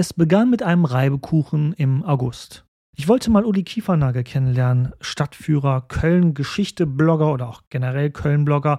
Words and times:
Es 0.00 0.14
begann 0.14 0.48
mit 0.48 0.62
einem 0.62 0.86
Reibekuchen 0.86 1.74
im 1.74 2.02
August. 2.02 2.64
Ich 2.96 3.06
wollte 3.06 3.30
mal 3.30 3.44
Uli 3.44 3.64
Kiefernagel 3.64 4.24
kennenlernen, 4.24 4.94
Stadtführer, 5.02 5.82
Köln-Geschichte-Blogger 5.88 7.30
oder 7.30 7.50
auch 7.50 7.64
generell 7.68 8.08
Köln-Blogger. 8.08 8.78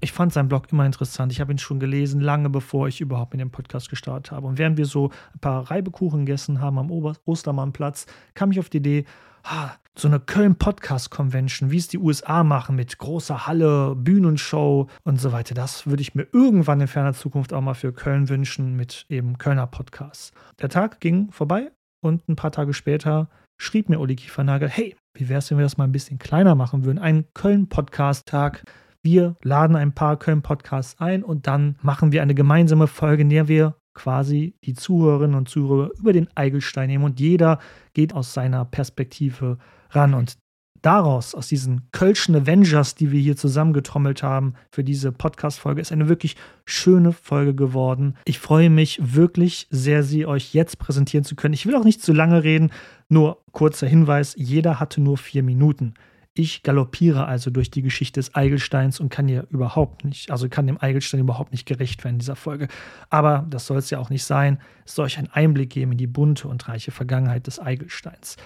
Ich 0.00 0.12
fand 0.12 0.32
seinen 0.32 0.48
Blog 0.48 0.72
immer 0.72 0.86
interessant. 0.86 1.30
Ich 1.30 1.42
habe 1.42 1.52
ihn 1.52 1.58
schon 1.58 1.78
gelesen, 1.78 2.22
lange 2.22 2.48
bevor 2.48 2.88
ich 2.88 3.02
überhaupt 3.02 3.34
mit 3.34 3.42
dem 3.42 3.50
Podcast 3.50 3.90
gestartet 3.90 4.32
habe. 4.32 4.46
Und 4.46 4.56
während 4.56 4.78
wir 4.78 4.86
so 4.86 5.10
ein 5.34 5.40
paar 5.40 5.70
Reibekuchen 5.70 6.24
gegessen 6.24 6.62
haben 6.62 6.78
am 6.78 6.90
Ostermannplatz, 6.90 8.06
kam 8.32 8.50
ich 8.50 8.60
auf 8.60 8.70
die 8.70 8.78
Idee, 8.78 9.04
ah, 9.42 9.72
so 9.98 10.08
eine 10.08 10.20
Köln-Podcast-Convention, 10.20 11.70
wie 11.70 11.76
es 11.76 11.88
die 11.88 11.98
USA 11.98 12.44
machen, 12.44 12.76
mit 12.76 12.96
großer 12.98 13.46
Halle, 13.46 13.94
Bühnenshow 13.96 14.88
und 15.04 15.20
so 15.20 15.32
weiter. 15.32 15.54
Das 15.54 15.86
würde 15.86 16.02
ich 16.02 16.14
mir 16.14 16.26
irgendwann 16.32 16.80
in 16.80 16.88
ferner 16.88 17.12
Zukunft 17.12 17.52
auch 17.52 17.60
mal 17.60 17.74
für 17.74 17.92
Köln 17.92 18.28
wünschen, 18.28 18.76
mit 18.76 19.06
eben 19.08 19.38
Kölner 19.38 19.66
Podcasts. 19.66 20.32
Der 20.60 20.68
Tag 20.68 21.00
ging 21.00 21.30
vorbei 21.32 21.70
und 22.00 22.28
ein 22.28 22.36
paar 22.36 22.52
Tage 22.52 22.72
später 22.72 23.28
schrieb 23.60 23.88
mir 23.88 24.00
Uli 24.00 24.16
Kiefernagel, 24.16 24.68
hey, 24.68 24.96
wie 25.14 25.28
wäre 25.28 25.40
es, 25.40 25.50
wenn 25.50 25.58
wir 25.58 25.64
das 25.64 25.76
mal 25.76 25.84
ein 25.84 25.92
bisschen 25.92 26.18
kleiner 26.18 26.54
machen 26.54 26.84
würden? 26.84 26.98
Ein 26.98 27.26
Köln-Podcast-Tag. 27.34 28.64
Wir 29.02 29.36
laden 29.42 29.76
ein 29.76 29.92
paar 29.92 30.18
Köln-Podcasts 30.18 31.00
ein 31.00 31.22
und 31.22 31.46
dann 31.46 31.76
machen 31.82 32.12
wir 32.12 32.22
eine 32.22 32.34
gemeinsame 32.34 32.86
Folge, 32.86 33.22
in 33.22 33.30
der 33.30 33.48
wir 33.48 33.74
quasi 33.94 34.54
die 34.64 34.74
Zuhörerinnen 34.74 35.36
und 35.36 35.48
Zuhörer 35.48 35.90
über 35.98 36.12
den 36.12 36.28
Eigelstein 36.34 36.88
nehmen 36.88 37.04
und 37.04 37.20
jeder 37.20 37.58
geht 37.94 38.14
aus 38.14 38.32
seiner 38.32 38.64
Perspektive 38.64 39.58
ran. 39.90 40.14
Und 40.14 40.38
daraus, 40.82 41.34
aus 41.34 41.48
diesen 41.48 41.88
Kölschen 41.92 42.34
Avengers, 42.34 42.94
die 42.94 43.10
wir 43.10 43.20
hier 43.20 43.36
zusammengetrommelt 43.36 44.22
haben 44.22 44.54
für 44.70 44.84
diese 44.84 45.12
Podcast-Folge, 45.12 45.80
ist 45.80 45.92
eine 45.92 46.08
wirklich 46.08 46.36
schöne 46.64 47.12
Folge 47.12 47.54
geworden. 47.54 48.16
Ich 48.24 48.38
freue 48.38 48.70
mich 48.70 49.00
wirklich 49.14 49.66
sehr, 49.70 50.02
sie 50.02 50.26
euch 50.26 50.54
jetzt 50.54 50.78
präsentieren 50.78 51.24
zu 51.24 51.36
können. 51.36 51.54
Ich 51.54 51.66
will 51.66 51.76
auch 51.76 51.84
nicht 51.84 52.02
zu 52.02 52.12
lange 52.12 52.44
reden, 52.44 52.70
nur 53.08 53.42
kurzer 53.52 53.86
Hinweis: 53.86 54.34
jeder 54.36 54.80
hatte 54.80 55.00
nur 55.00 55.18
vier 55.18 55.42
Minuten. 55.42 55.94
Ich 56.34 56.62
galoppiere 56.62 57.26
also 57.26 57.50
durch 57.50 57.70
die 57.70 57.82
Geschichte 57.82 58.20
des 58.20 58.34
Eigelsteins 58.34 59.00
und 59.00 59.08
kann 59.08 59.28
ihr 59.28 59.46
überhaupt 59.50 60.04
nicht, 60.04 60.30
also 60.30 60.48
kann 60.48 60.66
dem 60.66 60.80
Eigelstein 60.80 61.20
überhaupt 61.20 61.50
nicht 61.50 61.66
gerecht 61.66 62.04
werden 62.04 62.14
in 62.14 62.18
dieser 62.20 62.36
Folge. 62.36 62.68
Aber 63.08 63.46
das 63.50 63.66
soll 63.66 63.78
es 63.78 63.90
ja 63.90 63.98
auch 63.98 64.10
nicht 64.10 64.24
sein. 64.24 64.60
Es 64.86 64.94
soll 64.94 65.06
euch 65.06 65.18
einen 65.18 65.30
Einblick 65.32 65.70
geben 65.70 65.92
in 65.92 65.98
die 65.98 66.06
bunte 66.06 66.46
und 66.46 66.68
reiche 66.68 66.92
Vergangenheit 66.92 67.46
des 67.48 67.58
Eigelsteins. 67.58 68.36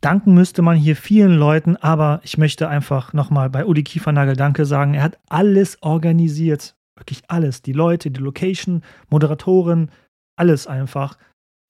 Danken 0.00 0.34
müsste 0.34 0.62
man 0.62 0.76
hier 0.76 0.96
vielen 0.96 1.34
Leuten, 1.34 1.76
aber 1.76 2.20
ich 2.24 2.38
möchte 2.38 2.68
einfach 2.68 3.12
nochmal 3.12 3.50
bei 3.50 3.64
Uli 3.64 3.82
Kiefernagel 3.82 4.36
Danke 4.36 4.64
sagen. 4.64 4.94
Er 4.94 5.02
hat 5.02 5.18
alles 5.28 5.82
organisiert. 5.82 6.76
Wirklich 6.96 7.22
alles. 7.28 7.62
Die 7.62 7.72
Leute, 7.72 8.10
die 8.10 8.20
Location, 8.20 8.82
Moderatoren, 9.10 9.90
alles 10.36 10.66
einfach. 10.66 11.18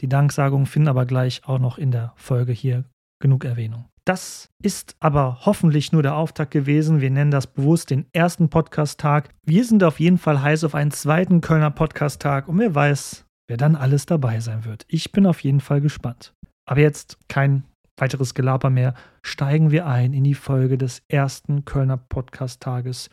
Die 0.01 0.09
Danksagungen 0.09 0.67
finden 0.67 0.89
aber 0.89 1.07
gleich 1.07 1.43
auch 1.45 1.59
noch 1.59 1.79
in 1.79 1.91
der 1.91 2.13
Folge 2.17 2.53
hier 2.53 2.85
genug 3.21 3.45
Erwähnung. 3.45 3.92
Das 4.05 4.51
ist 4.61 4.97
aber 4.99 5.39
hoffentlich 5.47 5.93
nur 5.93 6.03
der 6.03 6.17
Auftakt 6.17 6.51
gewesen. 6.51 7.01
Wir 7.01 7.11
nennen 7.11 7.31
das 7.31 7.47
bewusst 7.47 7.91
den 7.91 8.07
ersten 8.13 8.51
Podcast-Tag. 8.51 9.29
Wir 9.45 9.65
sind 9.65 9.85
auf 9.85 10.01
jeden 10.01 10.19
Fall 10.19 10.43
heiß 10.43 10.65
auf 10.65 10.75
einen 10.75 10.91
zweiten 10.91 11.41
Kölner 11.41 11.71
Podcast-Tag 11.71 12.49
und 12.49 12.59
wer 12.59 12.75
weiß, 12.75 13.25
wer 13.49 13.57
dann 13.57 13.77
alles 13.77 14.07
dabei 14.07 14.41
sein 14.41 14.65
wird. 14.65 14.85
Ich 14.89 15.13
bin 15.13 15.25
auf 15.25 15.45
jeden 15.45 15.61
Fall 15.61 15.81
gespannt. 15.81 16.35
Aber 16.69 16.81
jetzt 16.81 17.19
kein 17.29 17.63
weiteres 17.97 18.35
Gelaber 18.35 18.71
mehr. 18.71 18.95
Steigen 19.23 19.71
wir 19.71 19.87
ein 19.87 20.13
in 20.13 20.25
die 20.25 20.35
Folge 20.35 20.79
des 20.79 21.03
ersten 21.09 21.65
Kölner 21.65 21.97
Podcast-Tages. 21.97 23.09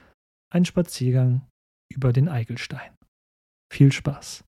Ein 0.51 0.65
Spaziergang 0.65 1.45
über 1.93 2.13
den 2.13 2.27
Eigelstein. 2.27 2.91
Viel 3.71 3.91
Spaß. 3.91 4.43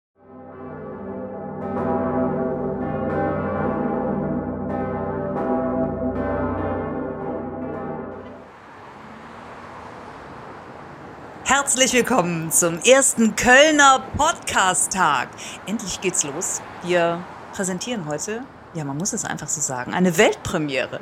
Herzlich 11.62 11.94
willkommen 11.94 12.52
zum 12.52 12.80
ersten 12.80 13.36
Kölner 13.36 14.04
Podcast-Tag. 14.18 15.30
Endlich 15.68 16.02
geht's 16.02 16.24
los. 16.24 16.60
Wir 16.82 17.24
präsentieren 17.54 18.08
heute, 18.08 18.44
ja, 18.74 18.84
man 18.84 18.98
muss 18.98 19.14
es 19.14 19.26
einfach 19.26 19.48
so 19.48 19.62
sagen, 19.62 19.94
eine 19.94 20.18
Weltpremiere. 20.18 21.02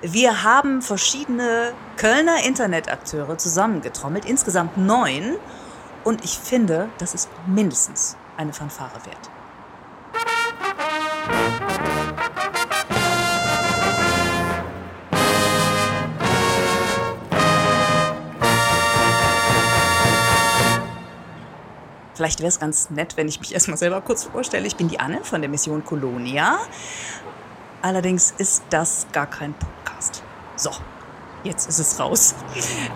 Wir 0.00 0.44
haben 0.44 0.82
verschiedene 0.82 1.72
Kölner 1.96 2.44
Internetakteure 2.44 3.38
zusammengetrommelt, 3.38 4.24
insgesamt 4.24 4.76
neun. 4.76 5.36
Und 6.04 6.24
ich 6.24 6.38
finde, 6.38 6.88
das 6.98 7.14
ist 7.14 7.28
mindestens 7.48 8.16
eine 8.36 8.52
Fanfare 8.52 9.04
wert. 9.04 9.30
Vielleicht 22.18 22.40
wäre 22.40 22.48
es 22.48 22.58
ganz 22.58 22.90
nett, 22.90 23.16
wenn 23.16 23.28
ich 23.28 23.38
mich 23.38 23.54
erstmal 23.54 23.78
selber 23.78 24.00
kurz 24.00 24.24
vorstelle. 24.24 24.66
Ich 24.66 24.74
bin 24.74 24.88
die 24.88 24.98
Anne 24.98 25.20
von 25.22 25.40
der 25.40 25.48
Mission 25.48 25.84
Colonia. 25.84 26.58
Allerdings 27.80 28.34
ist 28.38 28.64
das 28.70 29.06
gar 29.12 29.28
kein 29.28 29.54
Podcast. 29.54 30.24
So, 30.56 30.72
jetzt 31.44 31.68
ist 31.68 31.78
es 31.78 32.00
raus. 32.00 32.34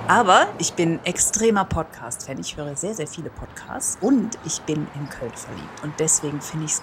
Aber 0.09 0.49
ich 0.59 0.73
bin 0.73 0.99
extremer 1.05 1.65
Podcast-Fan. 1.65 2.41
Ich 2.41 2.57
höre 2.57 2.75
sehr, 2.75 2.95
sehr 2.95 3.07
viele 3.07 3.31
Podcasts 3.31 3.97
und 4.01 4.37
ich 4.45 4.61
bin 4.63 4.89
in 4.97 5.09
Köln 5.09 5.31
verliebt. 5.37 5.85
Und 5.85 6.01
deswegen 6.01 6.41
finde 6.41 6.65
ich 6.65 6.73
es 6.73 6.83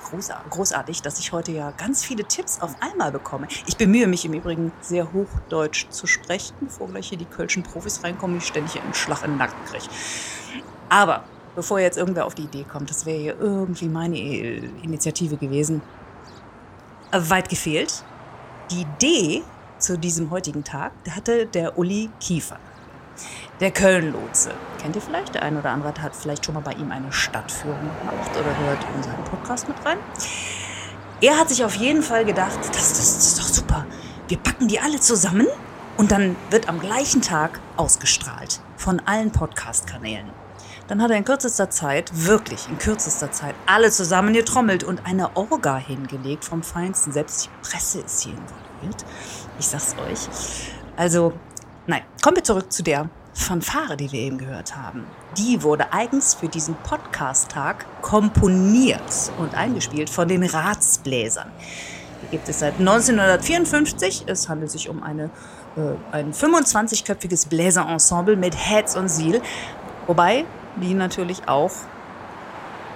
großartig, 0.49 1.01
dass 1.01 1.19
ich 1.19 1.33
heute 1.33 1.51
ja 1.51 1.71
ganz 1.71 2.05
viele 2.05 2.23
Tipps 2.23 2.61
auf 2.61 2.73
einmal 2.79 3.11
bekomme. 3.11 3.49
Ich 3.67 3.75
bemühe 3.75 4.07
mich 4.07 4.23
im 4.23 4.31
Übrigen 4.31 4.71
sehr 4.79 5.11
hochdeutsch 5.11 5.89
zu 5.89 6.07
sprechen, 6.07 6.55
bevor 6.61 6.87
gleich 6.87 7.09
hier 7.09 7.17
die 7.17 7.25
kölschen 7.25 7.63
Profis 7.63 8.01
reinkommen, 8.01 8.39
die 8.39 8.45
ständig 8.45 8.81
einen 8.81 8.93
Schlag 8.93 9.25
in 9.25 9.31
den 9.31 9.39
Nacken 9.39 9.59
kriege. 9.65 9.83
Aber 10.87 11.25
bevor 11.55 11.79
jetzt 11.79 11.97
irgendwer 11.97 12.25
auf 12.25 12.35
die 12.35 12.43
Idee 12.43 12.63
kommt, 12.63 12.89
das 12.89 13.05
wäre 13.05 13.17
hier 13.17 13.39
irgendwie 13.39 13.87
meine 13.87 14.17
Initiative 14.17 15.37
gewesen, 15.37 15.81
äh, 17.11 17.19
weit 17.21 17.49
gefehlt. 17.49 18.03
Die 18.71 18.81
Idee 18.81 19.43
zu 19.77 19.97
diesem 19.97 20.29
heutigen 20.29 20.63
Tag 20.63 20.91
hatte 21.15 21.45
der 21.45 21.77
Uli 21.77 22.09
Kiefer, 22.19 22.59
der 23.59 23.71
Köln-Lotse. 23.71 24.51
Kennt 24.81 24.95
ihr 24.95 25.01
vielleicht? 25.01 25.35
Der 25.35 25.43
eine 25.43 25.59
oder 25.59 25.71
andere 25.71 25.93
hat 26.01 26.15
vielleicht 26.15 26.45
schon 26.45 26.55
mal 26.55 26.61
bei 26.61 26.73
ihm 26.73 26.91
eine 26.91 27.11
Stadtführung 27.11 27.79
gemacht 27.79 28.31
oder 28.31 28.57
hört 28.67 28.85
in 28.95 29.03
seinen 29.03 29.23
Podcast 29.23 29.67
mit 29.67 29.77
rein. 29.85 29.97
Er 31.21 31.37
hat 31.37 31.49
sich 31.49 31.65
auf 31.65 31.75
jeden 31.75 32.01
Fall 32.01 32.23
gedacht, 32.23 32.59
das, 32.59 32.93
das 32.93 33.17
ist 33.17 33.39
doch 33.39 33.47
super. 33.47 33.85
Wir 34.27 34.37
packen 34.37 34.67
die 34.67 34.79
alle 34.79 34.99
zusammen 34.99 35.47
und 35.97 36.11
dann 36.11 36.35
wird 36.49 36.69
am 36.69 36.79
gleichen 36.79 37.21
Tag 37.21 37.59
ausgestrahlt 37.75 38.61
von 38.77 39.01
allen 39.05 39.31
Podcast-Kanälen. 39.31 40.29
Dann 40.89 41.03
hat 41.03 41.11
er 41.11 41.17
in 41.17 41.23
kürzester 41.23 41.69
Zeit, 41.69 42.09
wirklich 42.25 42.67
in 42.67 42.79
kürzester 42.79 43.31
Zeit, 43.31 43.53
alle 43.67 43.91
zusammen 43.91 44.33
getrommelt 44.33 44.83
und 44.83 45.05
eine 45.05 45.37
Orga 45.37 45.77
hingelegt 45.77 46.43
vom 46.43 46.63
Feinsten. 46.63 47.11
Selbst 47.11 47.45
die 47.45 47.49
Presse 47.61 47.99
ist 47.99 48.23
hier 48.23 48.33
involviert. 48.33 49.05
Ich 49.59 49.67
sag's 49.67 49.95
euch. 50.09 50.27
Also, 50.97 51.33
nein, 51.85 52.01
kommen 52.23 52.37
wir 52.37 52.43
zurück 52.43 52.73
zu 52.73 52.81
der 52.81 53.07
Fanfare, 53.35 53.97
die 53.97 54.11
wir 54.11 54.19
eben 54.19 54.39
gehört 54.39 54.75
haben. 54.75 55.05
Die 55.37 55.61
wurde 55.61 55.93
eigens 55.93 56.33
für 56.33 56.47
diesen 56.47 56.73
Podcast-Tag 56.73 57.85
komponiert 58.01 59.31
und 59.37 59.53
eingespielt 59.53 60.09
von 60.09 60.27
den 60.27 60.43
Ratsbläsern. 60.43 61.51
Die 62.23 62.31
gibt 62.31 62.49
es 62.49 62.61
seit 62.61 62.79
1954. 62.79 64.23
Es 64.25 64.49
handelt 64.49 64.71
sich 64.71 64.89
um 64.89 65.03
eine, 65.03 65.25
äh, 65.77 66.15
ein 66.15 66.33
25-köpfiges 66.33 67.47
Bläserensemble 67.47 68.35
mit 68.35 68.55
Heads 68.57 68.95
und 68.95 69.07
Seal. 69.07 69.39
Wobei 70.07 70.45
die 70.77 70.93
natürlich 70.93 71.47
auch 71.47 71.71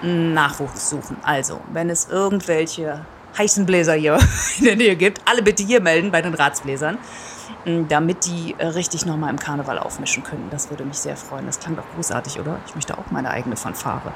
Nachwuchs 0.02 0.90
suchen. 0.90 1.18
Also, 1.24 1.62
wenn 1.72 1.90
es 1.90 2.08
irgendwelche 2.10 3.06
heißen 3.38 3.66
Bläser 3.66 3.94
hier 3.94 4.20
in 4.60 4.66
der 4.66 4.76
Nähe 4.76 4.96
gibt, 4.96 5.22
alle 5.26 5.42
bitte 5.42 5.64
hier 5.64 5.82
melden 5.82 6.12
bei 6.12 6.22
den 6.22 6.34
Ratsbläsern, 6.34 6.98
damit 7.88 8.26
die 8.26 8.56
äh, 8.58 8.68
richtig 8.68 9.06
nochmal 9.06 9.30
im 9.30 9.40
Karneval 9.40 9.80
aufmischen 9.80 10.24
können. 10.24 10.48
Das 10.52 10.70
würde 10.70 10.86
mich 10.86 10.98
sehr 10.98 11.18
freuen. 11.18 11.46
Das 11.46 11.60
klang 11.60 11.76
doch 11.76 11.86
großartig, 11.96 12.40
oder? 12.40 12.60
Ich 12.68 12.76
möchte 12.76 12.98
auch 12.98 13.10
meine 13.12 13.30
eigene 13.30 13.56
Fanfare. 13.56 14.14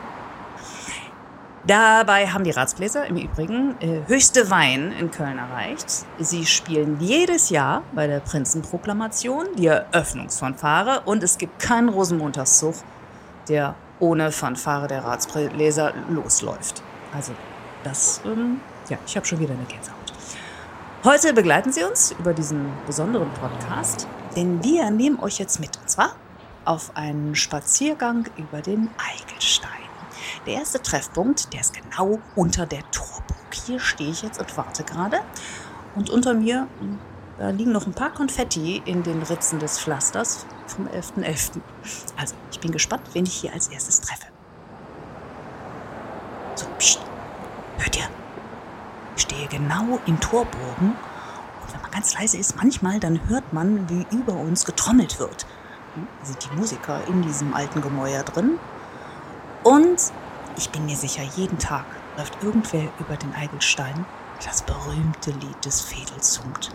Dabei 1.65 2.27
haben 2.27 2.45
die 2.45 2.51
Ratsbläser 2.51 3.07
im 3.07 3.17
Übrigen 3.17 3.75
äh, 3.81 3.99
höchste 4.07 4.49
Wein 4.49 4.93
in 4.97 5.11
Köln 5.11 5.37
erreicht. 5.37 6.05
Sie 6.17 6.45
spielen 6.45 6.97
jedes 7.01 7.49
Jahr 7.49 7.83
bei 7.93 8.07
der 8.07 8.21
Prinzenproklamation 8.21 9.47
die 9.57 9.67
Eröffnungsfanfare 9.67 11.01
und 11.03 11.23
es 11.23 11.37
gibt 11.37 11.59
keinen 11.59 11.89
Rosenmontagszug 11.89 12.75
der 13.49 13.75
ohne 13.99 14.31
Fanfare 14.31 14.87
der 14.87 15.03
Ratsleser 15.03 15.93
losläuft. 16.09 16.83
Also 17.13 17.33
das, 17.83 18.21
ähm, 18.25 18.59
ja, 18.89 18.97
ich 19.05 19.15
habe 19.15 19.25
schon 19.25 19.39
wieder 19.39 19.53
eine 19.53 19.63
Gänsehaut. 19.63 19.97
Heute 21.03 21.33
begleiten 21.33 21.71
Sie 21.71 21.83
uns 21.83 22.11
über 22.11 22.33
diesen 22.33 22.71
besonderen 22.85 23.29
Podcast, 23.33 24.07
denn 24.35 24.63
wir 24.63 24.89
nehmen 24.91 25.19
euch 25.19 25.39
jetzt 25.39 25.59
mit, 25.59 25.77
und 25.77 25.89
zwar 25.89 26.15
auf 26.65 26.95
einen 26.95 27.35
Spaziergang 27.35 28.25
über 28.35 28.61
den 28.61 28.89
Eigelstein. 28.97 29.71
Der 30.45 30.55
erste 30.55 30.81
Treffpunkt, 30.81 31.53
der 31.53 31.61
ist 31.61 31.73
genau 31.73 32.19
unter 32.35 32.65
der 32.65 32.81
Torburg 32.91 33.27
hier 33.65 33.79
stehe 33.79 34.09
ich 34.09 34.21
jetzt 34.21 34.39
und 34.39 34.55
warte 34.57 34.83
gerade. 34.83 35.19
Und 35.95 36.09
unter 36.09 36.33
mir 36.33 36.67
da 37.37 37.49
liegen 37.49 37.71
noch 37.71 37.85
ein 37.85 37.93
paar 37.93 38.11
Konfetti 38.11 38.81
in 38.85 39.03
den 39.03 39.21
Ritzen 39.21 39.59
des 39.59 39.79
Pflasters 39.79 40.45
vom 40.65 40.87
11.11. 40.87 41.21
.11. 41.23 41.61
Also, 42.17 42.35
ich 42.57 42.61
bin 42.61 42.71
gespannt, 42.71 43.03
wen 43.13 43.23
ich 43.25 43.35
hier 43.35 43.53
als 43.53 43.67
erstes 43.67 44.01
treffe. 44.01 44.25
So, 46.55 46.65
pst, 46.79 46.99
hört 47.77 47.95
ihr? 47.95 48.09
Ich 49.15 49.21
stehe 49.21 49.47
genau 49.47 49.99
im 50.07 50.19
Torbogen 50.19 50.89
und 51.61 51.73
wenn 51.73 51.81
man 51.81 51.91
ganz 51.91 52.15
leise 52.15 52.37
ist, 52.37 52.55
manchmal, 52.55 52.99
dann 52.99 53.29
hört 53.29 53.53
man, 53.53 53.87
wie 53.89 54.07
über 54.15 54.33
uns 54.33 54.65
getrommelt 54.65 55.19
wird. 55.19 55.45
Sind 56.23 56.43
die 56.43 56.55
Musiker 56.55 56.99
in 57.07 57.21
diesem 57.21 57.53
alten 57.53 57.79
Gemäuer 57.81 58.23
drin? 58.23 58.57
Und 59.63 60.11
ich 60.57 60.71
bin 60.71 60.85
mir 60.87 60.95
sicher, 60.95 61.21
jeden 61.35 61.59
Tag 61.59 61.85
läuft 62.17 62.41
irgendwer 62.41 62.89
über 62.99 63.17
den 63.17 63.35
Eigelstein 63.35 64.03
das 64.43 64.63
berühmte 64.63 65.29
Lied 65.29 65.63
des 65.63 65.81
Fedels 65.81 66.33
summt. 66.33 66.71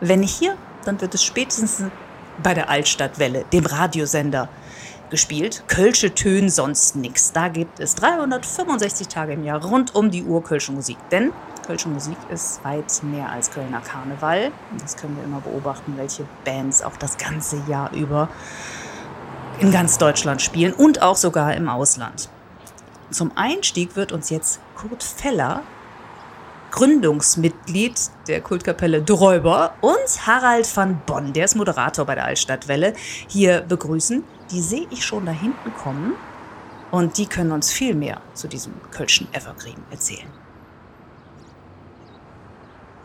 Wenn 0.00 0.20
nicht 0.20 0.36
hier, 0.36 0.56
dann 0.84 1.00
wird 1.00 1.14
es 1.14 1.22
spätestens 1.22 1.82
bei 2.42 2.54
der 2.54 2.68
Altstadtwelle, 2.68 3.44
dem 3.52 3.66
Radiosender, 3.66 4.48
gespielt. 5.10 5.64
Kölsche 5.66 6.14
Töne, 6.14 6.50
sonst 6.50 6.96
nichts. 6.96 7.32
Da 7.32 7.48
gibt 7.48 7.80
es 7.80 7.96
365 7.96 9.08
Tage 9.08 9.32
im 9.32 9.44
Jahr 9.44 9.62
rund 9.62 9.94
um 9.94 10.10
die 10.10 10.22
Uhr 10.22 10.42
Kölsche 10.42 10.72
Musik. 10.72 10.96
Denn 11.10 11.32
Kölsche 11.66 11.88
Musik 11.88 12.16
ist 12.32 12.64
weit 12.64 13.02
mehr 13.02 13.28
als 13.28 13.50
Kölner 13.50 13.80
Karneval. 13.80 14.52
Das 14.80 14.96
können 14.96 15.16
wir 15.16 15.24
immer 15.24 15.40
beobachten, 15.40 15.94
welche 15.96 16.24
Bands 16.44 16.82
auch 16.82 16.96
das 16.96 17.18
ganze 17.18 17.60
Jahr 17.68 17.92
über 17.92 18.28
in 19.58 19.70
ganz 19.70 19.98
Deutschland 19.98 20.40
spielen 20.40 20.72
und 20.72 21.02
auch 21.02 21.16
sogar 21.16 21.54
im 21.54 21.68
Ausland. 21.68 22.30
Zum 23.10 23.32
Einstieg 23.36 23.96
wird 23.96 24.12
uns 24.12 24.30
jetzt 24.30 24.60
Kurt 24.74 25.02
Feller 25.02 25.62
Gründungsmitglied 26.70 27.94
der 28.28 28.40
Kultkapelle 28.40 29.02
Dräuber 29.02 29.74
und 29.80 30.26
Harald 30.26 30.76
van 30.76 31.00
Bonn, 31.06 31.32
der 31.32 31.44
ist 31.44 31.56
Moderator 31.56 32.04
bei 32.04 32.14
der 32.14 32.24
Altstadtwelle, 32.24 32.94
hier 33.28 33.62
begrüßen. 33.62 34.24
Die 34.50 34.60
sehe 34.60 34.86
ich 34.90 35.04
schon 35.04 35.26
da 35.26 35.32
hinten 35.32 35.72
kommen 35.74 36.14
und 36.90 37.18
die 37.18 37.26
können 37.26 37.52
uns 37.52 37.72
viel 37.72 37.94
mehr 37.94 38.20
zu 38.34 38.48
diesem 38.48 38.72
Kölschen 38.90 39.28
Evergreen 39.32 39.82
erzählen. 39.90 40.26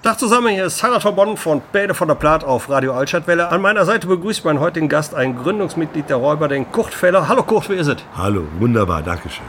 Tag 0.03 0.19
zusammen, 0.19 0.49
hier 0.49 0.65
ist 0.65 0.83
Harald 0.83 1.03
van 1.03 1.15
Bonn 1.15 1.35
von 1.35 1.63
Bäde 1.71 1.95
von 1.95 2.07
der 2.07 2.15
Plaat 2.15 2.43
auf 2.43 2.69
Radio 2.69 2.93
Altstadtwelle. 2.93 3.49
An 3.49 3.61
meiner 3.61 3.85
Seite 3.85 4.05
begrüßt 4.05 4.45
meinen 4.45 4.59
heutigen 4.59 4.87
Gast, 4.87 5.15
ein 5.15 5.35
Gründungsmitglied 5.35 6.09
der 6.09 6.17
Räuber, 6.17 6.47
den 6.47 6.71
Kurt 6.71 6.93
Feller. 6.93 7.27
Hallo 7.27 7.41
Kurt, 7.41 7.69
wie 7.69 7.73
ist 7.73 7.87
es? 7.87 7.97
Hallo, 8.15 8.43
wunderbar, 8.59 9.01
danke 9.01 9.29
schön. 9.29 9.45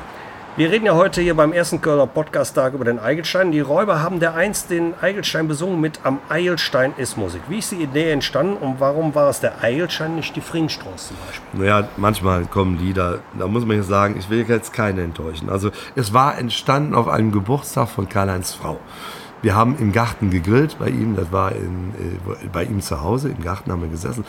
Wir 0.58 0.70
reden 0.70 0.86
ja 0.86 0.94
heute 0.94 1.20
hier 1.20 1.34
beim 1.34 1.52
ersten 1.52 1.82
Kölner 1.82 2.06
Podcast-Tag 2.06 2.72
über 2.72 2.86
den 2.86 2.98
Eigelstein. 2.98 3.52
Die 3.52 3.60
Räuber 3.60 4.00
haben 4.00 4.20
der 4.20 4.34
einst 4.34 4.70
den 4.70 4.94
Eigelstein 4.98 5.48
besungen 5.48 5.82
mit 5.82 6.00
Am 6.02 6.18
Eigelstein 6.30 6.94
ist 6.96 7.18
Musik. 7.18 7.42
Wie 7.50 7.58
ist 7.58 7.72
die 7.72 7.82
Idee 7.82 8.10
entstanden 8.10 8.56
und 8.56 8.80
warum 8.80 9.14
war 9.14 9.28
es 9.28 9.40
der 9.40 9.62
Eigelstein, 9.62 10.16
nicht 10.16 10.34
die 10.34 10.40
Fringstraße 10.40 11.08
zum 11.08 11.16
Beispiel? 11.26 11.60
Naja, 11.60 11.88
manchmal 11.98 12.46
kommen 12.46 12.78
Lieder, 12.78 13.18
da 13.38 13.46
muss 13.48 13.66
man 13.66 13.76
jetzt 13.76 13.88
sagen, 13.88 14.16
ich 14.18 14.30
will 14.30 14.46
jetzt 14.48 14.72
keine 14.72 15.02
enttäuschen. 15.02 15.50
Also 15.50 15.72
es 15.94 16.14
war 16.14 16.38
entstanden 16.38 16.94
auf 16.94 17.06
einem 17.06 17.32
Geburtstag 17.32 17.90
von 17.90 18.08
Karl-Heinz 18.08 18.54
Frau. 18.54 18.80
Wir 19.42 19.54
haben 19.54 19.76
im 19.78 19.92
Garten 19.92 20.30
gegrillt 20.30 20.78
bei 20.78 20.88
ihm, 20.88 21.14
das 21.14 21.30
war 21.30 21.52
in, 21.52 21.92
äh, 21.94 22.48
bei 22.52 22.64
ihm 22.64 22.80
zu 22.80 23.02
Hause, 23.02 23.28
im 23.28 23.42
Garten 23.42 23.70
haben 23.70 23.82
wir 23.82 23.88
gesessen. 23.88 24.24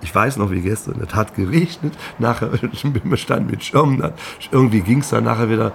Ich 0.00 0.14
weiß 0.14 0.36
noch 0.36 0.50
wie 0.50 0.60
gestern, 0.60 1.00
es 1.06 1.14
hat 1.14 1.34
geregnet, 1.34 1.94
nachher 2.18 2.50
wir 2.62 3.16
standen 3.16 3.50
mit 3.50 3.64
Schirmen, 3.64 4.12
irgendwie 4.50 4.80
ging 4.80 5.00
es 5.00 5.10
dann 5.10 5.24
nachher 5.24 5.50
wieder. 5.50 5.72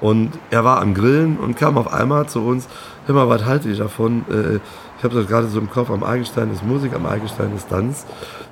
Und 0.00 0.38
er 0.50 0.64
war 0.64 0.80
am 0.80 0.94
Grillen 0.94 1.38
und 1.38 1.56
kam 1.56 1.76
auf 1.76 1.92
einmal 1.92 2.28
zu 2.28 2.40
uns, 2.40 2.68
hör 3.06 3.14
mal, 3.14 3.28
was 3.28 3.44
halte 3.44 3.68
ich 3.68 3.78
davon? 3.78 4.24
Äh, 4.30 4.60
ich 4.98 5.04
habe 5.04 5.14
das 5.14 5.26
gerade 5.26 5.48
so 5.48 5.58
im 5.58 5.70
Kopf, 5.70 5.90
am 5.90 6.02
Eigelstein 6.02 6.52
ist 6.52 6.64
Musik, 6.64 6.94
am 6.94 7.06
Eigelstein 7.06 7.54
ist 7.56 7.68
Tanz. 7.68 8.06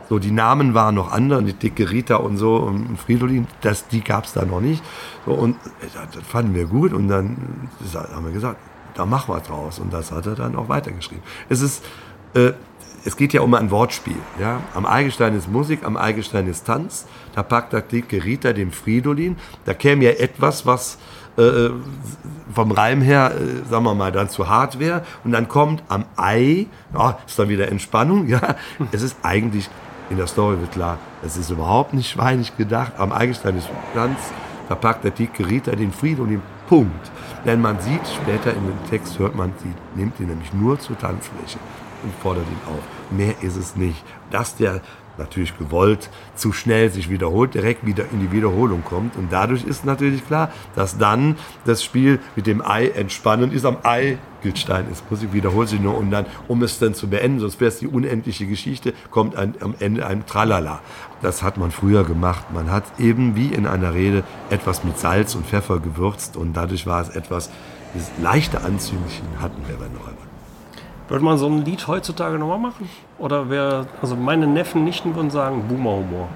So, 0.09 0.19
die 0.19 0.31
Namen 0.31 0.75
waren 0.75 0.95
noch 0.95 1.11
andere, 1.11 1.43
die 1.43 1.53
dicke 1.53 1.91
Rita 1.91 2.17
und 2.17 2.37
so 2.37 2.57
und 2.57 2.97
Fridolin, 2.97 3.47
das, 3.61 3.89
die 3.89 4.03
gab 4.03 4.25
es 4.25 4.33
da 4.33 4.45
noch 4.45 4.61
nicht. 4.61 4.83
So, 5.25 5.33
und 5.33 5.57
äh, 5.57 5.89
das 6.13 6.23
fanden 6.25 6.55
wir 6.55 6.67
gut 6.67 6.93
und 6.93 7.09
dann 7.09 7.69
haben 7.95 8.25
wir 8.25 8.33
gesagt, 8.33 8.59
da 8.97 9.07
machen 9.07 9.35
wir 9.35 9.41
draus. 9.41 9.79
Und 9.79 9.93
das 9.93 10.11
hat 10.11 10.27
er 10.27 10.35
dann 10.35 10.57
auch 10.57 10.69
weitergeschrieben. 10.69 11.23
Es 11.49 11.61
ist, 11.61 11.85
äh, 12.35 12.53
es 13.05 13.17
geht 13.17 13.33
ja 13.33 13.43
um 13.43 13.55
ein 13.55 13.71
Wortspiel. 13.71 14.17
Ja? 14.41 14.61
Am 14.75 14.87
Eigelstein 14.87 15.37
ist 15.37 15.51
Musik, 15.51 15.85
am 15.85 15.97
Eigelstein 15.97 16.49
ist 16.49 16.67
Tanz. 16.67 17.07
Da 17.35 17.43
packt 17.43 17.73
der 17.73 17.83
dicke 17.83 18.25
Rita 18.25 18.53
dem 18.53 18.73
Fridolin. 18.73 19.37
Da 19.65 19.75
käme 19.75 20.05
ja 20.05 20.11
etwas, 20.13 20.67
was 20.67 20.99
äh, 21.37 21.71
vom 22.55 22.73
Reim 22.73 23.03
her, 23.03 23.33
äh, 23.35 23.69
sagen 23.69 23.85
wir 23.85 23.95
mal, 23.95 24.11
dann 24.11 24.29
zu 24.29 24.49
hart 24.49 24.79
wäre. 24.79 25.05
Und 25.25 25.33
dann 25.33 25.49
kommt 25.49 25.83
am 25.89 26.05
Ei, 26.17 26.67
ja, 26.95 27.19
ist 27.27 27.39
dann 27.39 27.49
wieder 27.49 27.69
Entspannung. 27.69 28.27
Ja? 28.27 28.57
Es 28.93 29.03
ist 29.03 29.17
eigentlich, 29.23 29.69
in 30.11 30.17
der 30.17 30.27
Story 30.27 30.59
wird 30.59 30.73
klar, 30.73 30.99
es 31.25 31.37
ist 31.37 31.51
überhaupt 31.51 31.93
nicht 31.93 32.11
schweinig 32.11 32.57
gedacht. 32.57 32.93
Am 32.99 33.13
Eigelstein 33.13 33.59
ist 33.59 33.69
Tanz. 33.95 34.19
Da 34.69 34.75
packt 34.75 35.05
der 35.05 35.13
dicke 35.13 35.47
Rita 35.47 35.73
den 35.77 35.93
Fridolin. 35.93 36.43
Punkt. 36.69 37.11
Denn 37.47 37.61
man 37.61 37.79
sieht 37.81 38.07
später 38.09 38.53
in 38.53 38.67
dem 38.67 38.91
Text, 38.91 39.21
hört 39.21 39.37
man, 39.37 39.53
sie 39.63 39.73
nimmt 39.95 40.19
ihn 40.19 40.27
nämlich 40.27 40.53
nur 40.53 40.81
zur 40.81 40.99
Tanzfläche 40.99 41.59
und 42.03 42.13
fordert 42.21 42.45
ihn 42.45 42.75
auf. 42.75 42.83
Mehr 43.11 43.35
ist 43.41 43.57
es 43.57 43.77
nicht. 43.77 44.05
Dass 44.33 44.57
der 44.57 44.81
natürlich 45.17 45.57
gewollt 45.57 46.11
zu 46.35 46.53
schnell 46.53 46.91
sich 46.91 47.09
wiederholt, 47.09 47.55
direkt 47.55 47.87
wieder 47.87 48.05
in 48.13 48.21
die 48.21 48.33
Wiederholung 48.33 48.83
kommt. 48.85 49.17
Und 49.17 49.33
dadurch 49.33 49.65
ist 49.65 49.85
natürlich 49.85 50.27
klar, 50.27 50.51
dass 50.75 50.99
dann 50.99 51.37
das 51.65 51.85
Spiel 51.85 52.19
mit 52.35 52.47
dem 52.47 52.61
Ei 52.61 52.89
entspannend 52.89 53.55
ist. 53.55 53.65
Am 53.65 53.79
Ei 53.85 54.19
Giltstein 54.47 54.87
ist 54.93 55.11
Musik, 55.11 55.33
wiederholt 55.33 55.69
sich 55.69 55.81
nur 55.81 55.99
und 55.99 56.13
dann, 56.13 56.25
um 56.47 56.63
es 56.63 56.79
dann 56.79 56.95
zu 56.95 57.09
beenden, 57.09 57.41
sonst 57.41 57.59
wäre 57.59 57.69
es 57.69 57.81
die 57.81 57.89
unendliche 57.89 58.47
Geschichte, 58.47 58.95
kommt 59.11 59.35
ein, 59.35 59.55
am 59.61 59.75
Ende 59.81 60.07
ein 60.07 60.25
Tralala. 60.25 60.79
Das 61.21 61.43
hat 61.43 61.57
man 61.57 61.73
früher 61.73 62.05
gemacht. 62.05 62.53
Man 62.55 62.71
hat 62.71 62.85
eben 63.01 63.35
wie 63.35 63.49
in 63.49 63.67
einer 63.67 63.93
Rede 63.93 64.23
etwas 64.49 64.85
mit 64.85 64.99
Salz 64.99 65.35
und 65.35 65.47
Pfeffer 65.47 65.81
gewürzt 65.81 66.37
und 66.37 66.57
dadurch 66.57 66.87
war 66.87 67.01
es 67.01 67.09
etwas, 67.09 67.51
dieses 67.93 68.11
leichte 68.23 68.63
Anzüngchen 68.63 69.27
hatten 69.41 69.63
wir 69.67 69.77
bei 69.77 69.87
Neumann. 69.87 70.15
Würde 71.09 71.25
man 71.25 71.39
so 71.39 71.49
ein 71.49 71.65
Lied 71.65 71.89
heutzutage 71.89 72.39
nochmal 72.39 72.59
machen? 72.59 72.89
Oder 73.19 73.51
wäre, 73.51 73.89
also 74.01 74.15
meine 74.15 74.47
Neffen, 74.47 74.85
Nichten 74.85 75.17
würden 75.17 75.31
sagen, 75.31 75.65
Boomer-Humor. 75.69 76.29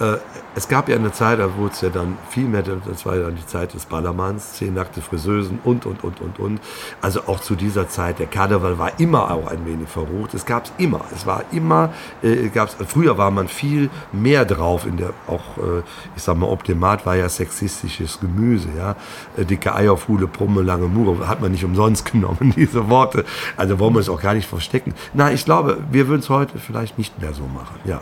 Äh, 0.00 0.16
es 0.56 0.68
gab 0.68 0.88
ja 0.88 0.96
eine 0.96 1.10
Zeit, 1.10 1.40
da 1.40 1.56
wurde 1.56 1.72
es 1.72 1.80
ja 1.80 1.88
dann 1.88 2.16
viel 2.30 2.46
mehr, 2.46 2.62
das 2.62 3.04
war 3.04 3.16
ja 3.16 3.24
dann 3.24 3.34
die 3.34 3.46
Zeit 3.46 3.74
des 3.74 3.86
Ballermanns, 3.86 4.54
zehn 4.54 4.74
nackte 4.74 5.00
Friseusen 5.00 5.58
und, 5.64 5.84
und, 5.84 6.04
und, 6.04 6.20
und, 6.20 6.38
und. 6.38 6.60
Also 7.00 7.22
auch 7.26 7.40
zu 7.40 7.56
dieser 7.56 7.88
Zeit, 7.88 8.20
der 8.20 8.26
Karneval 8.26 8.78
war 8.78 9.00
immer 9.00 9.30
auch 9.30 9.48
ein 9.48 9.66
wenig 9.66 9.88
verrucht. 9.88 10.34
Es 10.34 10.46
gab 10.46 10.66
es 10.66 10.72
immer. 10.78 11.00
Es 11.12 11.26
war 11.26 11.44
immer, 11.50 11.92
äh, 12.22 12.48
gab's, 12.48 12.76
früher 12.86 13.18
war 13.18 13.30
man 13.30 13.48
viel 13.48 13.90
mehr 14.12 14.44
drauf 14.44 14.86
in 14.86 14.96
der, 14.96 15.10
auch, 15.26 15.58
äh, 15.58 15.82
ich 16.14 16.22
sag 16.22 16.36
mal, 16.36 16.46
Optimat 16.46 17.04
war 17.04 17.16
ja 17.16 17.28
sexistisches 17.28 18.20
Gemüse, 18.20 18.68
ja. 18.76 18.94
Äh, 19.36 19.44
dicke 19.44 19.74
Eier, 19.74 19.96
Fuhle, 19.96 20.28
lange 20.62 20.86
Mure, 20.86 21.26
hat 21.26 21.40
man 21.40 21.50
nicht 21.50 21.64
umsonst 21.64 22.04
genommen, 22.12 22.52
diese 22.56 22.88
Worte. 22.88 23.24
Also 23.56 23.78
wollen 23.80 23.94
wir 23.94 24.00
es 24.00 24.08
auch 24.08 24.20
gar 24.20 24.34
nicht 24.34 24.48
verstecken. 24.48 24.94
Na, 25.14 25.32
ich 25.32 25.44
glaube, 25.44 25.78
wir 25.90 26.06
würden 26.06 26.20
es 26.20 26.30
heute 26.30 26.58
vielleicht 26.58 26.96
nicht 26.96 27.20
mehr 27.20 27.34
so 27.34 27.44
machen, 27.44 27.80
ja. 27.84 28.00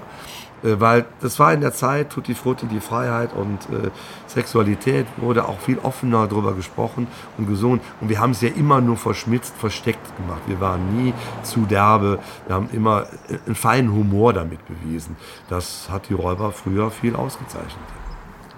Äh, 0.63 0.81
weil 0.81 1.07
das 1.21 1.39
war 1.39 1.53
in 1.53 1.61
der 1.61 1.73
Zeit, 1.73 2.11
Tutti 2.11 2.35
Frutti, 2.35 2.67
die 2.67 2.81
Freiheit 2.81 3.33
und 3.35 3.59
äh, 3.71 3.91
Sexualität 4.27 5.07
wurde 5.17 5.47
auch 5.49 5.59
viel 5.61 5.79
offener 5.79 6.27
darüber 6.27 6.55
gesprochen 6.55 7.07
und 7.39 7.47
gesungen. 7.47 7.81
Und 8.01 8.09
wir 8.09 8.21
haben 8.21 8.33
es 8.33 8.41
ja 8.41 8.49
immer 8.49 8.81
nur 8.81 8.97
verschmitzt, 8.97 9.55
versteckt 9.57 10.17
gemacht. 10.17 10.43
Wir 10.47 10.61
waren 10.61 10.97
nie 10.97 11.13
zu 11.43 11.67
derbe. 11.67 12.19
Wir 12.47 12.57
haben 12.57 12.69
immer 12.73 13.07
äh, 13.29 13.39
einen 13.47 13.55
feinen 13.55 13.93
Humor 13.93 14.33
damit 14.33 14.61
bewiesen. 14.67 15.17
Das 15.49 15.89
hat 15.91 16.09
die 16.09 16.15
Räuber 16.15 16.53
früher 16.53 16.91
viel 16.91 17.17
ausgezeichnet. 17.17 17.85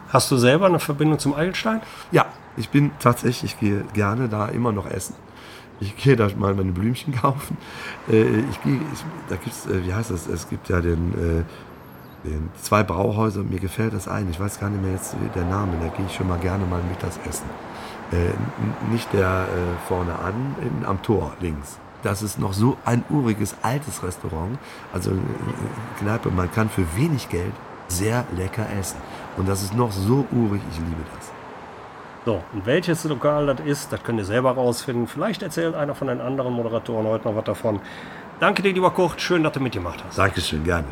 Hast 0.09 0.31
du 0.31 0.37
selber 0.37 0.67
eine 0.67 0.79
Verbindung 0.79 1.19
zum 1.19 1.35
Eigelstein? 1.35 1.81
Ja, 2.13 2.27
ich 2.57 2.69
bin 2.69 2.93
tatsächlich, 3.01 3.55
ich 3.55 3.61
gehe 3.61 3.85
gerne 3.95 4.29
da 4.29 4.47
immer 4.47 4.71
noch 4.71 4.89
essen. 4.89 5.17
Ich 5.81 5.97
gehe 5.97 6.15
da 6.15 6.29
mal 6.39 6.55
meine 6.55 6.71
Blümchen 6.71 7.15
kaufen. 7.21 7.57
Äh, 8.09 8.41
ich 8.51 8.63
gehe, 8.63 8.81
da 9.29 9.37
gibt's, 9.37 9.67
wie 9.69 9.93
heißt 9.93 10.11
das? 10.11 10.29
Es 10.29 10.49
gibt 10.49 10.69
ja 10.69 10.81
den 10.81 11.45
den 12.25 12.51
zwei 12.61 12.83
Brauhäuser, 12.83 13.43
mir 13.43 13.61
gefällt 13.61 13.93
das 13.93 14.09
ein, 14.09 14.29
ich 14.31 14.41
weiß 14.41 14.59
gar 14.59 14.71
nicht 14.71 14.83
mehr 14.83 14.93
jetzt 14.93 15.15
der 15.35 15.45
Name, 15.45 15.73
da 15.81 15.89
gehe 15.89 16.07
ich 16.07 16.15
schon 16.15 16.29
mal 16.29 16.39
gerne 16.39 16.65
mal 16.65 16.81
mittags 16.89 17.19
essen. 17.29 17.49
Äh, 18.13 18.33
nicht 18.91 19.13
der 19.13 19.47
äh, 19.49 19.87
vorne 19.89 20.19
an, 20.19 20.57
in, 20.61 20.87
am 20.87 21.03
Tor 21.03 21.33
links. 21.41 21.79
Das 22.03 22.23
ist 22.23 22.39
noch 22.39 22.53
so 22.53 22.77
ein 22.85 23.03
uriges, 23.09 23.57
altes 23.63 24.03
Restaurant, 24.03 24.59
also 24.93 25.11
eine 25.11 25.21
Kneipe, 25.99 26.31
man 26.31 26.53
kann 26.53 26.69
für 26.69 26.85
wenig 26.97 27.29
Geld 27.29 27.53
sehr 27.89 28.25
lecker 28.37 28.67
essen. 28.79 28.99
Und 29.37 29.49
das 29.49 29.63
ist 29.63 29.75
noch 29.75 29.93
so 29.93 30.27
urig, 30.31 30.61
ich 30.71 30.79
liebe 30.79 31.03
das. 31.17 31.31
So, 32.25 32.43
und 32.53 32.65
welches 32.65 33.05
Lokal 33.05 33.47
das 33.47 33.61
ist, 33.61 33.93
das 33.93 34.03
könnt 34.03 34.19
ihr 34.19 34.25
selber 34.25 34.53
rausfinden. 34.53 35.07
Vielleicht 35.07 35.43
erzählt 35.43 35.75
einer 35.75 35.95
von 35.95 36.09
den 36.09 36.21
anderen 36.21 36.55
Moderatoren 36.55 37.07
heute 37.07 37.29
noch 37.29 37.37
was 37.37 37.45
davon. 37.45 37.81
Danke 38.41 38.63
dir, 38.63 38.73
lieber 38.73 38.91
Kurt. 38.91 39.21
Schön, 39.21 39.43
dass 39.43 39.53
du 39.53 39.61
mitgemacht 39.61 40.03
hast. 40.05 40.19
Dankeschön, 40.19 40.65
gerne. 40.65 40.87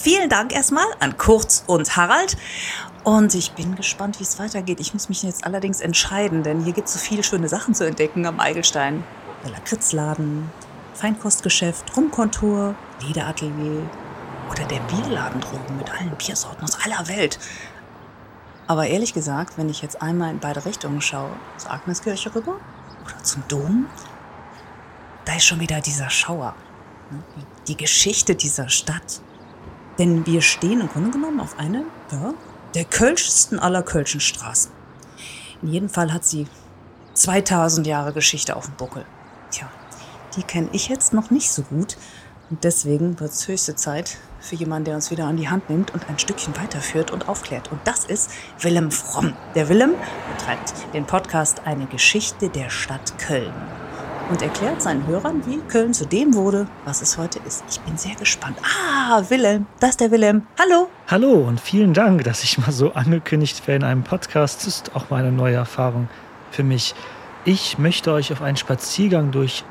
Vielen 0.00 0.30
Dank 0.30 0.52
erstmal 0.54 0.86
an 0.98 1.18
Kurz 1.18 1.62
und 1.66 1.96
Harald. 1.96 2.36
Und 3.04 3.34
ich 3.34 3.52
bin 3.52 3.76
gespannt, 3.76 4.18
wie 4.18 4.24
es 4.24 4.38
weitergeht. 4.38 4.80
Ich 4.80 4.92
muss 4.92 5.08
mich 5.08 5.22
jetzt 5.22 5.44
allerdings 5.44 5.80
entscheiden, 5.80 6.42
denn 6.42 6.64
hier 6.64 6.72
gibt 6.72 6.88
es 6.88 6.94
so 6.94 6.98
viele 6.98 7.22
schöne 7.22 7.48
Sachen 7.48 7.74
zu 7.74 7.86
entdecken 7.86 8.26
am 8.26 8.40
Eigelstein. 8.40 9.04
Der 9.44 9.52
Lakritzladen, 9.52 10.50
Feinkostgeschäft, 10.94 11.96
Rumkontur, 11.96 12.74
Lederatelier 13.06 13.88
oder 14.50 14.64
der 14.64 14.80
Bierladen 14.80 15.40
drüben 15.40 15.78
mit 15.78 15.90
allen 15.90 16.14
Biersorten 16.16 16.64
aus 16.64 16.78
aller 16.84 17.08
Welt. 17.08 17.38
Aber 18.66 18.86
ehrlich 18.86 19.14
gesagt, 19.14 19.56
wenn 19.56 19.68
ich 19.68 19.82
jetzt 19.82 20.00
einmal 20.00 20.30
in 20.30 20.38
beide 20.38 20.64
Richtungen 20.64 21.00
schaue, 21.00 21.32
zur 21.56 21.72
Agneskirche 21.72 22.34
rüber 22.34 22.56
oder 23.04 23.22
zum 23.22 23.42
Dom, 23.48 23.86
da 25.24 25.36
ist 25.36 25.44
schon 25.44 25.60
wieder 25.60 25.80
dieser 25.80 26.10
Schauer. 26.10 26.54
Ne? 27.10 27.22
Die 27.66 27.76
Geschichte 27.76 28.34
dieser 28.34 28.68
Stadt. 28.68 29.22
Denn 30.00 30.24
wir 30.24 30.40
stehen 30.40 30.80
im 30.80 30.88
Grunde 30.88 31.10
genommen 31.10 31.40
auf 31.40 31.58
einer 31.58 31.82
ja, 32.10 32.32
der 32.74 32.86
kölschsten 32.86 33.58
aller 33.58 33.82
kölschen 33.82 34.20
Straßen. 34.20 34.72
In 35.60 35.68
jedem 35.68 35.88
Fall 35.90 36.14
hat 36.14 36.24
sie 36.24 36.46
2000 37.12 37.86
Jahre 37.86 38.14
Geschichte 38.14 38.56
auf 38.56 38.64
dem 38.64 38.76
Buckel. 38.76 39.04
Tja, 39.50 39.68
die 40.36 40.42
kenne 40.42 40.70
ich 40.72 40.88
jetzt 40.88 41.12
noch 41.12 41.30
nicht 41.30 41.52
so 41.52 41.60
gut. 41.64 41.98
Und 42.48 42.64
deswegen 42.64 43.20
wird 43.20 43.32
es 43.32 43.46
höchste 43.46 43.76
Zeit 43.76 44.16
für 44.40 44.54
jemanden, 44.54 44.86
der 44.86 44.94
uns 44.94 45.10
wieder 45.10 45.26
an 45.26 45.36
die 45.36 45.50
Hand 45.50 45.68
nimmt 45.68 45.92
und 45.92 46.08
ein 46.08 46.18
Stückchen 46.18 46.56
weiterführt 46.56 47.10
und 47.10 47.28
aufklärt. 47.28 47.70
Und 47.70 47.80
das 47.84 48.06
ist 48.06 48.30
Willem 48.58 48.90
Fromm. 48.90 49.34
Der 49.54 49.68
Willem 49.68 49.92
betreibt 50.34 50.72
den 50.94 51.04
Podcast 51.04 51.66
Eine 51.66 51.84
Geschichte 51.84 52.48
der 52.48 52.70
Stadt 52.70 53.18
Köln 53.18 53.52
und 54.30 54.40
erklärt 54.42 54.80
seinen 54.80 55.06
Hörern, 55.06 55.42
wie 55.46 55.58
Köln 55.68 55.92
zu 55.92 56.06
dem 56.06 56.34
wurde, 56.34 56.68
was 56.84 57.02
es 57.02 57.18
heute 57.18 57.40
ist. 57.46 57.64
Ich 57.68 57.80
bin 57.80 57.96
sehr 57.98 58.14
gespannt. 58.14 58.56
Ah, 58.62 59.22
Willem, 59.28 59.66
das 59.80 59.90
ist 59.90 60.00
der 60.00 60.10
Willem. 60.12 60.46
Hallo. 60.58 60.88
Hallo 61.08 61.32
und 61.32 61.60
vielen 61.60 61.92
Dank, 61.92 62.22
dass 62.24 62.44
ich 62.44 62.56
mal 62.58 62.70
so 62.70 62.92
angekündigt 62.92 63.66
werde 63.66 63.84
in 63.84 63.90
einem 63.90 64.04
Podcast. 64.04 64.60
Das 64.60 64.66
ist 64.68 64.94
auch 64.94 65.10
mal 65.10 65.18
eine 65.18 65.32
neue 65.32 65.56
Erfahrung 65.56 66.08
für 66.52 66.62
mich. 66.62 66.94
Ich 67.44 67.78
möchte 67.78 68.12
euch 68.12 68.32
auf 68.32 68.40
einen 68.40 68.56
Spaziergang 68.56 69.32
durch 69.32 69.64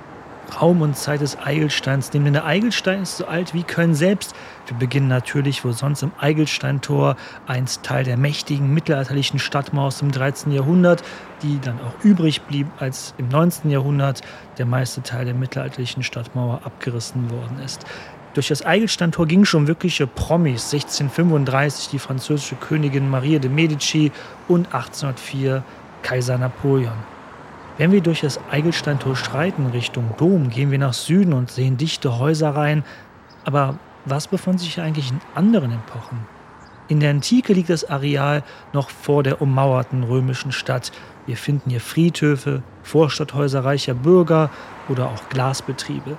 Raum 0.50 0.82
und 0.82 0.96
Zeit 0.96 1.22
des 1.22 1.38
Eigelsteins 1.38 2.14
nehmen, 2.14 2.26
denn 2.26 2.34
der 2.34 2.46
Eigelstein 2.46 3.04
ist 3.04 3.18
so 3.18 3.26
alt 3.26 3.54
wie 3.54 3.64
Köln 3.64 3.96
selbst. 3.96 4.36
Wir 4.68 4.78
beginnen 4.78 5.08
natürlich, 5.08 5.66
wo 5.66 5.72
sonst 5.72 6.04
im 6.04 6.12
Eigelsteintor, 6.20 7.16
einst 7.48 7.84
Teil 7.84 8.04
der 8.04 8.18
mächtigen 8.18 8.74
mittelalterlichen 8.74 9.40
Stadtmauer 9.40 9.88
aus 9.88 10.00
dem 10.00 10.12
13. 10.12 10.52
Jahrhundert, 10.52 11.04
die 11.42 11.60
dann 11.60 11.80
auch 11.80 12.04
übrig 12.04 12.42
blieb, 12.44 12.68
als 12.80 13.14
im 13.18 13.30
19. 13.30 13.72
Jahrhundert 13.72 14.22
der 14.58 14.66
meiste 14.66 15.02
Teil 15.02 15.26
der 15.26 15.34
mittelalterlichen 15.34 16.04
Stadtmauer 16.04 16.62
abgerissen 16.64 17.32
worden 17.32 17.60
ist. 17.64 17.86
Durch 18.34 18.48
das 18.50 18.64
Eigelsteintor 18.64 19.26
gingen 19.26 19.46
schon 19.46 19.68
wirkliche 19.68 20.06
Promis. 20.06 20.72
1635 20.74 21.90
die 21.90 22.00
französische 22.00 22.56
Königin 22.56 23.10
Maria 23.10 23.40
de 23.40 23.50
Medici 23.50 24.12
und 24.48 24.68
1804 24.68 25.64
Kaiser 26.04 26.38
Napoleon. 26.38 27.19
Wenn 27.80 27.94
wir 27.94 28.02
durch 28.02 28.20
das 28.20 28.42
Eigelsteintor 28.52 29.16
schreiten 29.16 29.68
Richtung 29.68 30.14
Dom, 30.18 30.50
gehen 30.50 30.70
wir 30.70 30.78
nach 30.78 30.92
Süden 30.92 31.32
und 31.32 31.50
sehen 31.50 31.78
dichte 31.78 32.20
Häuserreihen. 32.20 32.84
Aber 33.46 33.80
was 34.04 34.28
befand 34.28 34.60
sich 34.60 34.82
eigentlich 34.82 35.12
in 35.12 35.22
anderen 35.34 35.72
Epochen? 35.72 36.28
In 36.90 37.00
der 37.00 37.12
Antike 37.12 37.54
liegt 37.54 37.70
das 37.70 37.90
Areal 37.90 38.44
noch 38.74 38.90
vor 38.90 39.24
der 39.24 39.42
ummauerten 39.42 40.04
römischen 40.04 40.52
Stadt. 40.52 40.92
Wir 41.26 41.38
finden 41.38 41.70
hier 41.70 41.80
Friedhöfe, 41.80 42.64
Vorstadthäuser 42.84 43.64
reicher 43.64 43.94
Bürger 43.94 44.50
oder 44.90 45.06
auch 45.08 45.30
Glasbetriebe. 45.30 46.18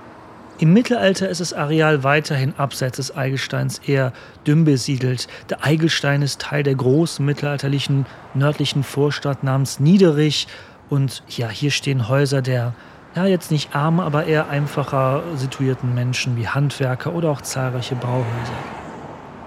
Im 0.60 0.72
Mittelalter 0.72 1.28
ist 1.28 1.42
das 1.42 1.52
Areal 1.52 2.04
weiterhin 2.04 2.54
abseits 2.56 2.96
des 2.96 3.14
Eigelsteins 3.14 3.80
eher 3.86 4.14
dünn 4.46 4.64
besiedelt. 4.64 5.26
Der 5.50 5.62
Eigelstein 5.64 6.22
ist 6.22 6.40
Teil 6.40 6.62
der 6.62 6.74
großen 6.74 7.24
mittelalterlichen 7.24 8.06
nördlichen 8.32 8.82
Vorstadt 8.82 9.42
namens 9.42 9.78
Niederich 9.78 10.48
und 10.90 11.22
ja, 11.28 11.48
hier 11.48 11.70
stehen 11.70 12.08
Häuser 12.08 12.42
der, 12.42 12.74
ja, 13.14 13.24
jetzt 13.24 13.50
nicht 13.50 13.74
armen, 13.74 14.00
aber 14.00 14.26
eher 14.26 14.48
einfacher 14.50 15.22
situierten 15.36 15.94
Menschen 15.94 16.36
wie 16.36 16.48
Handwerker 16.48 17.14
oder 17.14 17.30
auch 17.30 17.40
zahlreiche 17.40 17.94
Bauhäuser. 17.94 18.26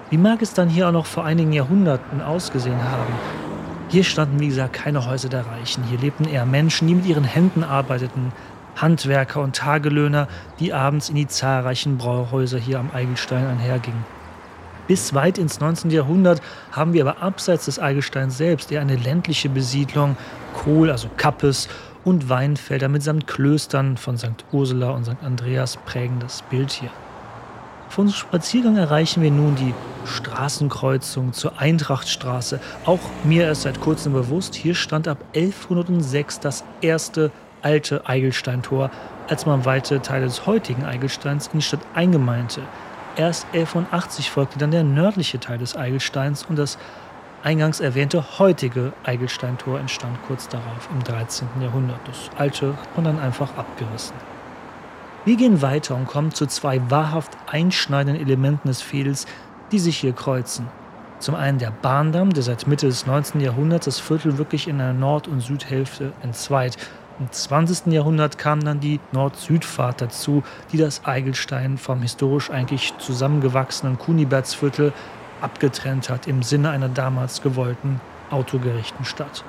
Wie 0.09 0.17
mag 0.17 0.41
es 0.41 0.53
dann 0.53 0.69
hier 0.69 0.87
auch 0.87 0.91
noch 0.91 1.05
vor 1.05 1.25
einigen 1.25 1.53
Jahrhunderten 1.53 2.21
ausgesehen 2.21 2.81
haben? 2.81 3.13
Hier 3.89 4.03
standen, 4.03 4.39
wie 4.39 4.47
gesagt, 4.47 4.73
keine 4.73 5.05
Häuser 5.05 5.29
der 5.29 5.45
Reichen. 5.45 5.83
Hier 5.83 5.99
lebten 5.99 6.25
eher 6.25 6.45
Menschen, 6.45 6.87
die 6.87 6.95
mit 6.95 7.05
ihren 7.05 7.23
Händen 7.23 7.63
arbeiteten, 7.63 8.31
Handwerker 8.75 9.41
und 9.41 9.55
Tagelöhner, 9.55 10.27
die 10.59 10.73
abends 10.73 11.09
in 11.09 11.15
die 11.15 11.27
zahlreichen 11.27 11.97
Brauhäuser 11.97 12.57
hier 12.57 12.79
am 12.79 12.89
Eigelstein 12.93 13.45
einhergingen. 13.45 14.03
Bis 14.87 15.13
weit 15.13 15.37
ins 15.37 15.59
19. 15.59 15.91
Jahrhundert 15.91 16.41
haben 16.71 16.93
wir 16.93 17.07
aber 17.07 17.21
abseits 17.21 17.65
des 17.65 17.79
Eigelsteins 17.79 18.37
selbst 18.37 18.71
eher 18.71 18.81
eine 18.81 18.95
ländliche 18.95 19.49
Besiedlung, 19.49 20.17
Kohl, 20.53 20.89
also 20.89 21.09
Kappes 21.17 21.67
und 22.03 22.29
Weinfelder 22.29 22.89
mitsamt 22.89 23.27
Klöstern 23.27 23.97
von 23.97 24.17
St. 24.17 24.45
Ursula 24.51 24.91
und 24.91 25.05
St. 25.05 25.23
Andreas 25.23 25.77
prägen 25.77 26.19
das 26.19 26.41
Bild 26.43 26.71
hier. 26.71 26.89
Auf 27.87 27.97
unserem 27.99 28.17
Spaziergang 28.17 28.77
erreichen 28.77 29.21
wir 29.21 29.31
nun 29.31 29.55
die 29.55 29.73
Straßenkreuzung 30.05 31.33
zur 31.33 31.59
Eintrachtstraße. 31.59 32.59
Auch 32.85 32.99
mir 33.23 33.51
ist 33.51 33.61
seit 33.61 33.81
kurzem 33.81 34.13
bewusst, 34.13 34.55
hier 34.55 34.75
stand 34.75 35.07
ab 35.07 35.19
1106 35.35 36.39
das 36.39 36.63
erste 36.81 37.31
alte 37.61 38.07
Eigelsteintor, 38.07 38.89
als 39.29 39.45
man 39.45 39.65
weite 39.65 40.01
Teile 40.01 40.25
des 40.25 40.45
heutigen 40.45 40.83
Eigelsteins 40.85 41.47
in 41.47 41.59
die 41.59 41.65
Stadt 41.65 41.81
eingemeinte. 41.93 42.61
Erst 43.15 43.45
1180 43.53 44.31
folgte 44.31 44.57
dann 44.57 44.71
der 44.71 44.83
nördliche 44.83 45.39
Teil 45.39 45.59
des 45.59 45.75
Eigelsteins 45.75 46.45
und 46.49 46.57
das 46.57 46.79
eingangs 47.43 47.81
erwähnte 47.81 48.39
heutige 48.39 48.93
Eigelsteintor 49.03 49.79
entstand 49.79 50.17
kurz 50.27 50.47
darauf 50.47 50.89
im 50.91 51.03
13. 51.03 51.47
Jahrhundert. 51.61 51.99
Das 52.05 52.29
alte 52.37 52.73
man 52.95 53.05
dann 53.05 53.19
einfach 53.19 53.57
abgerissen. 53.57 54.15
Wir 55.25 55.35
gehen 55.35 55.61
weiter 55.61 55.95
und 55.95 56.07
kommen 56.07 56.31
zu 56.31 56.47
zwei 56.47 56.81
wahrhaft 56.89 57.31
einschneidenden 57.47 58.21
Elementen 58.21 58.67
des 58.67 58.81
Fädels, 58.81 59.25
die 59.71 59.79
sich 59.79 59.97
hier 59.97 60.13
kreuzen. 60.13 60.67
Zum 61.19 61.35
einen 61.35 61.59
der 61.59 61.71
Bahndamm, 61.71 62.31
der 62.31 62.43
seit 62.43 62.67
Mitte 62.67 62.87
des 62.87 63.05
19. 63.05 63.39
Jahrhunderts 63.39 63.85
das 63.85 63.99
Viertel 63.99 64.37
wirklich 64.37 64.67
in 64.67 64.81
einer 64.81 64.93
Nord- 64.93 65.27
und 65.27 65.39
Südhälfte 65.39 66.11
entzweit. 66.21 66.77
Im 67.19 67.31
20. 67.31 67.93
Jahrhundert 67.93 68.37
kam 68.37 68.61
dann 68.61 68.79
die 68.79 68.99
Nord-Süd-Fahrt 69.13 70.01
dazu, 70.01 70.43
die 70.71 70.77
das 70.77 71.05
Eigelstein 71.05 71.77
vom 71.77 72.01
historisch 72.01 72.49
eigentlich 72.49 72.93
zusammengewachsenen 72.97 73.97
Kunibertsviertel 73.97 74.91
abgetrennt 75.43 76.09
hat 76.09 76.27
im 76.27 76.43
Sinne 76.43 76.69
einer 76.69 76.89
damals 76.89 77.41
gewollten 77.41 77.99
autogerechten 78.31 79.05
Stadt. 79.05 79.43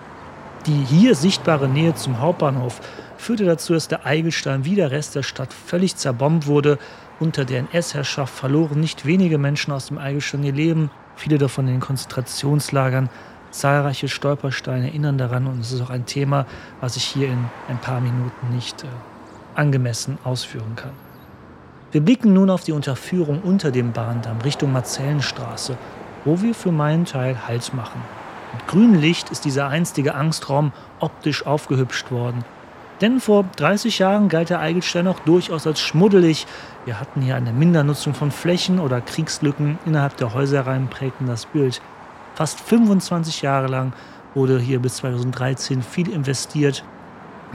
Die 0.66 0.84
hier 0.84 1.14
sichtbare 1.14 1.68
Nähe 1.68 1.94
zum 1.94 2.20
Hauptbahnhof 2.20 2.80
führte 3.18 3.44
dazu, 3.44 3.74
dass 3.74 3.88
der 3.88 4.06
Eigelstein 4.06 4.64
wie 4.64 4.74
der 4.74 4.90
Rest 4.90 5.14
der 5.14 5.22
Stadt 5.22 5.52
völlig 5.52 5.96
zerbombt 5.96 6.46
wurde. 6.46 6.78
Unter 7.20 7.44
der 7.44 7.60
NS-Herrschaft 7.60 8.34
verloren 8.34 8.80
nicht 8.80 9.06
wenige 9.06 9.38
Menschen 9.38 9.72
aus 9.72 9.86
dem 9.86 9.98
Eigelstein 9.98 10.42
ihr 10.42 10.52
Leben, 10.52 10.90
viele 11.16 11.38
davon 11.38 11.66
in 11.68 11.74
den 11.74 11.80
Konzentrationslagern, 11.80 13.08
Zahlreiche 13.50 14.08
Stolpersteine 14.08 14.88
erinnern 14.88 15.16
daran 15.16 15.46
und 15.46 15.60
es 15.60 15.70
ist 15.70 15.80
auch 15.80 15.90
ein 15.90 16.06
Thema, 16.06 16.44
was 16.80 16.96
ich 16.96 17.04
hier 17.04 17.28
in 17.28 17.44
ein 17.68 17.78
paar 17.78 18.00
Minuten 18.00 18.52
nicht 18.52 18.82
äh, 18.82 18.88
angemessen 19.54 20.18
ausführen 20.24 20.74
kann. 20.74 21.03
Wir 21.94 22.00
blicken 22.00 22.32
nun 22.32 22.50
auf 22.50 22.64
die 22.64 22.72
Unterführung 22.72 23.40
unter 23.42 23.70
dem 23.70 23.92
Bahndamm 23.92 24.40
Richtung 24.40 24.72
Marzellenstraße, 24.72 25.78
wo 26.24 26.42
wir 26.42 26.52
für 26.52 26.72
meinen 26.72 27.04
Teil 27.04 27.46
Halt 27.46 27.72
machen. 27.72 28.02
Mit 28.52 28.66
grünem 28.66 29.00
Licht 29.00 29.30
ist 29.30 29.44
dieser 29.44 29.68
einstige 29.68 30.16
Angstraum 30.16 30.72
optisch 30.98 31.46
aufgehübscht 31.46 32.10
worden. 32.10 32.44
Denn 33.00 33.20
vor 33.20 33.44
30 33.58 34.00
Jahren 34.00 34.28
galt 34.28 34.50
der 34.50 34.58
Eigelstein 34.58 35.06
auch 35.06 35.20
durchaus 35.20 35.68
als 35.68 35.80
schmuddelig. 35.80 36.48
Wir 36.84 36.98
hatten 36.98 37.20
hier 37.20 37.36
eine 37.36 37.52
Mindernutzung 37.52 38.12
von 38.12 38.32
Flächen 38.32 38.80
oder 38.80 39.00
Kriegslücken 39.00 39.78
innerhalb 39.86 40.16
der 40.16 40.34
Häuserreihen 40.34 40.88
prägten 40.88 41.28
das 41.28 41.46
Bild. 41.46 41.80
Fast 42.34 42.58
25 42.58 43.42
Jahre 43.42 43.68
lang 43.68 43.92
wurde 44.34 44.58
hier 44.58 44.80
bis 44.80 44.96
2013 44.96 45.80
viel 45.80 46.10
investiert 46.10 46.82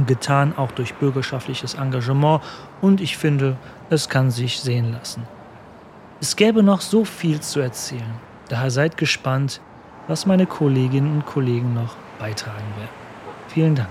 getan, 0.05 0.53
auch 0.55 0.71
durch 0.71 0.93
bürgerschaftliches 0.93 1.73
Engagement. 1.73 2.41
Und 2.79 3.01
ich 3.01 3.17
finde, 3.17 3.57
es 3.89 4.09
kann 4.09 4.31
sich 4.31 4.59
sehen 4.59 4.91
lassen. 4.91 5.27
Es 6.21 6.35
gäbe 6.35 6.63
noch 6.63 6.81
so 6.81 7.05
viel 7.05 7.39
zu 7.39 7.59
erzählen. 7.59 8.19
Daher 8.49 8.71
seid 8.71 8.97
gespannt, 8.97 9.61
was 10.07 10.25
meine 10.25 10.45
Kolleginnen 10.45 11.17
und 11.17 11.25
Kollegen 11.25 11.73
noch 11.73 11.95
beitragen 12.19 12.65
werden. 12.77 12.89
Vielen 13.47 13.75
Dank. 13.75 13.89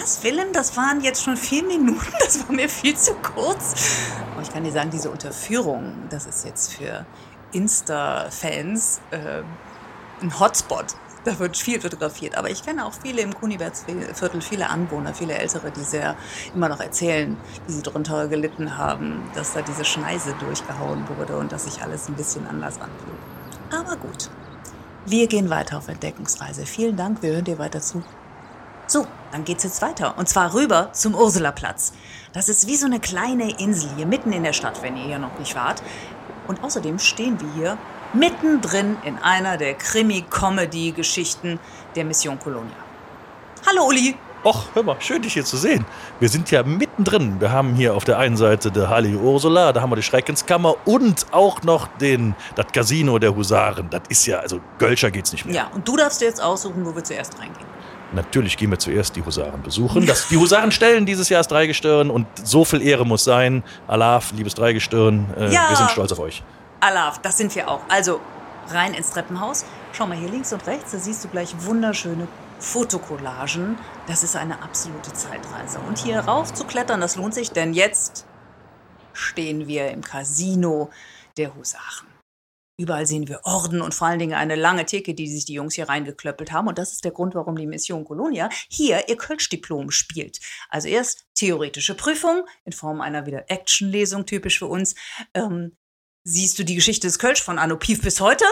Was, 0.00 0.22
Willem? 0.22 0.52
Das 0.52 0.76
waren 0.76 1.00
jetzt 1.00 1.22
schon 1.22 1.36
vier 1.36 1.64
Minuten. 1.64 2.12
Das 2.20 2.46
war 2.46 2.54
mir 2.54 2.68
viel 2.68 2.96
zu 2.96 3.14
kurz. 3.14 4.10
Aber 4.32 4.42
ich 4.42 4.52
kann 4.52 4.64
dir 4.64 4.72
sagen, 4.72 4.90
diese 4.90 5.10
Unterführung, 5.10 5.94
das 6.10 6.26
ist 6.26 6.44
jetzt 6.44 6.74
für 6.74 7.06
Insta-Fans 7.52 9.00
äh, 9.10 9.42
ein 10.20 10.38
Hotspot. 10.38 10.86
Da 11.28 11.38
wird 11.38 11.58
viel 11.58 11.78
fotografiert. 11.78 12.38
Aber 12.38 12.48
ich 12.48 12.64
kenne 12.64 12.86
auch 12.86 12.94
viele 12.94 13.20
im 13.20 13.34
Kunibertsviertel, 13.34 14.40
viele 14.40 14.70
Anwohner, 14.70 15.12
viele 15.12 15.34
Ältere, 15.34 15.70
die 15.70 15.82
sehr 15.82 16.16
immer 16.54 16.70
noch 16.70 16.80
erzählen, 16.80 17.36
wie 17.66 17.72
sie 17.72 17.82
darunter 17.82 18.28
gelitten 18.28 18.78
haben, 18.78 19.20
dass 19.34 19.52
da 19.52 19.60
diese 19.60 19.84
Schneise 19.84 20.34
durchgehauen 20.40 21.06
wurde 21.18 21.36
und 21.36 21.52
dass 21.52 21.64
sich 21.64 21.82
alles 21.82 22.08
ein 22.08 22.14
bisschen 22.14 22.46
anders 22.46 22.76
anfühlt. 22.80 23.18
Aber 23.78 23.96
gut. 23.96 24.30
Wir 25.04 25.26
gehen 25.26 25.50
weiter 25.50 25.76
auf 25.76 25.88
Entdeckungsreise. 25.88 26.64
Vielen 26.64 26.96
Dank, 26.96 27.20
wir 27.20 27.32
hören 27.32 27.44
dir 27.44 27.58
weiter 27.58 27.82
zu. 27.82 28.02
So, 28.86 29.06
dann 29.30 29.44
geht's 29.44 29.64
jetzt 29.64 29.82
weiter. 29.82 30.16
Und 30.16 30.30
zwar 30.30 30.54
rüber 30.54 30.94
zum 30.94 31.14
Ursulaplatz. 31.14 31.92
Das 32.32 32.48
ist 32.48 32.66
wie 32.68 32.76
so 32.76 32.86
eine 32.86 33.00
kleine 33.00 33.50
Insel 33.60 33.90
hier 33.96 34.06
mitten 34.06 34.32
in 34.32 34.44
der 34.44 34.54
Stadt, 34.54 34.82
wenn 34.82 34.96
ihr 34.96 35.04
hier 35.04 35.18
noch 35.18 35.38
nicht 35.38 35.54
wart. 35.54 35.82
Und 36.46 36.64
außerdem 36.64 36.98
stehen 36.98 37.38
wir 37.38 37.52
hier 37.52 37.78
mittendrin 38.12 38.96
in 39.04 39.18
einer 39.18 39.56
der 39.56 39.74
Krimi-Comedy-Geschichten 39.74 41.58
der 41.94 42.04
Mission 42.04 42.38
Colonia. 42.38 42.76
Hallo 43.66 43.86
Uli! 43.86 44.16
Och, 44.44 44.66
hör 44.74 44.84
mal, 44.84 44.96
schön 45.00 45.20
dich 45.20 45.32
hier 45.32 45.44
zu 45.44 45.56
sehen. 45.56 45.84
Wir 46.20 46.28
sind 46.28 46.50
ja 46.52 46.62
mittendrin. 46.62 47.40
Wir 47.40 47.50
haben 47.50 47.74
hier 47.74 47.94
auf 47.94 48.04
der 48.04 48.18
einen 48.18 48.36
Seite 48.36 48.70
die 48.70 48.86
heilige 48.86 49.18
Ursula, 49.18 49.72
da 49.72 49.80
haben 49.82 49.90
wir 49.90 49.96
die 49.96 50.02
Schreckenskammer 50.02 50.76
und 50.84 51.26
auch 51.32 51.62
noch 51.64 51.88
den, 51.98 52.36
das 52.54 52.66
Casino 52.72 53.18
der 53.18 53.34
Husaren. 53.34 53.90
Das 53.90 54.02
ist 54.08 54.26
ja, 54.26 54.38
also 54.38 54.60
Gölscher 54.78 55.10
geht's 55.10 55.32
nicht 55.32 55.44
mehr. 55.44 55.54
Ja, 55.56 55.66
und 55.74 55.86
du 55.88 55.96
darfst 55.96 56.20
dir 56.20 56.26
jetzt 56.26 56.40
aussuchen, 56.40 56.86
wo 56.86 56.94
wir 56.94 57.02
zuerst 57.02 57.34
reingehen. 57.40 57.66
Natürlich 58.12 58.56
gehen 58.56 58.70
wir 58.70 58.78
zuerst 58.78 59.16
die 59.16 59.24
Husaren 59.24 59.60
besuchen. 59.60 60.06
Das, 60.06 60.28
die 60.28 60.36
Husaren 60.36 60.70
stellen 60.70 61.04
dieses 61.04 61.28
Jahr 61.28 61.40
das 61.40 61.48
Dreigestirn 61.48 62.08
und 62.08 62.26
so 62.42 62.64
viel 62.64 62.80
Ehre 62.80 63.04
muss 63.04 63.24
sein. 63.24 63.64
Alaf, 63.88 64.32
liebes 64.32 64.54
Dreigestirn, 64.54 65.26
äh, 65.36 65.52
Ja. 65.52 65.68
wir 65.68 65.76
sind 65.76 65.90
stolz 65.90 66.12
auf 66.12 66.20
euch. 66.20 66.42
Alaf, 66.80 67.20
das 67.20 67.36
sind 67.36 67.54
wir 67.54 67.68
auch. 67.68 67.82
Also 67.88 68.20
rein 68.68 68.94
ins 68.94 69.10
Treppenhaus. 69.10 69.64
Schau 69.92 70.06
mal 70.06 70.16
hier 70.16 70.28
links 70.28 70.52
und 70.52 70.66
rechts, 70.66 70.92
da 70.92 70.98
siehst 70.98 71.24
du 71.24 71.28
gleich 71.28 71.54
wunderschöne 71.64 72.28
Fotokollagen. 72.60 73.78
Das 74.06 74.22
ist 74.22 74.36
eine 74.36 74.62
absolute 74.62 75.12
Zeitreise. 75.12 75.80
Und 75.80 75.98
hier 75.98 76.20
rauf 76.20 76.52
zu 76.52 76.64
klettern, 76.64 77.00
das 77.00 77.16
lohnt 77.16 77.34
sich, 77.34 77.50
denn 77.50 77.72
jetzt 77.72 78.26
stehen 79.12 79.66
wir 79.66 79.90
im 79.90 80.02
Casino 80.02 80.90
der 81.36 81.54
Husaren. 81.54 82.06
Überall 82.80 83.06
sehen 83.06 83.26
wir 83.26 83.40
Orden 83.42 83.80
und 83.80 83.92
vor 83.92 84.06
allen 84.06 84.20
Dingen 84.20 84.34
eine 84.34 84.54
lange 84.54 84.86
Theke, 84.86 85.12
die 85.14 85.26
sich 85.26 85.44
die 85.44 85.54
Jungs 85.54 85.74
hier 85.74 85.88
reingeklöppelt 85.88 86.52
haben. 86.52 86.68
Und 86.68 86.78
das 86.78 86.92
ist 86.92 87.04
der 87.04 87.10
Grund, 87.10 87.34
warum 87.34 87.56
die 87.56 87.66
Mission 87.66 88.04
Colonia 88.04 88.48
hier 88.68 89.08
ihr 89.08 89.16
Kölsch-Diplom 89.16 89.90
spielt. 89.90 90.38
Also 90.68 90.86
erst 90.86 91.26
theoretische 91.34 91.96
Prüfung 91.96 92.44
in 92.64 92.70
Form 92.70 93.00
einer 93.00 93.26
wieder 93.26 93.50
Action-Lesung, 93.50 94.26
typisch 94.26 94.60
für 94.60 94.66
uns. 94.66 94.94
Ähm, 95.34 95.76
siehst 96.28 96.58
du 96.58 96.64
die 96.64 96.74
Geschichte 96.74 97.06
des 97.06 97.18
Kölsch 97.18 97.42
von 97.42 97.58
Anno 97.58 97.76
Pief 97.76 98.02
bis 98.02 98.20
heute. 98.20 98.44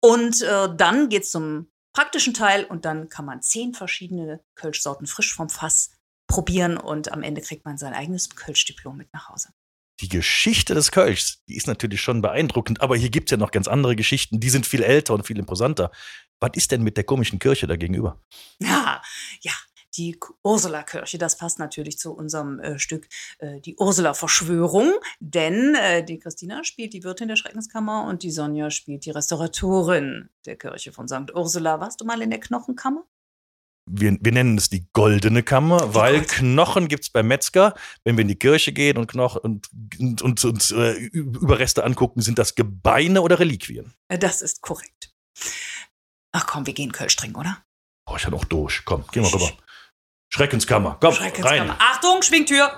Und 0.00 0.42
äh, 0.42 0.68
dann 0.76 1.08
geht's 1.08 1.30
zum 1.30 1.70
praktischen 1.94 2.34
Teil 2.34 2.64
und 2.64 2.84
dann 2.84 3.08
kann 3.08 3.24
man 3.24 3.40
zehn 3.40 3.72
verschiedene 3.72 4.40
Kölschsorten 4.56 5.06
frisch 5.06 5.32
vom 5.32 5.48
Fass 5.48 5.92
probieren 6.26 6.76
und 6.76 7.12
am 7.12 7.22
Ende 7.22 7.40
kriegt 7.40 7.64
man 7.64 7.78
sein 7.78 7.94
eigenes 7.94 8.28
Kölsch-Diplom 8.30 8.96
mit 8.96 9.12
nach 9.12 9.28
Hause. 9.28 9.50
Die 10.00 10.08
Geschichte 10.08 10.74
des 10.74 10.90
Kölschs, 10.90 11.44
die 11.48 11.56
ist 11.56 11.68
natürlich 11.68 12.00
schon 12.00 12.20
beeindruckend, 12.20 12.80
aber 12.80 12.96
hier 12.96 13.10
gibt's 13.10 13.30
ja 13.30 13.36
noch 13.36 13.52
ganz 13.52 13.68
andere 13.68 13.94
Geschichten, 13.94 14.40
die 14.40 14.50
sind 14.50 14.66
viel 14.66 14.82
älter 14.82 15.14
und 15.14 15.24
viel 15.24 15.38
imposanter. 15.38 15.92
Was 16.40 16.50
ist 16.54 16.72
denn 16.72 16.82
mit 16.82 16.96
der 16.96 17.04
komischen 17.04 17.38
Kirche 17.38 17.66
da 17.66 17.76
gegenüber? 17.76 18.20
Ja, 18.60 19.02
ja, 19.42 19.52
die 19.96 20.18
Ursula-Kirche, 20.42 21.18
das 21.18 21.36
passt 21.36 21.58
natürlich 21.58 21.98
zu 21.98 22.12
unserem 22.12 22.58
äh, 22.60 22.78
Stück 22.78 23.08
äh, 23.38 23.60
die 23.60 23.76
Ursula-Verschwörung, 23.76 24.92
denn 25.20 25.74
äh, 25.74 26.04
die 26.04 26.18
Christina 26.18 26.64
spielt 26.64 26.92
die 26.92 27.04
Wirtin 27.04 27.28
der 27.28 27.36
Schreckenskammer 27.36 28.04
und 28.04 28.22
die 28.22 28.30
Sonja 28.30 28.70
spielt 28.70 29.04
die 29.04 29.10
Restauratorin 29.10 30.28
der 30.46 30.56
Kirche 30.56 30.92
von 30.92 31.08
St. 31.08 31.32
Ursula. 31.34 31.80
Warst 31.80 32.00
du 32.00 32.04
mal 32.04 32.20
in 32.22 32.30
der 32.30 32.40
Knochenkammer? 32.40 33.04
Wir, 33.86 34.16
wir 34.18 34.32
nennen 34.32 34.56
es 34.56 34.70
die 34.70 34.86
goldene 34.94 35.42
Kammer, 35.42 35.94
weil 35.94 36.20
goldene. 36.20 36.26
Knochen 36.26 36.88
gibt's 36.88 37.10
beim 37.10 37.28
Metzger. 37.28 37.74
Wenn 38.02 38.16
wir 38.16 38.22
in 38.22 38.28
die 38.28 38.38
Kirche 38.38 38.72
gehen 38.72 38.96
und 38.96 39.08
Knochen 39.08 39.42
und, 39.42 39.68
und, 39.98 40.22
und 40.22 40.44
uns 40.44 40.70
äh, 40.70 40.92
Überreste 40.92 41.84
angucken, 41.84 42.22
sind 42.22 42.38
das 42.38 42.54
Gebeine 42.54 43.20
oder 43.20 43.38
Reliquien. 43.40 43.92
Äh, 44.08 44.18
Das 44.18 44.40
ist 44.40 44.62
korrekt. 44.62 45.12
Ach 46.32 46.46
komm, 46.46 46.66
wir 46.66 46.72
gehen 46.72 46.92
Kölsch 46.92 47.16
trinken, 47.16 47.38
oder? 47.38 47.62
Oh, 48.06 48.16
ich 48.16 48.22
ja 48.22 48.30
noch 48.30 48.44
durch. 48.44 48.84
Komm, 48.84 49.04
geh 49.12 49.20
mal 49.20 49.28
rüber. 49.28 49.52
Schreckenskammer. 50.34 50.96
Komm, 51.00 51.10
rein. 51.10 51.30
Schreckenskammer. 51.30 51.76
Achtung, 51.78 52.20
Schwingtür! 52.22 52.68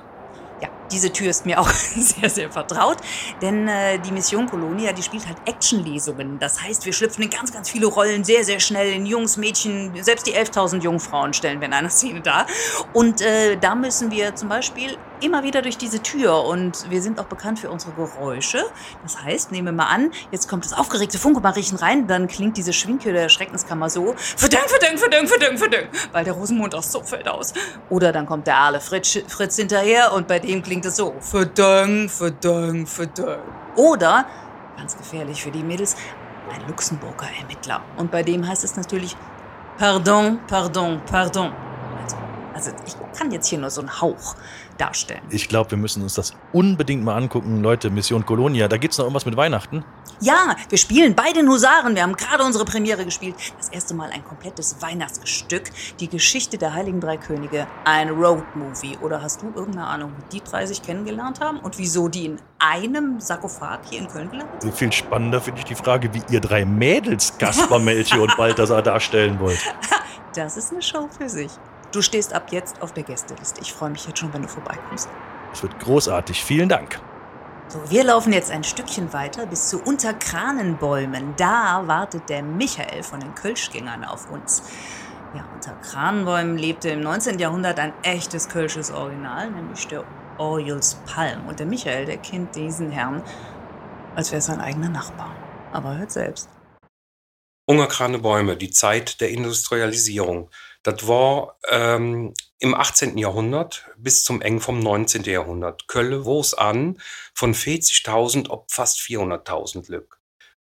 Ja, 0.61 0.69
diese 0.93 1.11
Tür 1.11 1.31
ist 1.31 1.47
mir 1.47 1.59
auch 1.59 1.69
sehr, 1.71 2.29
sehr 2.29 2.53
vertraut, 2.53 2.99
denn 3.41 3.67
äh, 3.67 3.99
die 3.99 4.13
Mission 4.13 4.47
Colonia, 4.47 4.93
die 4.93 5.03
spielt 5.03 5.27
halt 5.27 5.39
Actionlesungen. 5.47 6.39
Das 6.39 6.63
heißt, 6.63 6.85
wir 6.85 6.93
schlüpfen 6.93 7.25
in 7.25 7.31
ganz, 7.31 7.55
ganz 7.55 7.71
viele 7.71 7.87
Rollen 7.87 8.25
sehr, 8.25 8.45
sehr 8.45 8.61
schnell 8.61 8.93
in 8.93 9.07
Jungs, 9.07 9.39
Mädchen, 9.39 9.91
selbst 10.03 10.27
die 10.27 10.35
11.000 10.35 10.83
Jungfrauen 10.83 11.33
stellen 11.33 11.59
wir 11.61 11.69
in 11.69 11.73
einer 11.73 11.89
Szene 11.89 12.21
dar. 12.21 12.47
Und 12.93 13.23
äh, 13.23 13.57
da 13.57 13.75
müssen 13.75 14.11
wir 14.11 14.35
zum 14.35 14.51
Beispiel 14.51 14.99
immer 15.21 15.43
wieder 15.43 15.63
durch 15.63 15.79
diese 15.79 16.03
Tür 16.03 16.45
und 16.45 16.91
wir 16.91 17.03
sind 17.03 17.19
auch 17.21 17.27
bekannt 17.27 17.59
für 17.59 17.71
unsere 17.71 17.93
Geräusche. 17.93 18.65
Das 19.03 19.23
heißt, 19.23 19.53
nehmen 19.53 19.67
wir 19.67 19.73
mal 19.73 19.87
an, 19.87 20.11
jetzt 20.31 20.49
kommt 20.49 20.65
das 20.65 20.73
aufgeregte 20.73 21.19
Funkemariechen 21.19 21.79
rein, 21.79 22.07
dann 22.07 22.29
klingt 22.29 22.57
diese 22.57 22.73
Schwingtür 22.73 23.13
der 23.13 23.29
Schreckenskammer 23.29 23.91
so, 23.91 24.15
verdeng, 24.17 24.61
verdeng, 24.67 24.99
verdeng, 24.99 25.27
verdeng, 25.27 25.59
verdeng, 25.59 25.89
weil 26.13 26.25
der 26.25 26.35
Rosenmond 26.35 26.75
aus 26.75 26.93
so 26.93 27.03
fällt 27.03 27.29
aus. 27.29 27.53
Oder 27.89 28.13
dann 28.13 28.27
kommt 28.27 28.47
der 28.47 28.57
Aale 28.57 28.81
Fritz, 28.81 29.19
Fritz 29.29 29.57
hinterher 29.57 30.13
und 30.13 30.29
bei 30.29 30.39
dem 30.39 30.63
klingt 30.63 30.85
es 30.87 30.97
so, 30.97 31.15
verdeng, 31.21 32.09
verdeng, 32.09 32.87
verdeng. 32.87 33.41
Oder, 33.77 34.27
ganz 34.77 34.97
gefährlich 34.97 35.43
für 35.43 35.51
die 35.51 35.63
Mädels, 35.63 35.97
ein 36.53 36.67
Luxemburger 36.69 37.29
Ermittler. 37.41 37.83
Und 37.97 38.11
bei 38.11 38.23
dem 38.23 38.47
heißt 38.47 38.65
es 38.65 38.77
natürlich, 38.77 39.17
pardon, 39.79 40.39
pardon, 40.47 41.01
pardon. 41.07 41.66
Also, 42.57 42.71
ich 42.87 42.95
kann 43.19 43.31
jetzt 43.31 43.49
hier 43.49 43.59
nur 43.59 43.69
so 43.69 43.83
einen 43.83 44.01
Hauch 44.01 44.35
darstellen. 44.79 45.21
Ich 45.29 45.51
glaube, 45.51 45.73
wir 45.73 45.79
müssen 45.79 46.03
uns 46.03 46.15
das 46.15 46.33
unbedingt 46.55 47.05
mal 47.05 47.15
angucken. 47.15 47.63
Leute, 47.63 47.91
Mission 47.91 48.25
Colonia, 48.25 48.67
da 48.67 48.79
gibt's 48.79 48.97
noch 48.97 49.05
irgendwas 49.05 49.27
mit 49.27 49.37
Weihnachten? 49.37 49.85
Ja, 50.21 50.57
wir 50.71 50.79
spielen 50.79 51.15
bei 51.15 51.33
den 51.35 51.51
Husaren. 51.51 51.95
Wir 51.95 52.03
haben 52.03 52.17
gerade 52.17 52.45
unsere 52.45 52.65
Premiere 52.65 53.05
gespielt. 53.05 53.35
Das 53.59 53.69
erste 53.69 53.93
Mal 53.93 54.09
ein 54.11 54.25
komplettes 54.25 54.81
Weihnachtsstück. 54.81 55.65
Die 56.01 56.09
Geschichte 56.09 56.57
der 56.57 56.73
Heiligen 56.73 56.99
Drei 56.99 57.19
Könige. 57.19 57.67
Ein 57.85 58.09
Roadmovie. 58.09 58.97
Oder 59.03 59.21
hast 59.21 59.43
du 59.43 59.53
irgendeine 59.55 59.87
Ahnung, 59.87 60.13
wie 60.17 60.39
die 60.39 60.43
drei 60.43 60.65
sich 60.65 60.81
kennengelernt 60.81 61.41
haben? 61.41 61.59
Und 61.59 61.77
wieso 61.77 62.09
die 62.09 62.25
in 62.25 62.39
einem 62.59 63.21
Sarkophag 63.21 63.81
hier 63.91 63.99
in 63.99 64.09
Köln 64.09 64.31
gelandet 64.31 64.63
sind? 64.63 64.75
Viel 64.75 64.93
spannender 64.93 65.43
finde 65.43 65.59
ich 65.59 65.67
die 65.67 65.75
Frage, 65.75 66.15
wie 66.15 66.23
ihr 66.31 66.41
drei 66.41 66.65
Mädels 66.65 67.37
Kaspar, 67.37 67.81
Melchior 67.81 68.23
und 68.23 68.37
Balthasar 68.39 68.81
darstellen 68.81 69.39
wollt. 69.41 69.61
Das 70.35 70.59
ist 70.59 70.71
eine 70.71 70.83
Show 70.83 71.09
für 71.17 71.31
sich. 71.31 71.51
Du 71.97 72.03
stehst 72.03 72.35
ab 72.35 72.49
jetzt 72.51 72.83
auf 72.83 72.93
der 72.93 73.05
Gästeliste. 73.05 73.63
Ich 73.63 73.73
freue 73.73 73.89
mich 73.89 74.07
jetzt 74.07 74.19
schon, 74.19 74.31
wenn 74.35 74.43
du 74.43 74.49
vorbeikommst. 74.49 75.09
Es 75.51 75.63
wird 75.63 75.79
großartig. 75.81 76.45
Vielen 76.45 76.69
Dank. 76.69 77.01
So, 77.69 77.91
wir 77.91 78.05
laufen 78.05 78.35
jetzt 78.35 78.51
ein 78.51 78.65
Stückchen 78.65 79.15
weiter 79.15 79.47
bis 79.47 79.71
zu 79.71 79.81
Unterkranenbäumen. 79.81 81.33
Da 81.39 81.85
wartet 81.87 82.29
der 82.29 82.43
Michael 82.43 83.03
von 83.03 83.21
den 83.21 83.35
Kölschgängern 83.35 84.05
auf 84.05 84.31
uns. 84.31 84.63
Ja, 85.35 85.49
unter 85.55 85.73
Kranenbäumen 85.77 86.59
lebte 86.59 86.91
im 86.91 87.01
19. 87.01 87.39
Jahrhundert 87.39 87.79
ein 87.79 87.95
echtes 88.03 88.51
kölsches 88.51 88.91
Original, 88.91 89.51
nämlich 89.51 89.87
der 89.89 90.05
Orjuls 90.37 90.97
Palm. 91.07 91.49
Und 91.49 91.61
der 91.61 91.67
Michael, 91.67 92.05
der 92.05 92.19
kennt 92.19 92.57
diesen 92.57 92.91
Herrn, 92.91 93.23
als 94.15 94.33
wäre 94.33 94.41
es 94.41 94.45
sein 94.45 94.61
eigener 94.61 94.91
Nachbar. 94.91 95.35
Aber 95.73 95.97
hört 95.97 96.13
selbst. 96.13 96.51
Ungerkrane 97.69 98.19
Bäume, 98.19 98.57
die 98.57 98.71
Zeit 98.71 99.21
der 99.21 99.31
Industrialisierung. 99.31 100.51
Das 100.87 101.09
war 101.09 101.59
ähm, 101.69 102.33
im 102.61 102.73
18. 102.73 103.19
Jahrhundert 103.19 103.91
bis 103.97 104.23
zum 104.23 104.41
Eng 104.41 104.61
vom 104.61 104.79
19. 104.79 105.25
Jahrhundert. 105.25 105.89
Kölle 105.89 106.25
wuchs 106.25 106.55
an 106.55 107.01
von 107.35 107.55
40.000 107.55 108.51
ob 108.51 108.71
fast 108.71 109.01
400.000 109.01 109.91
Lück. 109.91 110.21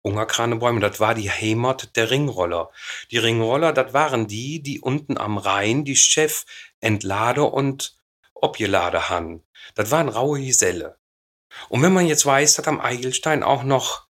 Ungerkrane 0.03 0.57
Bäume, 0.57 0.81
das 0.81 0.99
war 0.99 1.15
die 1.15 1.31
Heimat 1.31 1.95
der 1.95 2.11
Ringroller. 2.11 2.73
Die 3.13 3.19
Ringroller, 3.19 3.73
das 3.73 3.93
waren 3.93 4.27
die, 4.27 4.61
die 4.61 4.81
unten 4.81 5.19
am 5.19 5.39
Rhein 5.39 5.85
die 5.85 5.95
Chef 5.95 6.47
entlade 6.81 7.45
und 7.45 7.97
obgelade 8.35 9.09
han. 9.09 9.45
Das 9.77 9.93
waren 9.93 10.09
raue 10.09 10.41
Geselle. 10.41 10.99
Und 11.69 11.83
wenn 11.83 11.93
man 11.93 12.09
jetzt 12.09 12.27
weiß, 12.27 12.55
dass 12.55 12.67
am 12.67 12.81
Eigelstein 12.81 13.45
auch 13.45 13.63
noch 13.63 14.09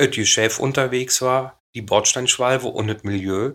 Ötje 0.00 0.26
Chef 0.26 0.58
unterwegs 0.58 1.22
war, 1.22 1.62
die 1.74 1.82
Bordsteinschwalbe 1.82 2.66
und 2.66 2.88
das 2.88 3.04
Milieu, 3.04 3.52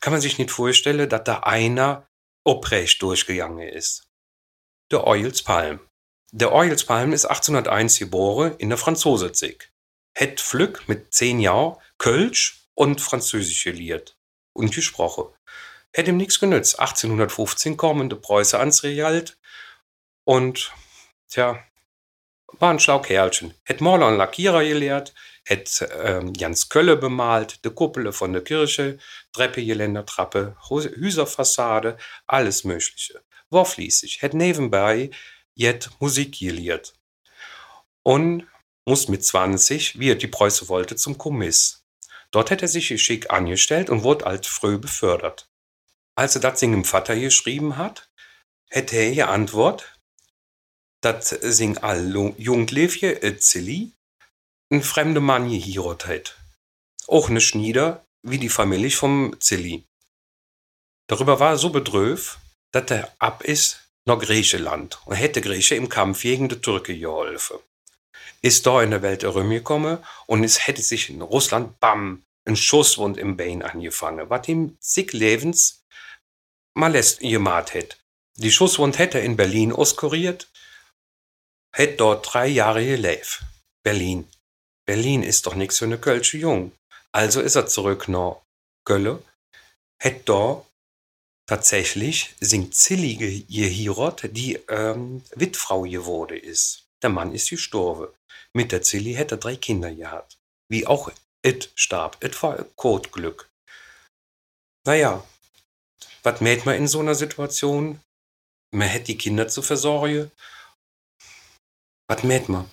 kann 0.00 0.12
man 0.12 0.20
sich 0.20 0.38
nicht 0.38 0.50
vorstellen, 0.50 1.08
dass 1.08 1.24
da 1.24 1.40
einer 1.40 2.08
oprecht 2.44 3.02
durchgegangen 3.02 3.68
ist. 3.68 4.08
Der 4.90 5.06
Euelspalm. 5.06 5.80
Der 6.32 6.52
Euelspalm 6.52 7.12
ist 7.12 7.26
1801 7.26 7.98
geboren 7.98 8.54
in 8.58 8.68
der 8.70 8.78
Franzosezig. 8.78 9.70
Het 10.16 10.40
Flück 10.40 10.88
mit 10.88 11.12
zehn 11.12 11.40
Jahren 11.40 11.76
Kölsch 11.98 12.66
und 12.74 13.00
Französisch 13.00 13.64
geliert 13.64 14.16
und 14.52 14.74
gesprochen. 14.74 15.26
Hätte 15.92 16.10
ihm 16.10 16.16
nichts 16.16 16.40
genützt. 16.40 16.78
1815 16.78 17.76
kommen 17.76 18.08
die 18.08 18.16
Preuße 18.16 18.58
ans 18.58 18.82
Realt 18.82 19.38
und, 20.24 20.72
tja, 21.28 21.64
war 22.58 22.70
ein 22.70 22.80
schlau 22.80 23.00
Kerlchen. 23.00 23.54
Hätt 23.64 23.80
Maler 23.80 24.08
und 24.08 24.16
Lackierer 24.16 24.64
gelehrt, 24.64 25.14
hat 25.50 25.86
ähm, 26.02 26.32
Jans 26.36 26.68
Kölle 26.68 26.96
bemalt, 26.96 27.64
de 27.64 27.72
Kuppel 27.72 28.12
von 28.12 28.32
der 28.32 28.42
Kirche, 28.42 28.98
Treppe, 29.32 29.64
Geländer, 29.64 30.06
Trappe, 30.06 30.56
Hüserfassade, 30.68 31.96
alles 32.26 32.64
Mögliche. 32.64 33.22
War 33.50 33.66
fließig, 33.66 34.22
hat 34.22 34.32
nebenbei 34.32 35.10
jet 35.54 35.90
Musik 35.98 36.38
geliert. 36.38 36.94
Und 38.04 38.46
muss 38.86 39.08
mit 39.08 39.24
20, 39.24 39.98
wie 39.98 40.10
er 40.10 40.14
die 40.14 40.28
Preuße 40.28 40.68
wollte, 40.68 40.96
zum 40.96 41.18
Kommiss. 41.18 41.84
Dort 42.30 42.50
hat 42.50 42.62
er 42.62 42.68
sich 42.68 43.02
schick 43.02 43.30
angestellt 43.30 43.90
und 43.90 44.04
wurde 44.04 44.26
alt 44.26 44.46
früh 44.46 44.78
befördert. 44.78 45.50
Als 46.14 46.36
er 46.36 46.40
das 46.40 46.60
seinem 46.60 46.84
Vater 46.84 47.16
geschrieben 47.16 47.76
hat, 47.76 48.10
hätte 48.68 48.96
er 48.96 49.14
geantwortet, 49.14 49.98
dass 51.00 51.30
sing 51.30 51.78
all 51.78 52.34
Jugendliche 52.38 53.22
et 53.22 53.42
Zilli 53.42 53.92
ein 54.70 54.82
fremder 54.82 55.20
Mann 55.20 55.48
gehirat 55.48 56.06
hat. 56.06 56.36
Auch 57.08 57.28
ne 57.28 57.40
Schnieder 57.40 58.06
wie 58.22 58.38
die 58.38 58.48
Familie 58.48 58.90
vom 58.90 59.36
Zilli. 59.40 59.84
Darüber 61.08 61.40
war 61.40 61.52
er 61.52 61.58
so 61.58 61.70
bedröv, 61.70 62.38
dass 62.70 62.90
er 62.90 63.12
ab 63.18 63.42
ist 63.42 63.90
nach 64.04 64.18
Griechenland 64.18 65.00
und 65.06 65.16
hätte 65.16 65.40
Grieche 65.40 65.74
im 65.74 65.88
Kampf 65.88 66.22
gegen 66.22 66.48
die 66.48 66.60
Türke 66.60 66.96
geholfen. 66.96 67.58
Ist 68.42 68.64
da 68.66 68.82
in 68.82 68.90
der 68.90 69.02
Welt 69.02 69.24
herumgekommen 69.24 69.98
und 70.26 70.44
es 70.44 70.66
hätte 70.66 70.82
sich 70.82 71.10
in 71.10 71.20
Russland, 71.20 71.80
bam, 71.80 72.22
ein 72.44 72.56
Schusswund 72.56 73.18
im 73.18 73.36
Bein 73.36 73.62
angefangen, 73.62 74.30
was 74.30 74.48
ihm 74.48 74.76
zig 74.80 75.12
Lebens 75.12 75.84
Malest 76.74 77.20
gemacht 77.20 77.74
hätte. 77.74 77.96
Die 78.36 78.52
Schusswund 78.52 78.98
hätte 78.98 79.18
er 79.18 79.24
in 79.24 79.36
Berlin 79.36 79.72
auskuriert, 79.72 80.48
hätte 81.72 81.96
dort 81.96 82.32
drei 82.32 82.46
Jahre 82.46 82.84
gelebt. 82.86 83.42
Berlin. 83.82 84.28
Berlin 84.90 85.22
ist 85.22 85.46
doch 85.46 85.54
nix 85.54 85.78
für 85.78 85.84
eine 85.84 85.98
Kölsche 85.98 86.36
Jung. 86.36 86.72
Also 87.12 87.40
ist 87.40 87.54
er 87.54 87.68
zurück 87.68 88.08
nach 88.08 88.40
Gölle, 88.84 89.22
hätte 90.02 90.24
da 90.24 90.66
tatsächlich 91.48 92.34
singt 92.40 92.74
Zillige 92.74 93.28
ihr 93.28 93.68
Hirot, 93.68 94.28
die 94.32 94.54
ähm, 94.68 95.22
Witfrau 95.36 95.82
geworden 95.82 96.38
ist. 96.38 96.88
Der 97.04 97.10
Mann 97.10 97.32
ist 97.32 97.50
gestorben. 97.50 98.08
Mit 98.52 98.72
der 98.72 98.82
Zilli 98.82 99.14
hätte 99.14 99.36
er 99.36 99.38
drei 99.38 99.54
Kinder 99.54 99.94
gehabt. 99.94 100.38
Wie 100.68 100.88
auch 100.88 101.12
et 101.44 101.70
starb. 101.76 102.16
Et 102.18 102.42
war 102.42 102.64
Kotglück. 102.74 103.48
Naja, 104.84 105.24
was 106.24 106.40
mäht 106.40 106.66
man 106.66 106.74
in 106.74 106.88
so 106.88 106.98
einer 106.98 107.14
Situation? 107.14 108.00
Man 108.74 108.88
hätte 108.88 109.12
die 109.12 109.18
Kinder 109.18 109.46
zu 109.46 109.62
versorgen. 109.62 110.32
Was 112.08 112.24
mäht 112.24 112.48
man? 112.48 112.68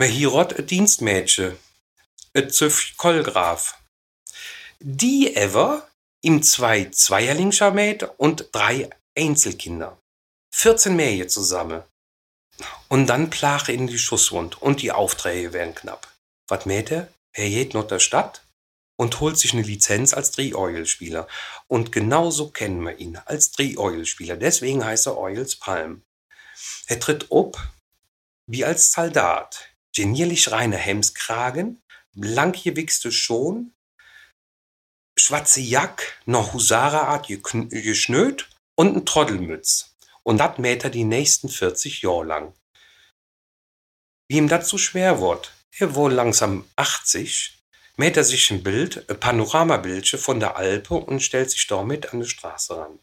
Man 0.00 0.10
hirot 0.10 0.52
et 0.52 0.70
Dienstmädchen. 0.70 1.58
Et 2.32 2.54
Züff 2.54 2.96
Kolgraf. 2.96 3.76
Die 4.78 5.34
ever 5.34 5.88
ihm 6.22 6.40
zwei 6.44 6.84
Zweierlingscher 6.84 7.72
mäht 7.72 8.04
und 8.16 8.50
drei 8.52 8.90
Einzelkinder. 9.16 9.98
14 10.54 10.94
Mähe 10.94 11.26
zusammen. 11.26 11.82
Und 12.86 13.08
dann 13.08 13.28
plach 13.28 13.68
in 13.68 13.88
die 13.88 13.98
Schusswund 13.98 14.62
und 14.62 14.82
die 14.82 14.92
Aufträge 14.92 15.52
werden 15.52 15.74
knapp. 15.74 16.06
Was 16.46 16.64
mäht 16.64 16.92
er? 16.92 17.08
Er 17.32 17.48
geht 17.48 17.74
nach 17.74 17.88
der 17.88 17.98
Stadt 17.98 18.46
und 18.96 19.18
holt 19.18 19.36
sich 19.36 19.52
eine 19.52 19.62
Lizenz 19.62 20.14
als 20.14 20.30
Dreh-Oil-Spieler. 20.30 21.26
Und 21.66 21.90
genauso 21.90 22.50
kennen 22.50 22.82
wir 22.82 22.98
ihn 22.98 23.16
als 23.24 23.50
Dreh-Oil-Spieler. 23.50 24.36
Deswegen 24.36 24.84
heißt 24.84 25.08
er 25.08 25.18
Oils 25.18 25.56
Palm. 25.56 26.02
Er 26.86 27.00
tritt 27.00 27.26
ob 27.30 27.60
wie 28.46 28.64
als 28.64 28.92
Soldat. 28.92 29.70
Genierlich 29.98 30.52
reine 30.52 30.76
Hemskragen, 30.76 31.82
blank 32.14 32.62
gewichste 32.62 33.10
Schon, 33.10 33.74
schwarze 35.18 35.58
Jack, 35.58 36.22
noch 36.24 36.52
Husarerart 36.52 37.26
geschnöt 37.26 38.48
und 38.76 38.96
ein 38.96 39.04
Trottelmütz. 39.04 39.96
Und 40.22 40.38
dat 40.38 40.60
mäht 40.60 40.84
er 40.84 40.90
die 40.90 41.02
nächsten 41.02 41.48
40 41.48 42.02
Jahre 42.02 42.24
lang. 42.24 42.54
Wie 44.28 44.36
ihm 44.36 44.46
das 44.46 44.68
so 44.68 44.78
schwer 44.78 45.20
wird, 45.20 45.52
er 45.76 45.96
wohl 45.96 46.12
langsam 46.12 46.64
80, 46.76 47.58
mäht 47.96 48.16
er 48.16 48.22
sich 48.22 48.52
ein 48.52 48.62
Bild, 48.62 49.10
ein 49.10 49.18
Panoramabildchen 49.18 50.20
von 50.20 50.38
der 50.38 50.54
Alpe 50.54 50.94
und 50.94 51.24
stellt 51.24 51.50
sich 51.50 51.66
damit 51.66 52.12
an 52.12 52.20
den 52.20 52.28
Straßenrand. 52.28 53.02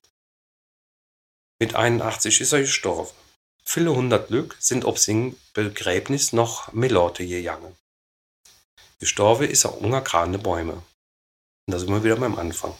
Mit 1.60 1.75
81 1.75 2.39
ist 2.39 2.53
er 2.53 2.62
gestorben. 2.62 3.24
Viele 3.67 3.95
hundert 3.95 4.28
Glück 4.28 4.56
sind 4.60 4.86
ob 4.86 4.99
sein 4.99 5.36
Begräbnis 5.54 6.34
noch 6.34 6.71
Melorte 6.71 7.25
gegangen. 7.25 7.75
Gestorben 8.99 9.49
ist 9.49 9.65
unter 9.65 10.01
grane 10.01 10.38
Bäume. 10.38 10.73
Und 10.73 11.73
da 11.73 11.80
sind 11.80 11.89
wir 11.89 12.04
wieder 12.04 12.15
beim 12.15 12.38
Anfang. 12.38 12.73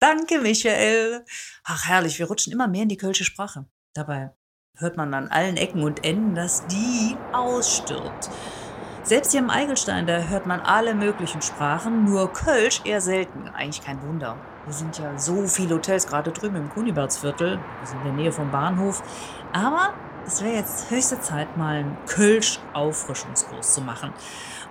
Danke, 0.00 0.38
Michael. 0.38 1.24
Ach, 1.64 1.86
herrlich, 1.86 2.18
wir 2.18 2.26
rutschen 2.26 2.52
immer 2.52 2.68
mehr 2.68 2.82
in 2.82 2.90
die 2.90 2.96
kölsche 2.96 3.24
Sprache. 3.24 3.64
Dabei 3.94 4.34
hört 4.76 4.96
man 4.96 5.14
an 5.14 5.28
allen 5.28 5.56
Ecken 5.56 5.82
und 5.82 6.04
Enden, 6.04 6.34
dass 6.34 6.66
die 6.66 7.16
ausstirbt. 7.32 8.28
Selbst 9.02 9.32
hier 9.32 9.40
im 9.40 9.50
Eigelstein, 9.50 10.06
da 10.06 10.22
hört 10.24 10.46
man 10.46 10.60
alle 10.60 10.94
möglichen 10.94 11.42
Sprachen, 11.42 12.04
nur 12.04 12.32
Kölsch 12.32 12.82
eher 12.84 13.00
selten. 13.00 13.48
Eigentlich 13.48 13.84
kein 13.84 14.02
Wunder. 14.02 14.38
Wir 14.66 14.72
sind 14.72 14.98
ja 14.98 15.18
so 15.18 15.46
viele 15.46 15.74
Hotels, 15.74 16.06
gerade 16.06 16.32
drüben 16.32 16.56
im 16.56 16.70
Kunibertsviertel. 16.70 17.58
Sind 17.84 17.98
in 17.98 18.04
der 18.04 18.12
Nähe 18.14 18.32
vom 18.32 18.50
Bahnhof. 18.50 19.02
Aber 19.52 19.92
es 20.26 20.42
wäre 20.42 20.54
jetzt 20.54 20.90
höchste 20.90 21.20
Zeit, 21.20 21.54
mal 21.58 21.76
einen 21.76 21.96
Kölsch-Auffrischungskurs 22.06 23.74
zu 23.74 23.82
machen. 23.82 24.12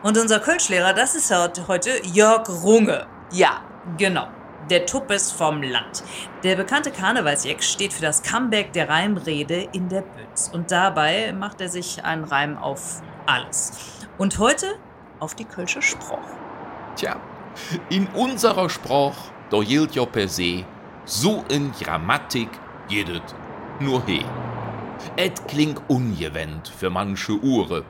Und 0.02 0.18
unser 0.18 0.40
Kölschlehrer, 0.40 0.94
das 0.94 1.14
ist 1.14 1.32
heute 1.68 1.92
Jörg 2.08 2.50
Runge. 2.50 3.06
Ja, 3.32 3.62
genau. 3.98 4.28
Der 4.70 4.88
Tuppes 4.88 5.32
vom 5.32 5.62
Land. 5.62 6.04
Der 6.42 6.56
bekannte 6.56 6.90
Karnevalsjeck 6.90 7.62
steht 7.62 7.94
für 7.94 8.02
das 8.02 8.24
Comeback 8.24 8.74
der 8.74 8.90
Reimrede 8.90 9.70
in 9.74 9.90
der 9.90 10.02
Bütz. 10.02 10.50
Und 10.52 10.72
dabei 10.72 11.34
macht 11.34 11.62
er 11.62 11.70
sich 11.70 12.04
einen 12.04 12.24
Reim 12.24 12.58
auf 12.58 13.04
alles. 13.28 13.74
Und 14.18 14.40
heute 14.40 14.74
auf 15.20 15.36
die 15.36 15.46
Kölsche 15.46 15.84
Spruch. 15.84 16.18
Tja, 16.96 17.18
in 17.90 18.08
unserer 18.08 18.70
Spruch, 18.70 19.14
da 19.54 19.62
gilt 19.62 19.96
ja 19.96 20.06
per 20.06 20.28
se, 20.28 20.66
so 21.06 21.44
in 21.50 21.72
Grammatik 21.80 22.50
jedet 22.90 23.36
nur 23.80 24.02
he. 24.08 24.26
Et 25.16 25.48
klingt 25.48 25.80
ungewöhnt 25.90 26.68
für 26.68 26.90
manche 26.90 27.34
Uhren, 27.34 27.84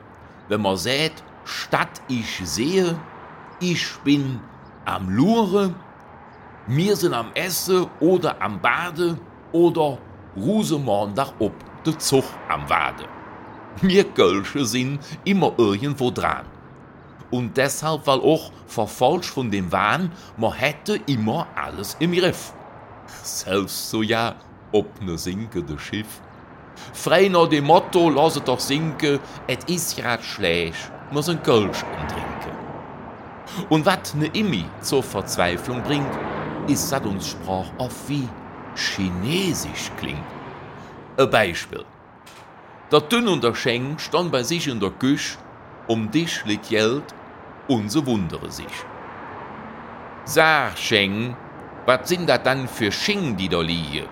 wenn 0.48 0.60
man 0.60 0.76
sagt, 0.76 1.24
statt 1.44 2.02
ich 2.08 2.42
sehe, 2.44 2.98
ich 3.60 3.86
bin 4.04 4.40
am 4.84 5.08
Lure, 5.08 5.74
mir 6.66 6.96
sind 6.96 7.14
am 7.14 7.30
Esse 7.34 7.88
oder 8.00 8.42
am 8.42 8.60
Bade 8.60 9.16
oder 9.52 9.98
Rusemondach 10.36 11.32
ob 11.38 11.52
de 11.86 11.96
Zug 11.96 12.24
am 12.50 12.68
Wade. 12.68 13.04
Mir 13.80 14.04
Kölsche 14.04 14.66
sind 14.66 14.98
immer 15.24 15.52
irgendwo 15.56 16.10
dran. 16.10 16.44
Und 17.34 17.56
deshalb 17.56 18.06
weil 18.06 18.20
auch 18.20 18.52
verfolgt 18.68 19.24
von 19.24 19.50
dem 19.50 19.72
Wahn, 19.72 20.12
man 20.36 20.52
hätte 20.52 21.00
immer 21.06 21.48
alles 21.56 21.96
im 21.98 22.12
Griff. 22.12 22.52
Selbst 23.24 23.90
so 23.90 24.02
ja, 24.02 24.36
ob 24.70 25.02
ne 25.02 25.18
sinkende 25.18 25.76
Schiff. 25.76 26.20
Frei 26.92 27.26
nach 27.26 27.48
dem 27.48 27.64
Motto, 27.64 28.08
lasset 28.08 28.46
doch 28.46 28.60
sinken, 28.60 29.18
et 29.48 29.68
is 29.68 29.96
grad 29.96 30.22
schlecht, 30.22 30.92
muss 31.10 31.28
ein 31.28 31.42
Kölsch 31.42 31.80
trinken. 32.06 32.56
Und 33.68 33.84
wat 33.84 34.14
ne 34.14 34.26
Immi 34.26 34.64
zur 34.80 35.02
Verzweiflung 35.02 35.82
bringt, 35.82 36.14
ist, 36.68 36.92
dat 36.92 37.04
uns 37.04 37.30
Sprach 37.30 37.66
auf 37.78 38.08
wie 38.08 38.28
Chinesisch 38.76 39.90
klingt. 39.98 40.30
Ein 41.16 41.30
Beispiel. 41.30 41.84
Der 42.92 43.00
Dünn 43.00 43.26
und 43.26 43.42
der 43.42 43.56
Schenk 43.56 44.00
stand 44.00 44.30
bei 44.30 44.44
sich 44.44 44.68
in 44.68 44.78
der 44.78 44.90
Küche, 44.90 45.36
um 45.88 46.12
dich 46.12 46.44
liegt 46.44 46.68
Geld 46.68 47.02
und 47.68 47.90
sie 47.90 48.04
wundere 48.06 48.50
sich. 48.50 48.66
Sag, 50.24 50.78
Schenk, 50.78 51.36
was 51.86 52.08
sind 52.08 52.28
das 52.28 52.42
dann 52.42 52.66
für 52.68 52.90
Sching, 52.90 53.36
die 53.36 53.48
da 53.48 53.60
liegen? 53.60 54.06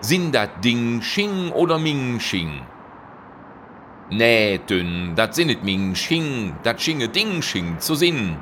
Sind 0.00 0.34
das 0.34 0.48
Ding 0.62 1.02
Sching 1.02 1.50
oder 1.50 1.78
Ming 1.78 2.20
Sching? 2.20 2.62
Nee, 4.10 4.60
Dünn, 4.68 5.14
dat 5.16 5.34
sind 5.34 5.48
nicht 5.48 5.64
Ming 5.64 5.94
Sching, 5.94 6.54
dat 6.62 6.80
Schinge 6.80 7.08
Ding 7.08 7.42
Sching 7.42 7.78
zu 7.78 7.94
Sinn. 7.94 8.36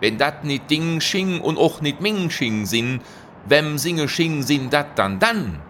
Wenn 0.00 0.16
dat 0.16 0.44
nicht 0.44 0.70
Ding 0.70 1.00
Sching 1.00 1.40
und 1.40 1.58
auch 1.58 1.80
nicht 1.80 2.00
Ming 2.00 2.30
Sching 2.30 2.64
sind, 2.64 3.02
wem 3.46 3.76
singe 3.76 4.08
Sching 4.08 4.42
sind 4.42 4.72
dat 4.72 4.98
dann 4.98 5.18
dann? 5.18 5.60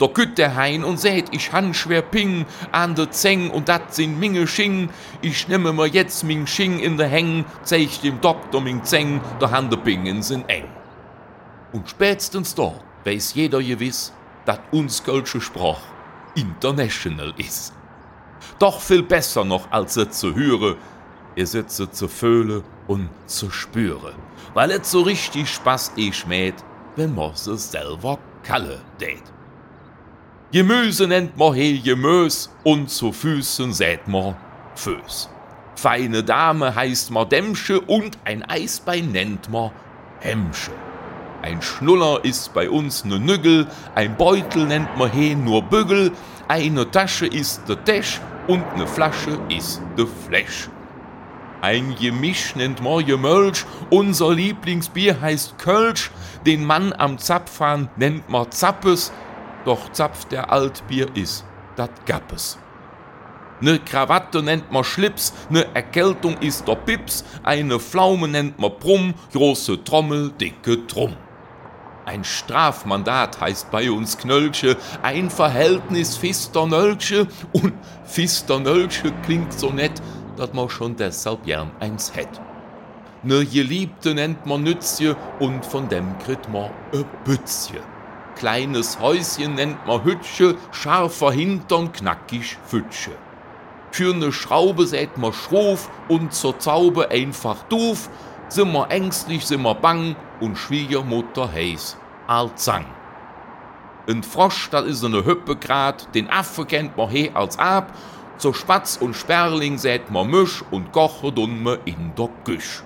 Da 0.00 0.08
kütt 0.08 0.38
der 0.38 0.56
Hein 0.56 0.82
und 0.82 0.98
sät, 0.98 1.26
ich 1.30 1.52
han 1.52 1.74
schwer 1.74 2.00
Ping 2.00 2.46
an 2.72 2.94
de 2.94 3.10
Zeng 3.10 3.50
und 3.50 3.68
dat 3.68 3.94
sind 3.94 4.18
Minge 4.18 4.46
Sching. 4.46 4.88
Ich 5.20 5.46
nehme 5.46 5.74
mir 5.74 5.88
jetzt 5.88 6.24
Ming 6.24 6.46
Sching 6.46 6.78
in 6.78 6.96
de 6.96 7.06
Häng, 7.06 7.44
zeig 7.64 8.00
dem 8.00 8.18
Doktor 8.22 8.62
Ming 8.62 8.82
Zeng, 8.82 9.20
da 9.40 9.50
han 9.50 9.68
de 9.68 9.78
Pingen 9.78 10.22
sind 10.22 10.48
eng. 10.48 10.64
Und 11.72 11.90
spätestens 11.90 12.54
da 12.54 12.72
weiß 13.04 13.34
jeder 13.34 13.62
gewiss, 13.62 14.14
dat 14.46 14.60
uns 14.72 15.04
Kölsche 15.04 15.38
Sprach 15.38 15.82
international 16.34 17.34
ist. 17.36 17.74
Doch 18.58 18.80
viel 18.80 19.02
besser 19.02 19.44
noch 19.44 19.70
als 19.70 19.98
es 19.98 20.18
zu 20.18 20.34
hören, 20.34 20.76
ihr 21.36 21.46
sitze 21.46 21.90
zu 21.90 22.08
fühlen 22.08 22.64
und 22.88 23.10
zu 23.26 23.50
spüren, 23.50 24.14
weil 24.54 24.70
es 24.70 24.90
so 24.90 25.02
richtig 25.02 25.50
Spaß 25.50 25.92
eh 25.98 26.10
schmäht, 26.10 26.54
wenn 26.96 27.14
man 27.14 27.32
es 27.32 27.70
selber 27.70 28.18
kalle 28.42 28.80
dät. 28.98 29.22
Gemüse 30.52 31.06
nennt 31.06 31.36
man 31.36 31.54
he 31.54 31.78
Gemüs 31.78 32.50
und 32.64 32.90
zu 32.90 33.12
Füßen 33.12 33.72
sät 33.72 34.08
man 34.08 34.34
Föß. 34.74 35.28
Feine 35.76 36.24
Dame 36.24 36.74
heißt 36.74 37.12
man 37.12 37.28
Dämmsche 37.28 37.80
und 37.80 38.18
ein 38.24 38.42
Eisbein 38.42 39.12
nennt 39.12 39.48
man 39.48 39.70
Hemmsche. 40.18 40.72
Ein 41.42 41.62
Schnuller 41.62 42.24
ist 42.24 42.52
bei 42.52 42.68
uns 42.68 43.04
ne 43.04 43.20
Nüggel, 43.20 43.68
ein 43.94 44.16
Beutel 44.16 44.66
nennt 44.66 44.96
man 44.98 45.12
he 45.12 45.36
nur 45.36 45.62
Bügel, 45.62 46.10
eine 46.48 46.90
Tasche 46.90 47.28
ist 47.28 47.68
de 47.68 47.76
Täsch 47.76 48.20
und 48.48 48.76
ne 48.76 48.88
Flasche 48.88 49.38
ist 49.48 49.80
de 49.96 50.04
Fläsch. 50.26 50.68
Ein 51.60 51.94
Gemisch 51.94 52.56
nennt 52.56 52.82
man 52.82 53.06
Gemölsch, 53.06 53.66
unser 53.88 54.32
Lieblingsbier 54.32 55.20
heißt 55.20 55.58
Kölsch, 55.58 56.10
den 56.44 56.64
Mann 56.64 56.92
am 56.92 57.18
Zapfhahn 57.18 57.88
nennt 57.96 58.28
man 58.28 58.50
Zappes, 58.50 59.12
doch 59.64 59.92
Zapf 59.92 60.24
der 60.26 60.50
Altbier 60.52 61.08
is, 61.14 61.44
dat 61.76 62.06
Gappes. 62.06 62.58
Ne 63.60 63.78
Krawatte 63.78 64.42
nennt 64.42 64.72
man 64.72 64.84
Schlips, 64.84 65.34
ne 65.50 65.66
Erkältung 65.74 66.38
ist 66.38 66.66
der 66.66 66.76
Pips, 66.76 67.24
eine 67.42 67.78
Pflaume 67.78 68.26
nennt 68.26 68.58
man 68.58 68.72
Brumm, 68.78 69.14
große 69.32 69.84
Trommel, 69.84 70.30
dicke 70.30 70.78
Drum. 70.86 71.14
Ein 72.06 72.24
Strafmandat 72.24 73.40
heißt 73.40 73.70
bei 73.70 73.90
uns 73.90 74.16
Knölsche, 74.16 74.76
ein 75.02 75.28
Verhältnis 75.28 76.16
Fister 76.16 76.66
Nölsche 76.66 77.26
und 77.52 77.74
Fister 78.04 78.58
Nölsche 78.58 79.12
klingt 79.24 79.52
so 79.52 79.70
nett, 79.70 80.00
dat 80.36 80.54
man 80.54 80.70
schon 80.70 80.96
deshalb 80.96 81.44
gern 81.44 81.70
eins 81.80 82.16
hätt. 82.16 82.40
Ne 83.22 83.44
Geliebte 83.44 84.14
nennt 84.14 84.46
man 84.46 84.62
Nützje 84.62 85.14
und 85.38 85.66
von 85.66 85.88
dem 85.90 86.18
kriegt 86.18 86.48
man 86.48 86.70
e 86.92 87.04
Bützje. 87.24 87.80
Kleines 88.40 88.98
Häuschen 88.98 89.56
nennt 89.56 89.86
man 89.86 90.02
Hütsche, 90.02 90.56
scharfer 90.72 91.30
Hintern 91.30 91.92
knackig 91.92 92.56
Fütsche. 92.64 93.10
Für 93.90 94.14
ne 94.14 94.32
Schraube 94.32 94.86
sät 94.86 95.18
man 95.18 95.34
Schrof 95.34 95.90
und 96.08 96.32
zur 96.32 96.58
Zaube 96.58 97.10
einfach 97.10 97.64
doof, 97.64 98.08
sind 98.48 98.72
wir 98.72 98.90
ängstlich, 98.90 99.44
sind 99.44 99.60
wir 99.60 99.74
bang 99.74 100.16
und 100.40 100.56
Schwiegermutter 100.56 101.52
heiß 101.52 101.98
Alzang. 102.28 102.86
Ein 104.08 104.22
Frosch, 104.22 104.70
das 104.70 104.86
is 104.86 105.02
ne 105.02 105.22
Hüppe 105.22 105.56
grad, 105.56 106.14
den 106.14 106.30
Affe 106.30 106.64
kennt 106.64 106.96
man 106.96 107.10
he 107.10 107.30
als 107.34 107.58
Ab, 107.58 107.92
zur 108.38 108.54
Spatz 108.54 108.96
und 108.96 109.14
Sperling 109.14 109.76
sät 109.76 110.10
man 110.10 110.30
Misch 110.30 110.64
und 110.70 110.92
koche 110.92 111.30
dumme 111.30 111.78
in 111.84 112.14
der 112.16 112.30
Küche. 112.46 112.84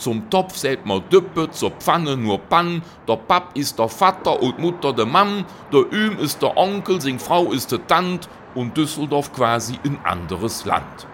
Zum 0.00 0.30
Topf 0.30 0.56
sät 0.56 0.86
man 0.86 1.02
Düppe, 1.10 1.50
zur 1.50 1.72
Pfanne 1.72 2.16
nur 2.16 2.38
Pann, 2.38 2.80
der 3.06 3.16
Pap 3.16 3.54
ist 3.54 3.78
der 3.78 3.90
Vater 3.90 4.42
und 4.42 4.58
Mutter 4.58 4.94
der 4.94 5.04
Mann, 5.04 5.44
der 5.70 5.92
Üm 5.92 6.18
ist 6.18 6.40
der 6.40 6.56
Onkel, 6.56 7.02
sing 7.02 7.18
Frau 7.18 7.52
ist 7.52 7.70
der 7.70 7.86
Tant 7.86 8.26
und 8.54 8.74
Düsseldorf 8.78 9.30
quasi 9.30 9.78
ein 9.84 9.98
anderes 10.02 10.64
Land. 10.64 11.06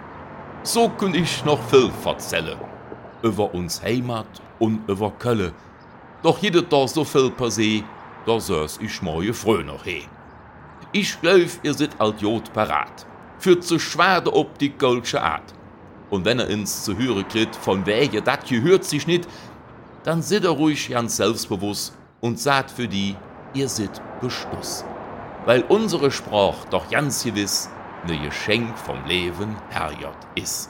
So 0.62 0.88
könn 0.88 1.16
ich 1.16 1.44
noch 1.44 1.60
viel 1.64 1.90
verzelle, 1.90 2.56
über 3.22 3.52
uns 3.52 3.82
Heimat 3.82 4.40
und 4.60 4.88
über 4.88 5.10
Kölle. 5.10 5.52
Doch 6.22 6.38
jede 6.38 6.62
da 6.62 6.86
so 6.86 7.02
viel 7.02 7.32
per 7.32 7.50
se, 7.50 7.82
da 8.24 8.38
sös 8.38 8.78
ich 8.80 9.02
moje 9.02 9.34
frö 9.34 9.64
noch 9.64 9.84
he. 9.84 10.04
Ich 10.92 11.20
glaub, 11.20 11.50
ihr 11.64 11.74
seid 11.74 12.00
alt 12.00 12.22
Jod 12.22 12.52
parat, 12.52 13.04
für 13.40 13.58
zu 13.58 13.80
schwade 13.80 14.32
ob 14.32 14.58
die 14.58 14.70
goldsche 14.70 15.20
Art. 15.20 15.55
Und 16.10 16.24
wenn 16.24 16.38
er 16.38 16.48
ins 16.48 16.84
zu 16.84 16.96
hören 16.96 17.26
kriegt, 17.28 17.56
von 17.56 17.84
Wege 17.86 18.22
dat 18.22 18.46
gehört 18.48 18.84
sich 18.84 19.06
nicht, 19.06 19.28
dann 20.04 20.22
seid 20.22 20.44
er 20.44 20.50
ruhig 20.50 20.90
ganz 20.90 21.16
selbstbewusst 21.16 21.96
und 22.20 22.38
sagt 22.38 22.70
für 22.70 22.86
die, 22.86 23.16
ihr 23.54 23.68
seid 23.68 24.00
Beschluss. 24.20 24.84
Weil 25.44 25.62
unsere 25.68 26.10
Sprach 26.10 26.64
doch 26.70 26.88
ganz 26.90 27.24
gewiss 27.24 27.70
ne 28.06 28.18
Geschenk 28.18 28.76
vom 28.78 29.04
Leben 29.06 29.56
herjot 29.70 30.16
is. 30.34 30.68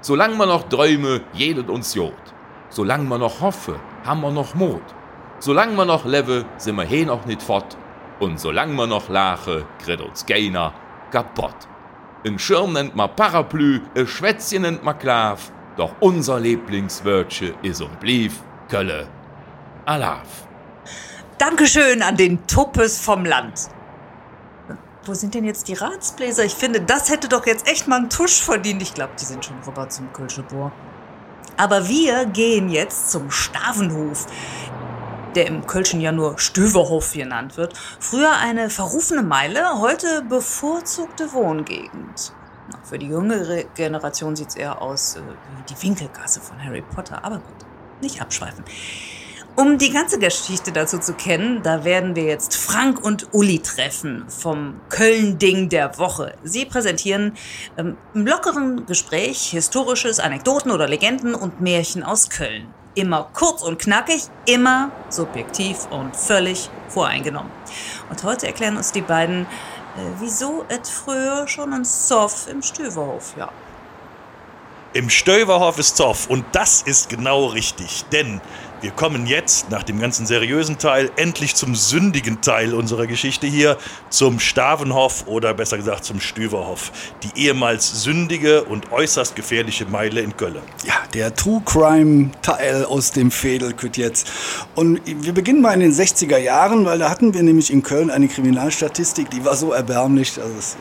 Solang 0.00 0.36
man 0.36 0.48
noch 0.48 0.68
träume, 0.68 1.22
jedet 1.32 1.68
uns 1.68 1.94
Jod. 1.94 2.12
Solang 2.70 3.08
man 3.08 3.20
noch 3.20 3.40
hoffe, 3.40 3.80
haben 4.04 4.20
wir 4.20 4.30
noch 4.30 4.54
Mut. 4.54 4.82
Solang 5.40 5.74
man 5.74 5.88
noch 5.88 6.04
lebe, 6.04 6.44
sind 6.58 6.76
wir 6.76 6.84
he 6.84 7.04
noch 7.04 7.24
nicht 7.24 7.42
fort. 7.42 7.76
Und 8.20 8.38
solang 8.38 8.74
man 8.74 8.90
noch 8.90 9.08
lache, 9.08 9.66
kriegt 9.82 10.02
uns 10.02 10.26
keiner 10.26 10.72
kaputt. 11.10 11.56
Ein 12.26 12.38
Schirm 12.38 12.72
nennt 12.72 12.96
man 12.96 13.14
Parapluie, 13.14 13.80
ein 13.94 14.06
Schwätzchen 14.06 14.62
nennt 14.62 14.82
man 14.82 14.98
Klav, 14.98 15.52
doch 15.76 15.94
unser 16.00 16.40
Lieblingswörtche 16.40 17.54
is 17.62 17.80
und 17.80 18.00
blieb 18.00 18.32
Kölle. 18.68 19.06
Alaf. 19.84 20.26
Dankeschön 21.38 22.02
an 22.02 22.16
den 22.16 22.44
Tuppes 22.48 23.00
vom 23.00 23.24
Land. 23.24 23.68
Wo 25.04 25.14
sind 25.14 25.34
denn 25.34 25.44
jetzt 25.44 25.68
die 25.68 25.74
Ratsbläser? 25.74 26.44
Ich 26.44 26.54
finde, 26.54 26.80
das 26.80 27.08
hätte 27.08 27.28
doch 27.28 27.46
jetzt 27.46 27.68
echt 27.68 27.86
mal 27.86 27.96
einen 27.96 28.10
Tusch 28.10 28.42
verdient. 28.42 28.82
Ich 28.82 28.94
glaube, 28.94 29.12
die 29.18 29.24
sind 29.24 29.44
schon 29.44 29.56
rüber 29.64 29.88
zum 29.88 30.12
Kölschebohr. 30.12 30.72
Aber 31.56 31.88
wir 31.88 32.26
gehen 32.26 32.68
jetzt 32.68 33.10
zum 33.12 33.30
Stavenhof, 33.30 34.26
der 35.34 35.46
im 35.46 35.66
Kölschen 35.66 36.00
ja 36.00 36.12
nur 36.12 36.38
Stöverhof 36.38 37.12
genannt 37.12 37.56
wird. 37.56 37.76
Früher 38.00 38.32
eine 38.32 38.70
verrufene 38.70 39.22
Meile, 39.22 39.80
heute 39.80 40.22
bevorzugte 40.22 41.32
Wohngegend. 41.32 42.32
Für 42.84 42.98
die 42.98 43.08
jüngere 43.08 43.64
Generation 43.74 44.36
sieht 44.36 44.48
es 44.48 44.56
eher 44.56 44.80
aus 44.80 45.16
äh, 45.16 45.20
wie 45.20 45.74
die 45.74 45.82
Winkelgasse 45.82 46.40
von 46.40 46.62
Harry 46.62 46.82
Potter. 46.82 47.24
Aber 47.24 47.36
gut, 47.36 47.66
nicht 48.00 48.20
abschweifen. 48.20 48.64
Um 49.56 49.76
die 49.76 49.90
ganze 49.90 50.20
Geschichte 50.20 50.70
dazu 50.70 50.98
zu 50.98 51.14
kennen, 51.14 51.64
da 51.64 51.84
werden 51.84 52.14
wir 52.14 52.22
jetzt 52.22 52.56
Frank 52.56 53.04
und 53.04 53.34
Uli 53.34 53.58
treffen 53.58 54.24
vom 54.28 54.80
Köln-Ding 54.88 55.68
der 55.68 55.98
Woche. 55.98 56.34
Sie 56.44 56.64
präsentieren 56.64 57.32
ähm, 57.76 57.96
im 58.14 58.24
lockeren 58.24 58.86
Gespräch 58.86 59.50
historisches, 59.50 60.20
Anekdoten 60.20 60.70
oder 60.70 60.86
Legenden 60.86 61.34
und 61.34 61.60
Märchen 61.60 62.04
aus 62.04 62.30
Köln. 62.30 62.72
Immer 62.98 63.28
kurz 63.32 63.62
und 63.62 63.78
knackig, 63.78 64.24
immer 64.44 64.90
subjektiv 65.08 65.86
und 65.90 66.16
völlig 66.16 66.68
voreingenommen. 66.88 67.52
Und 68.10 68.24
heute 68.24 68.48
erklären 68.48 68.76
uns 68.76 68.90
die 68.90 69.02
beiden, 69.02 69.42
äh, 69.42 69.46
wieso 70.18 70.64
es 70.66 70.90
früher 70.90 71.46
schon 71.46 71.72
ein 71.72 71.84
Soff 71.84 72.48
im 72.48 72.60
Stüverhof 72.60 73.34
ja. 73.36 73.52
Im 74.94 75.10
Stöverhof 75.10 75.78
ist 75.78 75.96
Zoff 75.96 76.28
und 76.28 76.44
das 76.50 76.82
ist 76.82 77.08
genau 77.08 77.46
richtig, 77.46 78.04
denn 78.10 78.40
wir 78.80 78.90
kommen 78.90 79.26
jetzt 79.26 79.70
nach 79.70 79.82
dem 79.82 80.00
ganzen 80.00 80.26
seriösen 80.26 80.78
Teil 80.78 81.10
endlich 81.16 81.54
zum 81.54 81.74
sündigen 81.74 82.40
Teil 82.40 82.74
unserer 82.74 83.06
Geschichte 83.06 83.46
hier, 83.46 83.76
zum 84.08 84.38
Stavenhof 84.38 85.26
oder 85.26 85.54
besser 85.54 85.76
gesagt 85.76 86.04
zum 86.04 86.20
Stüverhof, 86.20 86.92
die 87.22 87.46
ehemals 87.46 88.02
sündige 88.02 88.64
und 88.64 88.92
äußerst 88.92 89.34
gefährliche 89.34 89.86
Meile 89.86 90.20
in 90.20 90.36
Köln. 90.36 90.58
Ja, 90.84 90.94
der 91.14 91.34
True 91.34 91.62
Crime 91.64 92.30
Teil 92.42 92.84
aus 92.84 93.12
dem 93.12 93.30
Fädelküt 93.30 93.96
jetzt. 93.96 94.30
Und 94.74 95.00
wir 95.04 95.32
beginnen 95.32 95.60
mal 95.60 95.74
in 95.74 95.80
den 95.80 95.92
60er 95.92 96.38
Jahren, 96.38 96.84
weil 96.84 96.98
da 96.98 97.10
hatten 97.10 97.34
wir 97.34 97.42
nämlich 97.42 97.72
in 97.72 97.82
Köln 97.82 98.10
eine 98.10 98.28
Kriminalstatistik, 98.28 99.30
die 99.30 99.44
war 99.44 99.56
so 99.56 99.72
erbärmlich, 99.72 100.40
also 100.40 100.54
es 100.58 100.76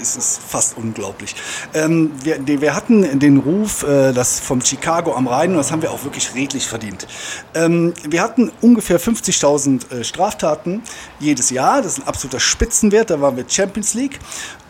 es 0.00 0.16
ist 0.16 0.40
fast 0.46 0.76
unglaublich. 0.76 1.34
Ähm, 1.74 2.10
wir, 2.22 2.60
wir 2.60 2.74
hatten 2.74 3.18
den 3.18 3.38
Ruf, 3.38 3.82
äh, 3.82 4.12
das 4.12 4.40
vom 4.40 4.60
Chicago 4.60 5.14
am 5.14 5.26
Rhein, 5.26 5.50
und 5.50 5.56
das 5.56 5.72
haben 5.72 5.82
wir 5.82 5.90
auch 5.90 6.04
wirklich 6.04 6.34
redlich 6.34 6.66
verdient. 6.66 7.06
Ähm, 7.54 7.94
wir 8.08 8.22
hatten 8.22 8.50
ungefähr 8.60 9.00
50.000 9.00 9.90
äh, 9.90 10.04
Straftaten 10.04 10.82
jedes 11.20 11.50
Jahr. 11.50 11.82
Das 11.82 11.92
ist 11.92 11.98
ein 12.00 12.06
absoluter 12.06 12.40
Spitzenwert. 12.40 13.10
Da 13.10 13.20
waren 13.20 13.36
wir 13.36 13.44
Champions 13.48 13.94
League. 13.94 14.18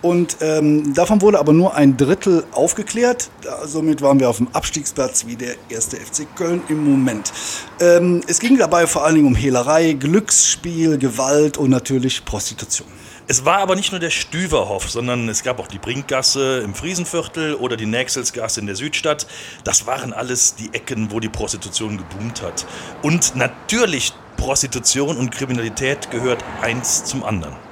Und 0.00 0.37
ähm, 0.40 0.94
davon 0.94 1.20
wurde 1.20 1.40
aber 1.40 1.52
nur 1.52 1.74
ein 1.74 1.96
Drittel 1.96 2.44
aufgeklärt. 2.52 3.30
Somit 3.64 4.00
waren 4.00 4.20
wir 4.20 4.30
auf 4.30 4.37
dem 4.37 4.46
Abstiegsplatz 4.52 5.26
wie 5.26 5.34
der 5.34 5.56
erste 5.68 5.96
FC 5.96 6.24
Köln 6.37 6.62
im 6.68 6.88
Moment. 6.88 7.32
Ähm, 7.80 8.20
es 8.28 8.38
ging 8.38 8.56
dabei 8.58 8.87
vor 8.87 9.04
allen 9.04 9.16
Dingen 9.16 9.26
um 9.26 9.34
Hehlerei, 9.34 9.94
Glücksspiel, 9.94 10.98
Gewalt 10.98 11.56
und 11.56 11.70
natürlich 11.70 12.24
Prostitution. 12.24 12.87
Es 13.30 13.44
war 13.44 13.58
aber 13.58 13.76
nicht 13.76 13.92
nur 13.92 14.00
der 14.00 14.08
Stüverhof, 14.08 14.88
sondern 14.88 15.28
es 15.28 15.42
gab 15.42 15.60
auch 15.60 15.66
die 15.66 15.78
Brinkgasse 15.78 16.60
im 16.64 16.74
Friesenviertel 16.74 17.56
oder 17.56 17.76
die 17.76 17.84
Nächselsgasse 17.84 18.58
in 18.58 18.64
der 18.66 18.74
Südstadt. 18.74 19.26
Das 19.64 19.84
waren 19.86 20.14
alles 20.14 20.54
die 20.54 20.72
Ecken, 20.72 21.10
wo 21.10 21.20
die 21.20 21.28
Prostitution 21.28 21.98
geboomt 21.98 22.40
hat. 22.40 22.64
Und 23.02 23.36
natürlich, 23.36 24.14
Prostitution 24.38 25.18
und 25.18 25.30
Kriminalität 25.30 26.10
gehört 26.10 26.42
eins 26.62 27.04
zum 27.04 27.22
anderen. 27.22 27.67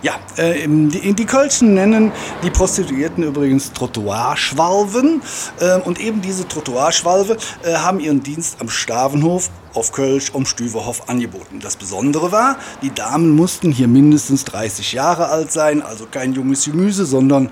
Ja, 0.00 0.14
äh, 0.36 0.66
die, 0.68 1.26
Kölschen 1.26 1.74
nennen 1.74 2.12
die 2.44 2.50
Prostituierten 2.50 3.24
übrigens 3.24 3.72
Trottoirschwalven. 3.72 5.22
Äh, 5.58 5.80
und 5.80 5.98
eben 6.00 6.22
diese 6.22 6.46
Trottoirschwalve 6.46 7.36
äh, 7.64 7.74
haben 7.74 7.98
ihren 7.98 8.22
Dienst 8.22 8.60
am 8.60 8.68
Stavenhof 8.68 9.50
auf 9.74 9.92
Kölsch 9.92 10.30
um 10.30 10.46
Stüverhof 10.46 11.08
angeboten. 11.08 11.58
Das 11.60 11.76
Besondere 11.76 12.30
war, 12.30 12.58
die 12.82 12.94
Damen 12.94 13.34
mussten 13.34 13.72
hier 13.72 13.88
mindestens 13.88 14.44
30 14.44 14.92
Jahre 14.92 15.28
alt 15.28 15.52
sein, 15.52 15.82
also 15.82 16.06
kein 16.10 16.32
junges 16.32 16.64
Gemüse, 16.64 17.04
sondern 17.04 17.50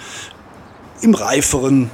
im 1.03 1.15
reiferen 1.15 1.91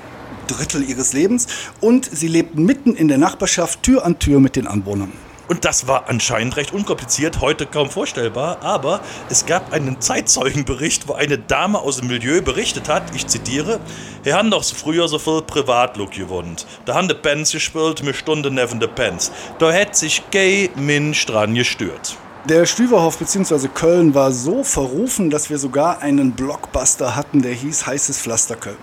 Drittel 0.46 0.88
ihres 0.88 1.14
Lebens. 1.14 1.46
Und 1.80 2.04
sie 2.04 2.28
lebten 2.28 2.64
mitten 2.64 2.94
in 2.94 3.08
der 3.08 3.18
Nachbarschaft, 3.18 3.82
Tür 3.82 4.04
an 4.04 4.18
Tür 4.18 4.40
mit 4.40 4.56
den 4.56 4.66
Anwohnern. 4.66 5.12
Und 5.52 5.66
das 5.66 5.86
war 5.86 6.08
anscheinend 6.08 6.56
recht 6.56 6.72
unkompliziert, 6.72 7.42
heute 7.42 7.66
kaum 7.66 7.90
vorstellbar, 7.90 8.62
aber 8.62 9.02
es 9.28 9.44
gab 9.44 9.70
einen 9.74 10.00
Zeitzeugenbericht, 10.00 11.08
wo 11.08 11.12
eine 11.12 11.36
Dame 11.36 11.78
aus 11.78 11.98
dem 11.98 12.06
Milieu 12.06 12.40
berichtet 12.40 12.88
hat, 12.88 13.14
ich 13.14 13.26
zitiere, 13.26 13.78
wir 14.22 14.34
haben 14.34 14.50
doch 14.50 14.64
früher 14.64 15.08
so 15.08 15.18
viel 15.18 15.42
Privatlook 15.42 16.12
gewohnt. 16.12 16.66
Da 16.86 16.94
haben 16.94 17.06
die 17.06 17.12
Pens 17.12 17.52
gespielt, 17.52 18.02
mit 18.02 18.16
Stunden 18.16 18.54
neben 18.54 18.80
de 18.80 18.88
Pens. 18.88 19.30
Da 19.58 19.70
hätte 19.70 19.94
sich 19.94 20.22
gay 20.30 20.70
Mensch 20.74 21.26
dran 21.26 21.54
gestört. 21.54 22.16
Der 22.48 22.66
Stüverhof 22.66 23.18
bzw. 23.18 23.68
Köln 23.68 24.14
war 24.14 24.32
so 24.32 24.64
verrufen, 24.64 25.30
dass 25.30 25.48
wir 25.48 25.58
sogar 25.58 26.02
einen 26.02 26.32
Blockbuster 26.32 27.14
hatten, 27.14 27.40
der 27.40 27.52
hieß 27.52 27.86
Heißes 27.86 28.18
Pflaster 28.18 28.56
Köln. 28.56 28.78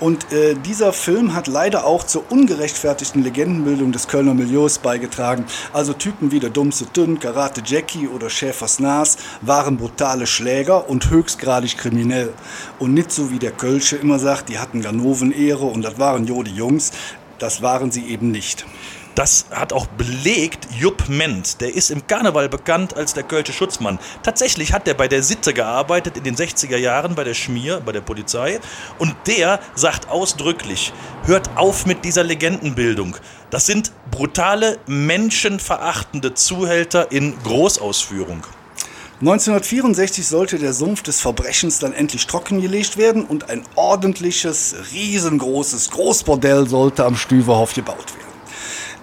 Und 0.00 0.32
äh, 0.32 0.56
dieser 0.56 0.92
Film 0.92 1.32
hat 1.32 1.46
leider 1.46 1.86
auch 1.86 2.02
zur 2.02 2.24
ungerechtfertigten 2.32 3.22
Legendenbildung 3.22 3.92
des 3.92 4.08
Kölner 4.08 4.34
Milieus 4.34 4.78
beigetragen. 4.78 5.44
Also 5.72 5.92
Typen 5.92 6.32
wie 6.32 6.40
der 6.40 6.50
Dummste 6.50 6.86
Dünn, 6.86 7.20
Karate 7.20 7.62
Jackie 7.64 8.08
oder 8.08 8.28
Schäfers 8.28 8.80
Nas 8.80 9.18
waren 9.40 9.76
brutale 9.76 10.26
Schläger 10.26 10.90
und 10.90 11.08
höchstgradig 11.08 11.78
kriminell. 11.78 12.32
Und 12.80 12.92
nicht 12.92 13.12
so 13.12 13.30
wie 13.30 13.38
der 13.38 13.52
Kölsche 13.52 13.94
immer 13.94 14.18
sagt, 14.18 14.48
die 14.48 14.58
hatten 14.58 14.82
Ganoven-Ehre 14.82 15.64
und 15.64 15.82
das 15.82 16.00
waren 16.00 16.26
Jodi 16.26 16.50
Jungs. 16.50 16.90
Das 17.38 17.62
waren 17.62 17.92
sie 17.92 18.06
eben 18.06 18.32
nicht. 18.32 18.66
Das 19.16 19.46
hat 19.50 19.72
auch 19.72 19.86
belegt 19.86 20.68
Jupp 20.78 21.08
Ment. 21.08 21.62
Der 21.62 21.74
ist 21.74 21.90
im 21.90 22.06
Karneval 22.06 22.50
bekannt 22.50 22.94
als 22.94 23.14
der 23.14 23.22
Kölsche 23.22 23.54
Schutzmann. 23.54 23.98
Tatsächlich 24.22 24.74
hat 24.74 24.86
er 24.86 24.92
bei 24.92 25.08
der 25.08 25.22
Sitte 25.22 25.54
gearbeitet 25.54 26.18
in 26.18 26.24
den 26.24 26.36
60er 26.36 26.76
Jahren 26.76 27.14
bei 27.14 27.24
der 27.24 27.32
Schmier, 27.32 27.80
bei 27.80 27.92
der 27.92 28.02
Polizei. 28.02 28.60
Und 28.98 29.16
der 29.26 29.58
sagt 29.74 30.10
ausdrücklich, 30.10 30.92
hört 31.24 31.48
auf 31.56 31.86
mit 31.86 32.04
dieser 32.04 32.24
Legendenbildung. 32.24 33.16
Das 33.48 33.64
sind 33.64 33.90
brutale, 34.10 34.78
menschenverachtende 34.86 36.34
Zuhälter 36.34 37.10
in 37.10 37.42
Großausführung. 37.42 38.42
1964 39.20 40.26
sollte 40.26 40.58
der 40.58 40.74
Sumpf 40.74 41.02
des 41.02 41.22
Verbrechens 41.22 41.78
dann 41.78 41.94
endlich 41.94 42.26
trockengelegt 42.26 42.98
werden 42.98 43.24
und 43.24 43.48
ein 43.48 43.64
ordentliches, 43.76 44.74
riesengroßes 44.92 45.90
Großbordell 45.90 46.68
sollte 46.68 47.06
am 47.06 47.16
Stüverhof 47.16 47.72
gebaut 47.72 48.14
werden. 48.14 48.25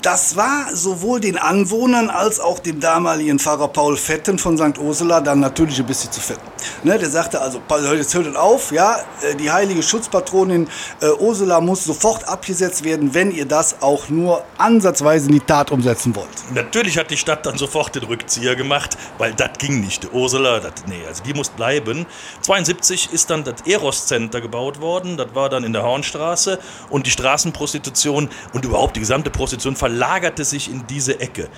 Das 0.03 0.35
war 0.35 0.75
sowohl 0.75 1.21
den 1.21 1.37
Anwohnern 1.37 2.09
als 2.09 2.41
auch 2.41 2.59
dem 2.59 2.81
damaligen 2.81 3.39
Pfarrer 3.39 3.69
Paul 3.69 3.95
Fetten 3.95 4.37
von 4.37 4.57
St. 4.57 4.77
Ursula 4.77 5.21
dann 5.21 5.39
natürlich 5.39 5.79
ein 5.79 5.85
bisschen 5.85 6.11
zu 6.11 6.19
fetten. 6.19 6.41
Ne, 6.83 6.99
der 6.99 7.09
sagte 7.09 7.39
also, 7.39 7.61
jetzt 7.93 8.13
hört 8.13 8.35
auf, 8.35 8.73
ja, 8.73 8.97
äh, 9.21 9.35
die 9.35 9.49
heilige 9.49 9.81
Schutzpatronin 9.81 10.67
äh, 10.99 11.09
Ursula 11.19 11.61
muss 11.61 11.85
sofort 11.85 12.27
abgesetzt 12.27 12.83
werden, 12.83 13.13
wenn 13.13 13.31
ihr 13.31 13.45
das 13.45 13.81
auch 13.81 14.09
nur 14.09 14.43
ansatzweise 14.57 15.27
in 15.27 15.35
die 15.35 15.39
Tat 15.39 15.71
umsetzen 15.71 16.13
wollt. 16.17 16.27
Natürlich 16.53 16.97
hat 16.97 17.09
die 17.09 17.17
Stadt 17.17 17.45
dann 17.45 17.57
sofort 17.57 17.95
den 17.95 18.03
Rückzieher 18.03 18.57
gemacht, 18.57 18.97
weil 19.17 19.33
das 19.33 19.51
ging 19.57 19.79
nicht. 19.79 20.03
Die 20.03 20.09
Ursula, 20.09 20.59
das, 20.59 20.73
nee, 20.85 21.01
also 21.07 21.23
die 21.23 21.33
muss 21.33 21.47
bleiben. 21.47 22.05
72 22.41 23.13
ist 23.13 23.29
dann 23.29 23.45
das 23.45 23.55
Eros 23.65 24.05
Center 24.07 24.41
gebaut 24.41 24.81
worden, 24.81 25.15
das 25.15 25.33
war 25.33 25.47
dann 25.47 25.63
in 25.63 25.71
der 25.71 25.83
Hornstraße 25.83 26.59
und 26.89 27.07
die 27.07 27.11
Straßenprostitution 27.11 28.29
und 28.51 28.65
überhaupt 28.65 28.97
die 28.97 28.99
gesamte 28.99 29.29
Prostitution 29.29 29.77
verlagerte 29.93 30.43
sich 30.43 30.71
in 30.71 30.86
diese 30.88 31.19
Ecke. 31.19 31.49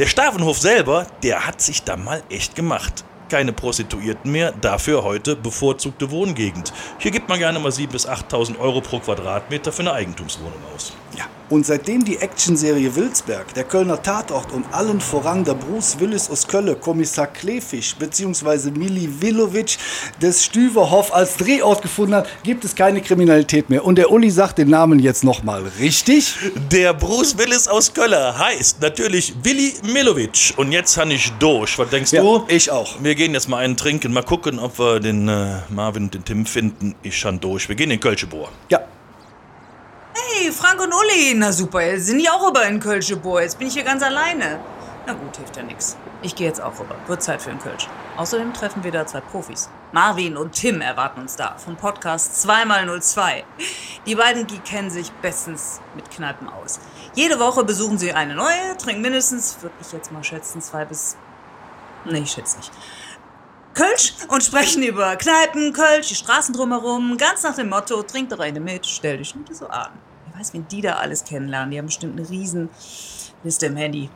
Der 0.00 0.06
Stavenhof 0.06 0.58
selber, 0.58 1.06
der 1.22 1.46
hat 1.46 1.60
sich 1.60 1.84
da 1.84 1.96
mal 1.96 2.24
echt 2.28 2.56
gemacht. 2.56 3.04
Keine 3.28 3.52
Prostituierten 3.52 4.32
mehr, 4.32 4.52
dafür 4.52 5.04
heute 5.04 5.36
bevorzugte 5.36 6.10
Wohngegend. 6.10 6.72
Hier 6.98 7.12
gibt 7.12 7.28
man 7.28 7.38
gerne 7.38 7.60
mal 7.60 7.70
7.000 7.70 7.86
bis 7.88 8.08
8.000 8.08 8.58
Euro 8.58 8.80
pro 8.80 8.98
Quadratmeter 8.98 9.70
für 9.70 9.82
eine 9.82 9.92
Eigentumswohnung 9.92 10.58
aus. 10.74 10.92
Ja. 11.16 11.24
Und 11.50 11.66
seitdem 11.66 12.04
die 12.04 12.16
Actionserie 12.18 12.94
Wilsberg, 12.96 13.52
der 13.54 13.64
Kölner 13.64 14.02
Tatort 14.02 14.50
und 14.52 14.64
allen 14.72 15.00
voran 15.00 15.44
der 15.44 15.54
Bruce 15.54 16.00
Willis 16.00 16.30
aus 16.30 16.48
Kölle, 16.48 16.74
Kommissar 16.74 17.26
Klefisch 17.26 17.94
bzw. 17.96 18.70
Mili 18.70 19.08
Vilovic 19.20 19.76
des 20.22 20.44
Stüverhof 20.44 21.12
als 21.12 21.36
Drehort 21.36 21.82
gefunden 21.82 22.14
hat, 22.14 22.28
gibt 22.44 22.64
es 22.64 22.74
keine 22.74 23.02
Kriminalität 23.02 23.68
mehr. 23.68 23.84
Und 23.84 23.96
der 23.96 24.10
Uli 24.10 24.30
sagt 24.30 24.58
den 24.58 24.70
Namen 24.70 24.98
jetzt 24.98 25.22
nochmal 25.22 25.64
richtig. 25.78 26.34
Der 26.72 26.94
Bruce 26.94 27.36
Willis 27.36 27.68
aus 27.68 27.92
Kölle 27.92 28.38
heißt 28.38 28.80
natürlich 28.80 29.34
Willi 29.42 29.74
Milovic. 29.92 30.54
Und 30.56 30.72
jetzt 30.72 30.96
habe 30.96 31.12
ich 31.12 31.30
durch. 31.38 31.78
Was 31.78 31.90
denkst 31.90 32.12
Ja, 32.12 32.22
du? 32.22 32.44
ich 32.48 32.70
auch. 32.70 32.96
Wir 33.02 33.14
gehen 33.14 33.34
jetzt 33.34 33.48
mal 33.48 33.58
einen 33.58 33.76
trinken, 33.76 34.12
mal 34.12 34.22
gucken, 34.22 34.58
ob 34.58 34.78
wir 34.78 34.98
den 35.00 35.28
äh, 35.28 35.56
Marvin 35.68 36.04
und 36.04 36.14
den 36.14 36.24
Tim 36.24 36.46
finden. 36.46 36.94
Ich 37.02 37.18
schon 37.18 37.38
durch. 37.38 37.68
Wir 37.68 37.76
gehen 37.76 37.90
in 37.90 38.00
Kölschebohr. 38.00 38.48
Ja, 38.70 38.80
Hey, 40.16 40.52
Frank 40.52 40.80
und 40.80 40.94
Uli. 40.94 41.34
Na 41.34 41.50
super, 41.50 41.82
jetzt 41.82 42.06
sind 42.06 42.18
die 42.18 42.30
auch 42.30 42.46
rüber 42.46 42.64
in 42.68 42.78
Kölsche 42.78 43.16
Bohr. 43.16 43.42
Jetzt 43.42 43.58
bin 43.58 43.66
ich 43.66 43.74
hier 43.74 43.82
ganz 43.82 44.00
alleine. 44.00 44.60
Na 45.08 45.12
gut, 45.12 45.36
hilft 45.36 45.56
ja 45.56 45.64
nix. 45.64 45.96
Ich 46.22 46.36
gehe 46.36 46.46
jetzt 46.46 46.60
auch 46.60 46.78
rüber. 46.78 46.94
Wird 47.08 47.20
Zeit 47.20 47.42
für 47.42 47.50
einen 47.50 47.58
Kölsch. 47.58 47.88
Außerdem 48.16 48.54
treffen 48.54 48.84
wir 48.84 48.92
da 48.92 49.04
zwei 49.08 49.20
Profis. 49.20 49.68
Marvin 49.90 50.36
und 50.36 50.52
Tim 50.52 50.80
erwarten 50.80 51.22
uns 51.22 51.34
da 51.34 51.56
vom 51.58 51.76
Podcast 51.76 52.46
2x02. 52.46 53.42
Die 54.06 54.14
beiden 54.14 54.46
die 54.46 54.60
kennen 54.60 54.88
sich 54.88 55.10
bestens 55.10 55.80
mit 55.96 56.08
Kneipen 56.12 56.48
aus. 56.48 56.78
Jede 57.14 57.40
Woche 57.40 57.64
besuchen 57.64 57.98
sie 57.98 58.12
eine 58.12 58.36
neue, 58.36 58.76
trinken 58.78 59.02
mindestens, 59.02 59.58
würde 59.62 59.74
ich 59.80 59.90
jetzt 59.90 60.12
mal 60.12 60.22
schätzen, 60.22 60.62
zwei 60.62 60.84
bis... 60.84 61.16
Nee, 62.04 62.20
ich 62.20 62.30
schätze 62.30 62.58
nicht. 62.58 62.70
Kölsch 63.74 64.14
und 64.28 64.42
sprechen 64.42 64.82
über 64.84 65.16
Kneipen, 65.16 65.72
Kölsch, 65.72 66.08
die 66.08 66.14
Straßen 66.14 66.54
drumherum, 66.54 67.16
ganz 67.18 67.42
nach 67.42 67.56
dem 67.56 67.68
Motto, 67.68 68.02
trink 68.04 68.30
doch 68.30 68.38
eine 68.38 68.60
mit, 68.60 68.86
stell 68.86 69.18
dich 69.18 69.34
nicht 69.34 69.54
so 69.54 69.66
an. 69.66 69.90
Wer 70.30 70.40
weiß, 70.40 70.54
wen 70.54 70.66
die 70.68 70.80
da 70.80 70.94
alles 70.94 71.24
kennenlernen. 71.24 71.72
Die 71.72 71.78
haben 71.78 71.86
bestimmt 71.86 72.18
eine 72.18 72.28
riesen 72.28 72.68
Liste 73.42 73.66
im 73.66 73.76
Handy. 73.76 74.08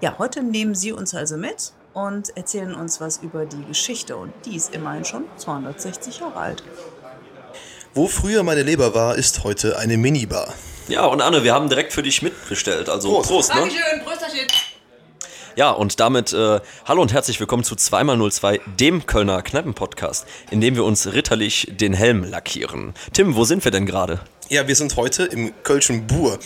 Ja, 0.00 0.16
heute 0.18 0.42
nehmen 0.42 0.74
sie 0.74 0.92
uns 0.92 1.14
also 1.14 1.36
mit 1.36 1.72
und 1.92 2.36
erzählen 2.36 2.74
uns 2.74 3.00
was 3.00 3.18
über 3.18 3.44
die 3.44 3.64
Geschichte. 3.64 4.16
Und 4.16 4.32
die 4.44 4.56
ist 4.56 4.74
immerhin 4.74 5.04
schon 5.04 5.24
260 5.36 6.20
Jahre 6.20 6.36
alt. 6.36 6.62
Wo 7.94 8.06
früher 8.06 8.42
meine 8.42 8.62
Leber 8.62 8.94
war, 8.94 9.16
ist 9.16 9.44
heute 9.44 9.78
eine 9.78 9.96
Minibar. 9.96 10.52
Ja, 10.88 11.06
und 11.06 11.20
Anne, 11.20 11.44
wir 11.44 11.54
haben 11.54 11.68
direkt 11.68 11.92
für 11.92 12.02
dich 12.02 12.22
mitbestellt. 12.22 12.88
Also 12.88 13.20
Prost, 13.22 13.54
ne? 13.54 13.68
Prösterchen. 14.04 14.46
Ja, 15.56 15.70
und 15.70 16.00
damit 16.00 16.34
äh, 16.34 16.60
hallo 16.84 17.00
und 17.00 17.14
herzlich 17.14 17.40
willkommen 17.40 17.64
zu 17.64 17.76
2x02, 17.76 18.60
dem 18.78 19.06
Kölner 19.06 19.40
Kneipen-Podcast, 19.40 20.26
in 20.50 20.60
dem 20.60 20.74
wir 20.74 20.84
uns 20.84 21.14
ritterlich 21.14 21.72
den 21.80 21.94
Helm 21.94 22.24
lackieren. 22.24 22.92
Tim, 23.14 23.36
wo 23.36 23.44
sind 23.44 23.64
wir 23.64 23.72
denn 23.72 23.86
gerade? 23.86 24.20
Ja, 24.50 24.68
wir 24.68 24.76
sind 24.76 24.96
heute 24.96 25.24
im 25.24 25.54
Kölschen 25.62 26.06
Bur. 26.06 26.38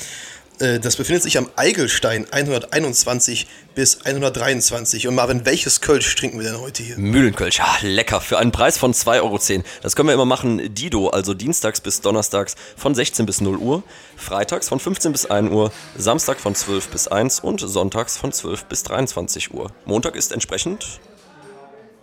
Äh, 0.60 0.78
Das 0.78 0.96
befindet 0.96 1.22
sich 1.22 1.38
am 1.38 1.48
Eigelstein 1.56 2.26
121 2.30 3.46
bis 3.74 4.04
123. 4.04 5.08
Und 5.08 5.14
Marvin, 5.14 5.44
welches 5.44 5.80
Kölsch 5.80 6.14
trinken 6.14 6.38
wir 6.38 6.50
denn 6.50 6.60
heute 6.60 6.82
hier? 6.82 6.96
Mühlenkölsch, 6.98 7.58
ja, 7.58 7.76
lecker, 7.82 8.20
für 8.20 8.38
einen 8.38 8.52
Preis 8.52 8.78
von 8.78 8.92
2,10 8.92 9.22
Euro. 9.22 9.40
Das 9.82 9.96
können 9.96 10.08
wir 10.08 10.14
immer 10.14 10.26
machen, 10.26 10.74
Dido, 10.74 11.08
also 11.08 11.34
dienstags 11.34 11.80
bis 11.80 12.00
donnerstags 12.00 12.56
von 12.76 12.94
16 12.94 13.26
bis 13.26 13.40
0 13.40 13.56
Uhr, 13.56 13.82
freitags 14.16 14.68
von 14.68 14.78
15 14.78 15.12
bis 15.12 15.26
1 15.26 15.50
Uhr, 15.50 15.72
Samstag 15.96 16.38
von 16.38 16.54
12 16.54 16.88
bis 16.88 17.08
1 17.08 17.40
und 17.40 17.60
sonntags 17.60 18.16
von 18.16 18.32
12 18.32 18.64
bis 18.66 18.82
23 18.82 19.54
Uhr. 19.54 19.72
Montag 19.86 20.16
ist 20.16 20.32
entsprechend 20.32 21.00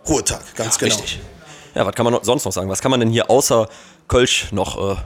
Ruhetag, 0.08 0.42
ganz 0.56 0.78
genau. 0.78 0.94
richtig. 0.94 1.20
Ja, 1.74 1.86
was 1.86 1.94
kann 1.94 2.04
man 2.04 2.18
sonst 2.22 2.44
noch 2.44 2.52
sagen? 2.52 2.68
Was 2.70 2.80
kann 2.80 2.90
man 2.90 3.00
denn 3.00 3.10
hier 3.10 3.30
außer 3.30 3.68
Kölsch 4.08 4.50
noch 4.52 4.92
äh, 4.92 4.96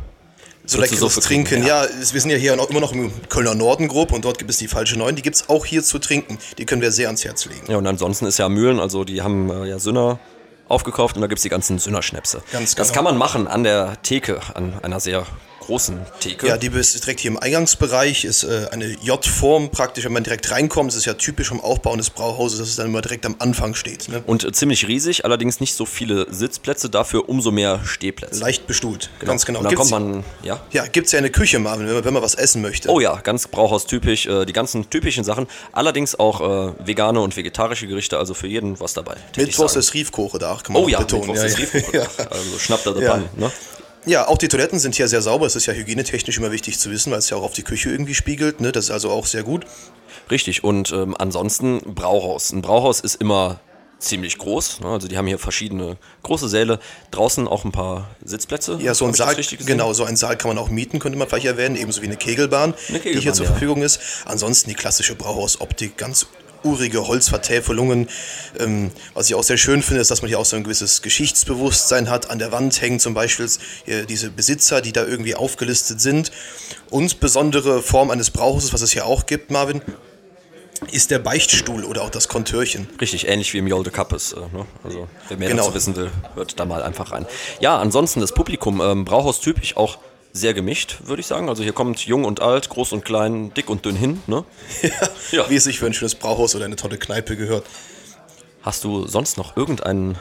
So 0.64 0.80
leckeres 0.80 1.14
Trinken. 1.16 1.64
Ja, 1.66 1.84
es- 1.84 2.14
wir 2.14 2.20
sind 2.20 2.30
ja 2.30 2.36
hier 2.36 2.52
immer 2.52 2.80
noch 2.80 2.92
im 2.92 3.10
Kölner 3.28 3.54
Norden 3.54 3.88
grob 3.88 4.12
und 4.12 4.24
dort 4.24 4.38
gibt 4.38 4.50
es 4.50 4.58
die 4.58 4.68
falsche 4.68 4.96
Neun. 4.96 5.16
Die 5.16 5.22
gibt 5.22 5.36
es 5.36 5.48
auch 5.48 5.66
hier 5.66 5.82
zu 5.82 5.98
trinken. 5.98 6.38
Die 6.58 6.64
können 6.66 6.80
wir 6.82 6.92
sehr 6.92 7.08
ans 7.08 7.24
Herz 7.24 7.44
legen. 7.46 7.62
Ja, 7.68 7.76
und 7.78 7.86
ansonsten 7.86 8.26
ist 8.26 8.38
ja 8.38 8.48
Mühlen, 8.48 8.78
also 8.80 9.04
die 9.04 9.22
haben 9.22 9.50
äh, 9.50 9.66
ja 9.68 9.78
Sünner 9.80 10.20
aufgekauft 10.68 11.16
und 11.16 11.20
da 11.22 11.26
gibt 11.26 11.38
es 11.40 11.42
die 11.42 11.48
ganzen 11.48 11.78
Sünner-Schnäpse. 11.78 12.42
Ganz 12.52 12.74
Das 12.76 12.88
genau. 12.88 12.94
kann 12.96 13.04
man 13.04 13.18
machen 13.18 13.48
an 13.48 13.64
der 13.64 14.00
Theke, 14.02 14.40
an 14.54 14.74
einer 14.82 15.00
sehr 15.00 15.26
großen 15.62 16.00
Theke. 16.20 16.46
Ja, 16.46 16.56
die 16.58 16.66
ist 16.68 17.02
direkt 17.04 17.20
hier 17.20 17.30
im 17.30 17.38
Eingangsbereich, 17.38 18.24
ist 18.24 18.44
äh, 18.44 18.66
eine 18.70 18.86
J-Form 19.02 19.70
praktisch, 19.70 20.04
wenn 20.04 20.12
man 20.12 20.24
direkt 20.24 20.50
reinkommt. 20.50 20.90
Das 20.90 20.96
ist 20.96 21.04
ja 21.06 21.14
typisch 21.14 21.48
vom 21.48 21.60
Aufbau 21.60 21.92
eines 21.92 22.10
Brauhauses, 22.10 22.58
dass 22.58 22.68
es 22.68 22.76
dann 22.76 22.86
immer 22.86 23.00
direkt 23.02 23.24
am 23.26 23.36
Anfang 23.38 23.74
steht. 23.74 24.08
Ne? 24.08 24.22
Und 24.26 24.44
äh, 24.44 24.52
ziemlich 24.52 24.86
riesig, 24.88 25.24
allerdings 25.24 25.60
nicht 25.60 25.74
so 25.74 25.86
viele 25.86 26.26
Sitzplätze, 26.32 26.90
dafür 26.90 27.28
umso 27.28 27.50
mehr 27.50 27.80
Stehplätze. 27.84 28.40
Leicht 28.40 28.66
bestuhlt, 28.66 29.10
ganz 29.20 29.46
genau. 29.46 29.60
Und 29.60 29.64
dann 29.64 29.70
Gibt's- 29.74 29.90
kommt 29.90 30.12
man, 30.14 30.24
ja. 30.42 30.60
ja, 30.72 30.86
gibt 30.86 31.06
es 31.06 31.12
ja 31.12 31.18
eine 31.18 31.30
Küche, 31.30 31.58
Marvin, 31.58 31.86
wenn 31.86 31.94
man, 31.94 32.04
wenn 32.04 32.14
man 32.14 32.22
was 32.22 32.34
essen 32.34 32.62
möchte. 32.62 32.88
Oh 32.90 33.00
ja, 33.00 33.16
ganz 33.22 33.48
Brauhaustypisch, 33.48 34.26
äh, 34.26 34.44
die 34.44 34.52
ganzen 34.52 34.88
typischen 34.90 35.24
Sachen. 35.24 35.46
Allerdings 35.72 36.18
auch 36.18 36.40
äh, 36.40 36.72
vegane 36.86 37.20
und 37.20 37.36
vegetarische 37.36 37.86
Gerichte, 37.86 38.18
also 38.18 38.34
für 38.34 38.46
jeden 38.48 38.80
was 38.80 38.94
dabei. 38.94 39.16
Mittwochs 39.36 39.76
ist 39.76 39.94
Riefkoche 39.94 40.38
da, 40.38 40.58
kann 40.62 40.72
man 40.72 40.82
Oh 40.82 40.86
auch 40.86 40.90
ja, 40.90 40.98
betonen. 40.98 41.28
Mittwochs 41.28 41.42
ist 41.44 41.58
Riefkoche. 41.58 41.96
ja. 42.18 42.26
Also 42.30 42.58
schnappt 42.58 42.86
er 42.86 43.00
Ja. 43.00 43.10
Pan, 43.12 43.28
ne? 43.36 43.50
Ja, 44.04 44.26
auch 44.26 44.38
die 44.38 44.48
Toiletten 44.48 44.78
sind 44.78 44.96
hier 44.96 45.06
sehr 45.06 45.22
sauber. 45.22 45.46
Das 45.46 45.54
ist 45.54 45.66
ja 45.66 45.74
hygienetechnisch 45.74 46.36
immer 46.38 46.50
wichtig 46.50 46.78
zu 46.78 46.90
wissen, 46.90 47.12
weil 47.12 47.20
es 47.20 47.30
ja 47.30 47.36
auch 47.36 47.42
auf 47.42 47.52
die 47.52 47.62
Küche 47.62 47.90
irgendwie 47.90 48.14
spiegelt. 48.14 48.60
Ne? 48.60 48.72
Das 48.72 48.86
ist 48.86 48.90
also 48.90 49.10
auch 49.10 49.26
sehr 49.26 49.44
gut. 49.44 49.64
Richtig, 50.30 50.64
und 50.64 50.92
ähm, 50.92 51.14
ansonsten 51.18 51.80
Brauhaus. 51.94 52.52
Ein 52.52 52.62
Brauhaus 52.62 53.00
ist 53.00 53.16
immer 53.16 53.60
ziemlich 54.02 54.38
groß. 54.38 54.80
Ne? 54.80 54.88
Also 54.88 55.08
die 55.08 55.16
haben 55.16 55.26
hier 55.26 55.38
verschiedene 55.38 55.96
große 56.22 56.48
Säle. 56.48 56.80
Draußen 57.12 57.46
auch 57.46 57.64
ein 57.64 57.72
paar 57.72 58.10
Sitzplätze. 58.24 58.78
Ja, 58.80 58.94
so 58.94 59.06
ein 59.06 59.14
Saal, 59.14 59.36
genau, 59.64 59.92
so 59.92 60.04
ein 60.04 60.16
Saal 60.16 60.36
kann 60.36 60.48
man 60.48 60.58
auch 60.58 60.68
mieten, 60.68 60.98
könnte 60.98 61.16
man 61.16 61.28
vielleicht 61.28 61.46
erwähnen, 61.46 61.76
ebenso 61.76 62.02
wie 62.02 62.06
eine 62.06 62.16
Kegelbahn, 62.16 62.74
Eine 62.88 62.98
die 62.98 63.02
hier 63.04 63.12
Kegelbahn, 63.12 63.34
zur 63.34 63.46
ja. 63.46 63.52
Verfügung 63.52 63.82
ist. 63.82 64.00
Ansonsten 64.24 64.70
die 64.70 64.74
klassische 64.74 65.14
Brauhausoptik, 65.14 65.96
ganz 65.96 66.26
urige 66.64 67.06
Holzvertäfelungen. 67.06 68.08
Ähm, 68.58 68.90
was 69.14 69.28
ich 69.28 69.34
auch 69.34 69.42
sehr 69.42 69.56
schön 69.56 69.82
finde, 69.82 70.00
ist, 70.00 70.10
dass 70.10 70.22
man 70.22 70.28
hier 70.28 70.38
auch 70.38 70.44
so 70.44 70.56
ein 70.56 70.64
gewisses 70.64 71.02
Geschichtsbewusstsein 71.02 72.08
hat. 72.10 72.30
An 72.30 72.38
der 72.38 72.52
Wand 72.52 72.80
hängen 72.80 73.00
zum 73.00 73.14
Beispiel 73.14 73.46
äh, 73.86 74.04
diese 74.04 74.30
Besitzer, 74.30 74.80
die 74.80 74.92
da 74.92 75.04
irgendwie 75.04 75.34
aufgelistet 75.34 76.00
sind. 76.00 76.32
Und 76.90 77.20
besondere 77.20 77.82
Form 77.82 78.10
eines 78.10 78.30
Brauhauses, 78.30 78.72
was 78.72 78.82
es 78.82 78.92
hier 78.92 79.06
auch 79.06 79.26
gibt, 79.26 79.50
Marvin, 79.50 79.82
ist 80.90 81.10
der 81.10 81.20
Beichtstuhl 81.20 81.84
oder 81.84 82.02
auch 82.02 82.10
das 82.10 82.28
Kontörchen. 82.28 82.88
Richtig, 83.00 83.28
ähnlich 83.28 83.54
wie 83.54 83.58
im 83.58 83.66
Jolde 83.68 83.90
Kappes. 83.90 84.32
Äh, 84.32 84.40
ne? 84.40 84.66
Also 84.82 85.08
wer 85.28 85.36
mehr 85.36 85.48
Genau. 85.48 85.62
dazu 85.64 85.74
wissen 85.74 85.96
will, 85.96 86.10
hört 86.34 86.58
da 86.58 86.64
mal 86.64 86.82
einfach 86.82 87.12
rein. 87.12 87.26
Ja, 87.60 87.78
ansonsten 87.78 88.20
das 88.20 88.32
Publikum, 88.32 88.80
ähm, 88.80 89.04
Brauhaustypisch 89.04 89.76
auch 89.76 89.98
sehr 90.32 90.54
gemischt, 90.54 90.98
würde 91.04 91.20
ich 91.20 91.26
sagen. 91.26 91.48
Also 91.48 91.62
hier 91.62 91.72
kommt 91.72 92.00
jung 92.06 92.24
und 92.24 92.40
alt, 92.40 92.68
groß 92.68 92.92
und 92.92 93.04
klein, 93.04 93.52
dick 93.54 93.68
und 93.68 93.84
dünn 93.84 93.96
hin. 93.96 94.22
Ne? 94.26 94.44
Ja. 95.30 95.48
Wie 95.48 95.56
es 95.56 95.64
sich 95.64 95.78
für 95.78 95.86
ein 95.86 95.94
schönes 95.94 96.14
Brauhaus 96.14 96.54
oder 96.54 96.64
eine 96.66 96.76
tolle 96.76 96.98
Kneipe 96.98 97.36
gehört. 97.36 97.64
Hast 98.62 98.84
du 98.84 99.06
sonst 99.06 99.36
noch 99.38 99.56
irgendeinen, 99.56 100.16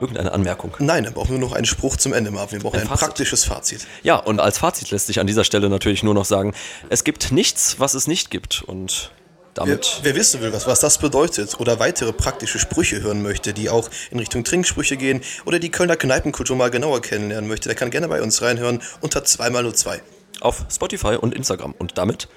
irgendeine 0.00 0.32
Anmerkung? 0.32 0.74
Nein, 0.80 1.04
wir 1.04 1.10
brauchen 1.12 1.38
nur 1.38 1.48
noch 1.48 1.54
einen 1.56 1.64
Spruch 1.64 1.96
zum 1.96 2.12
Ende, 2.12 2.30
Marvin. 2.30 2.58
Wir 2.58 2.64
brauchen 2.64 2.76
Ein 2.76 2.82
ein, 2.82 2.88
Fazit. 2.88 3.06
praktisches 3.06 3.44
Fazit. 3.44 3.86
Ja, 4.02 4.16
und 4.16 4.40
als 4.40 4.58
Fazit 4.58 4.90
lässt 4.90 5.06
sich 5.06 5.20
an 5.20 5.26
dieser 5.26 5.44
Stelle 5.44 5.68
natürlich 5.68 6.02
nur 6.02 6.14
noch 6.14 6.24
sagen, 6.24 6.54
es 6.88 7.04
gibt 7.04 7.30
nichts, 7.32 7.78
was 7.78 7.94
es 7.94 8.06
nicht 8.08 8.30
gibt. 8.30 8.62
Und 8.62 9.10
damit 9.54 10.00
wer 10.02 10.14
wissen 10.14 10.40
will, 10.40 10.52
was, 10.52 10.66
was 10.66 10.80
das 10.80 10.98
bedeutet 10.98 11.60
oder 11.60 11.78
weitere 11.78 12.12
praktische 12.12 12.58
Sprüche 12.58 13.02
hören 13.02 13.22
möchte, 13.22 13.52
die 13.52 13.68
auch 13.68 13.90
in 14.10 14.18
Richtung 14.18 14.44
Trinksprüche 14.44 14.96
gehen 14.96 15.22
oder 15.44 15.58
die 15.58 15.70
Kölner 15.70 15.96
Kneipenkultur 15.96 16.56
mal 16.56 16.70
genauer 16.70 17.02
kennenlernen 17.02 17.48
möchte, 17.48 17.68
der 17.68 17.76
kann 17.76 17.90
gerne 17.90 18.08
bei 18.08 18.22
uns 18.22 18.40
reinhören 18.42 18.82
unter 19.00 19.20
2x02. 19.20 20.00
auf 20.40 20.64
Spotify 20.70 21.16
und 21.16 21.34
Instagram. 21.34 21.74
Und 21.78 21.98
damit 21.98 22.28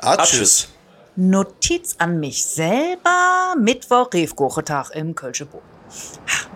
Atschüss. 0.00 0.68
Notiz 1.14 1.96
an 1.98 2.20
mich 2.20 2.44
selber. 2.44 3.54
Mittwoch, 3.58 4.08
Refkuchetag 4.14 4.90
im 4.94 5.14
Kölsche 5.14 5.44
Bo. 5.46 5.60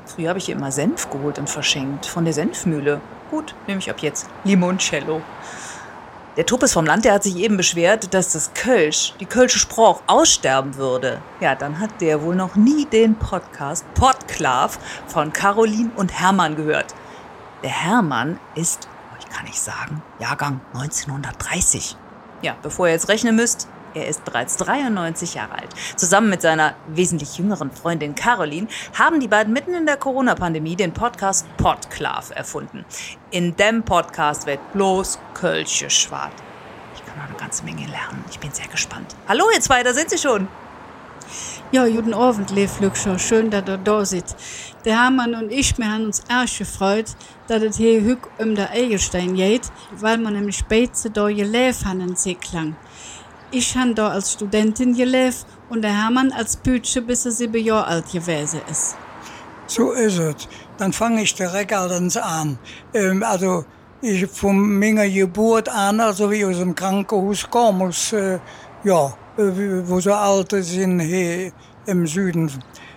Früher 0.07 0.31
habe 0.31 0.39
ich 0.39 0.47
hier 0.47 0.57
immer 0.57 0.73
Senf 0.73 1.11
geholt 1.11 1.39
und 1.39 1.51
verschenkt. 1.51 2.07
Von 2.07 2.25
der 2.25 2.33
Senfmühle. 2.33 3.01
Gut, 3.31 3.55
nehme 3.67 3.81
ich 3.81 3.91
ab 3.91 3.99
jetzt. 4.01 4.27
Limoncello. 4.45 5.21
Der 6.37 6.45
Tuppes 6.45 6.75
vom 6.75 6.85
Land, 6.85 7.07
der 7.07 7.15
hat 7.15 7.23
sich 7.23 7.37
eben 7.37 7.57
beschwert, 7.57 8.13
dass 8.13 8.33
das 8.33 8.53
Kölsch, 8.53 9.15
die 9.21 9.25
Kölsche 9.25 9.59
Spruch, 9.59 10.03
aussterben 10.07 10.77
würde. 10.77 11.23
Ja, 11.41 11.55
dann 11.55 11.81
hat 11.81 12.03
der 12.03 12.21
wohl 12.21 12.37
noch 12.37 12.57
nie 12.57 12.85
den 12.85 13.15
Podcast 13.15 13.87
Podklav 13.95 14.79
von 15.07 15.33
Caroline 15.33 15.91
und 15.97 16.13
Hermann 16.21 16.55
gehört. 16.55 16.95
Der 17.63 17.71
Hermann 17.71 18.39
ist, 18.55 18.87
oh, 19.11 19.17
ich 19.19 19.35
kann 19.35 19.47
nicht 19.47 19.59
sagen, 19.59 20.03
Jahrgang 20.19 20.61
1930. 20.75 21.97
Ja, 22.43 22.55
bevor 22.61 22.89
ihr 22.89 22.93
jetzt 22.93 23.09
rechnen 23.09 23.35
müsst, 23.35 23.67
er 23.95 24.07
ist 24.09 24.25
bereits 24.25 24.57
93 24.57 25.35
Jahre 25.35 25.53
alt. 25.53 25.69
Zusammen 25.97 26.31
mit 26.31 26.43
seiner 26.43 26.75
wesentlich 26.89 27.39
jüngeren 27.39 27.71
Freundin 27.71 28.15
Caroline 28.15 28.69
haben 28.99 29.21
die 29.21 29.29
beiden 29.29 29.53
mitten 29.53 29.75
in 29.75 29.87
der 29.87 29.97
Corona-Pandemie 29.97 30.77
den 30.77 30.93
Podcast 30.93 31.47
Podklav 31.57 32.31
erfunden. 32.35 32.85
In 33.31 33.57
dem 33.57 33.83
Podcast 33.83 34.47
wird 34.47 34.61
bloß 34.73 35.19
Kölsche 35.35 35.91
schwart. 35.91 36.33
Ich 36.95 37.05
kann 37.05 37.17
noch 37.19 37.29
eine 37.29 37.37
ganze 37.37 37.65
Menge 37.65 37.87
lernen. 37.87 38.25
Ich 38.31 38.39
bin 38.39 38.53
sehr 38.53 38.69
gespannt. 38.69 39.15
Hallo, 39.29 39.45
ihr 39.55 39.61
zwei, 39.61 39.83
da 39.83 39.93
sind 39.93 40.11
sie 40.11 40.19
schon. 40.19 40.49
Ja, 41.73 41.85
guten 41.89 42.15
Abend, 42.15 42.53
Lev 42.53 42.79
Lückscher. 42.81 43.19
Schön, 43.19 43.51
dass 43.51 43.67
ihr 43.67 43.77
da 43.79 44.05
seid. 44.05 44.37
Der 44.85 45.03
Hermann 45.03 45.35
und 45.35 45.51
ich, 45.51 45.77
wir 45.77 45.91
haben 45.93 46.05
uns 46.05 46.23
erst 46.29 46.59
gefreut, 46.59 47.07
dass 47.49 47.61
es 47.61 47.77
hier 47.77 48.03
hück 48.03 48.29
um 48.39 48.55
der 48.55 48.73
Egelstein 48.73 49.35
geht, 49.35 49.63
weil 49.91 50.17
wir 50.19 50.31
nämlich 50.31 50.59
später 50.59 51.11
da 51.11 51.27
gelebt 51.27 51.85
haben 51.85 52.01
in 52.01 52.15
Seeklang. 52.15 52.77
Ich 53.53 53.77
habe 53.77 53.95
da 53.95 54.09
als 54.09 54.33
Studentin 54.33 54.95
gelebt 54.95 55.47
und 55.69 55.83
der 55.83 55.93
Hermann 55.93 56.33
als 56.33 56.57
Bütsche, 56.57 57.01
bis 57.01 57.27
er 57.27 57.33
sieben 57.33 57.63
Jahre 57.63 57.87
alt 57.87 58.11
gewesen 58.13 58.61
ist. 58.69 58.97
So 59.69 59.93
ist 59.93 60.19
es. 60.19 60.49
Dann 60.79 60.93
fange 60.93 61.23
ich 61.23 61.35
direkt 61.35 61.73
allerdings 61.73 62.17
an. 62.17 62.59
Ähm, 62.93 63.23
also 63.23 63.65
ich 64.03 64.27
von 64.27 64.79
meiner 64.79 65.09
Geburt 65.09 65.69
an, 65.69 66.01
also 66.01 66.31
wie 66.31 66.45
aus 66.45 66.59
dem 66.59 66.75
Krankenhaus 66.75 67.47
aus, 67.51 68.13
äh, 68.13 68.39
ja, 68.85 69.15
äh, 69.39 69.43
wo 69.85 70.01
so 70.01 70.13
Alte 70.13 70.63
sind 70.63 71.01
hier 71.01 71.53
im 71.87 72.07
Süden. 72.07 72.51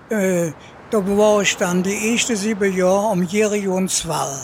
Äh, 0.10 0.52
da 0.89 0.97
war 1.18 1.41
ich 1.41 1.56
dann 1.58 1.84
die 1.84 2.14
ersten 2.14 2.36
sieben 2.36 2.76
Jahre 2.76 3.12
am 3.12 3.24
Jerionswall. 3.24 4.36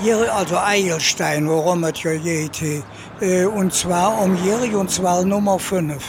Hier, 0.00 0.34
also 0.34 0.56
Eilstein, 0.58 1.48
worum 1.48 1.84
es 1.84 2.02
ja 2.02 2.16
geht. 2.16 2.84
Äh, 3.22 3.44
und 3.44 3.72
zwar 3.72 4.18
am 4.20 4.36
Jerionswall 4.44 5.24
Nummer 5.24 5.58
5. 5.58 6.02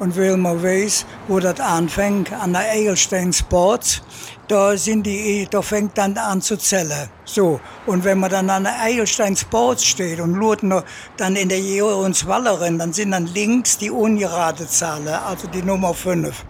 Und 0.00 0.18
weil 0.18 0.36
man 0.36 0.62
weiß, 0.62 1.06
wo 1.28 1.38
das 1.38 1.60
anfängt, 1.60 2.32
an 2.32 2.52
der 2.52 2.62
Eilstein 2.62 3.32
Sports, 3.32 4.02
da 4.48 4.76
sind 4.76 5.06
die, 5.06 5.46
da 5.48 5.62
fängt 5.62 5.96
dann 5.96 6.18
an 6.18 6.42
zu 6.42 6.58
zählen. 6.58 7.08
So. 7.24 7.60
Und 7.86 8.04
wenn 8.04 8.18
man 8.18 8.30
dann 8.30 8.50
an 8.50 8.64
der 8.64 8.78
Eilstein 8.82 9.36
Sports 9.36 9.84
steht 9.84 10.20
und 10.20 10.32
noch 10.32 10.84
dann 11.16 11.36
in 11.36 11.48
der 11.48 11.60
Jerionswallerin, 11.60 12.78
dann 12.78 12.92
sind 12.92 13.12
dann 13.12 13.26
links 13.26 13.78
die 13.78 13.90
ungerade 13.90 14.66
Zahlen, 14.66 15.08
also 15.08 15.46
die 15.46 15.62
Nummer 15.62 15.94
5. 15.94 16.44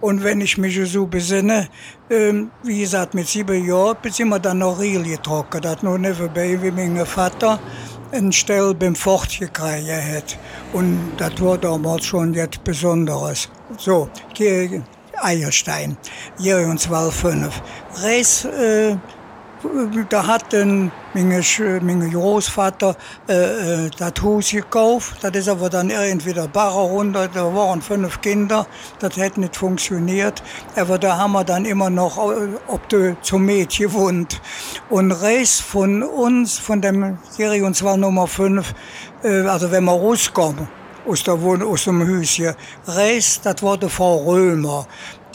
Und 0.00 0.22
wenn 0.22 0.42
ich 0.42 0.58
mich 0.58 0.78
so 0.92 1.06
besinne, 1.06 1.68
ähm, 2.10 2.50
wie 2.62 2.80
gesagt, 2.80 3.14
mit 3.14 3.26
sieben 3.26 3.66
Jahren 3.66 3.96
sind 4.10 4.28
wir 4.28 4.38
dann 4.38 4.58
noch 4.58 4.78
Riel 4.78 5.02
getrocknet. 5.02 5.64
Das 5.64 5.82
nur 5.82 5.98
nicht 5.98 6.18
vorbei, 6.18 6.58
wie 6.60 6.70
mein 6.70 7.04
Vater 7.06 7.58
einen 8.12 8.32
Stell 8.32 8.74
beim 8.74 8.94
Fort 8.94 9.38
gekriegt 9.38 9.90
hat. 9.90 10.38
Und 10.72 11.12
das 11.16 11.40
war 11.40 11.58
damals 11.58 12.04
schon 12.04 12.34
jetzt 12.34 12.62
Besonderes. 12.64 13.48
So, 13.78 14.08
Eierstein, 15.22 15.96
hier 16.38 16.58
uns 16.58 16.88
war 16.90 17.10
fünf. 17.10 17.62
Reis, 17.94 18.44
äh, 18.44 18.96
da 20.08 20.26
hat 20.26 20.54
ein, 20.54 20.90
mein, 21.14 21.28
mein 21.82 22.10
Großvater 22.10 22.96
äh, 23.28 23.86
äh, 23.86 23.90
das 23.98 24.12
Haus 24.22 24.50
gekauft. 24.50 25.18
Das 25.22 25.32
ist 25.34 25.48
aber 25.48 25.70
dann 25.70 25.90
irgendwie 25.90 26.32
der 26.32 26.48
Barre 26.48 26.82
runter. 26.82 27.28
Da 27.28 27.54
waren 27.54 27.82
fünf 27.82 28.20
Kinder. 28.20 28.66
Das 28.98 29.16
hätte 29.16 29.40
nicht 29.40 29.56
funktioniert. 29.56 30.42
Aber 30.76 30.98
da 30.98 31.16
haben 31.16 31.32
wir 31.32 31.44
dann 31.44 31.64
immer 31.64 31.90
noch 31.90 32.18
äh, 32.18 32.48
ob 32.66 32.88
du 32.88 33.16
zum 33.22 33.44
Mädchen 33.44 33.86
gewohnt. 33.86 34.40
Und 34.90 35.12
rechts 35.12 35.60
von 35.60 36.02
uns, 36.02 36.58
von 36.58 36.80
dem 36.80 37.18
Serie, 37.30 37.64
und 37.64 37.76
zwar 37.76 37.96
Nummer 37.96 38.26
5, 38.26 38.74
äh, 39.22 39.40
also 39.42 39.70
wenn 39.70 39.84
wir 39.84 39.92
rauskommen, 39.92 40.68
aus, 41.06 41.22
der 41.22 41.40
Wohn 41.40 41.62
aus 41.62 41.84
dem 41.84 42.02
Haus 42.02 42.30
hier. 42.30 42.56
Rechts, 42.86 43.40
das 43.40 43.62
war 43.62 43.78
die 43.78 43.88
Frau 43.88 44.24
Römer. 44.24 44.86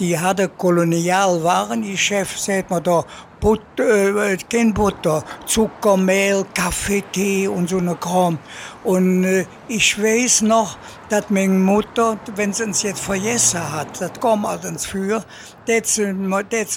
Die 0.01 0.17
hatte 0.17 0.49
Kolonialwarengeschäft, 0.49 2.39
sagt 2.39 2.71
man 2.71 2.81
da, 2.81 3.05
Butter, 3.39 4.31
äh, 4.31 4.37
kein 4.49 4.73
Butter, 4.73 5.23
Zucker, 5.45 5.95
Mehl, 5.95 6.43
Kaffee, 6.55 7.03
Tee 7.11 7.47
und 7.47 7.69
so 7.69 7.77
eine 7.77 7.95
Kram. 7.95 8.39
Und 8.83 9.25
äh, 9.25 9.45
ich 9.67 10.01
weiß 10.01 10.41
noch, 10.41 10.79
dass 11.09 11.29
meine 11.29 11.53
Mutter, 11.53 12.17
wenn 12.35 12.51
sie 12.51 12.63
uns 12.63 12.81
jetzt 12.81 13.01
vergessen 13.01 13.61
hat, 13.61 14.01
das 14.01 14.11
kam 14.19 14.47
hat 14.47 14.63
sie 14.63 14.97
mir 14.97 15.23
da 15.67 15.73
hat 15.75 15.85
sie 15.85 16.13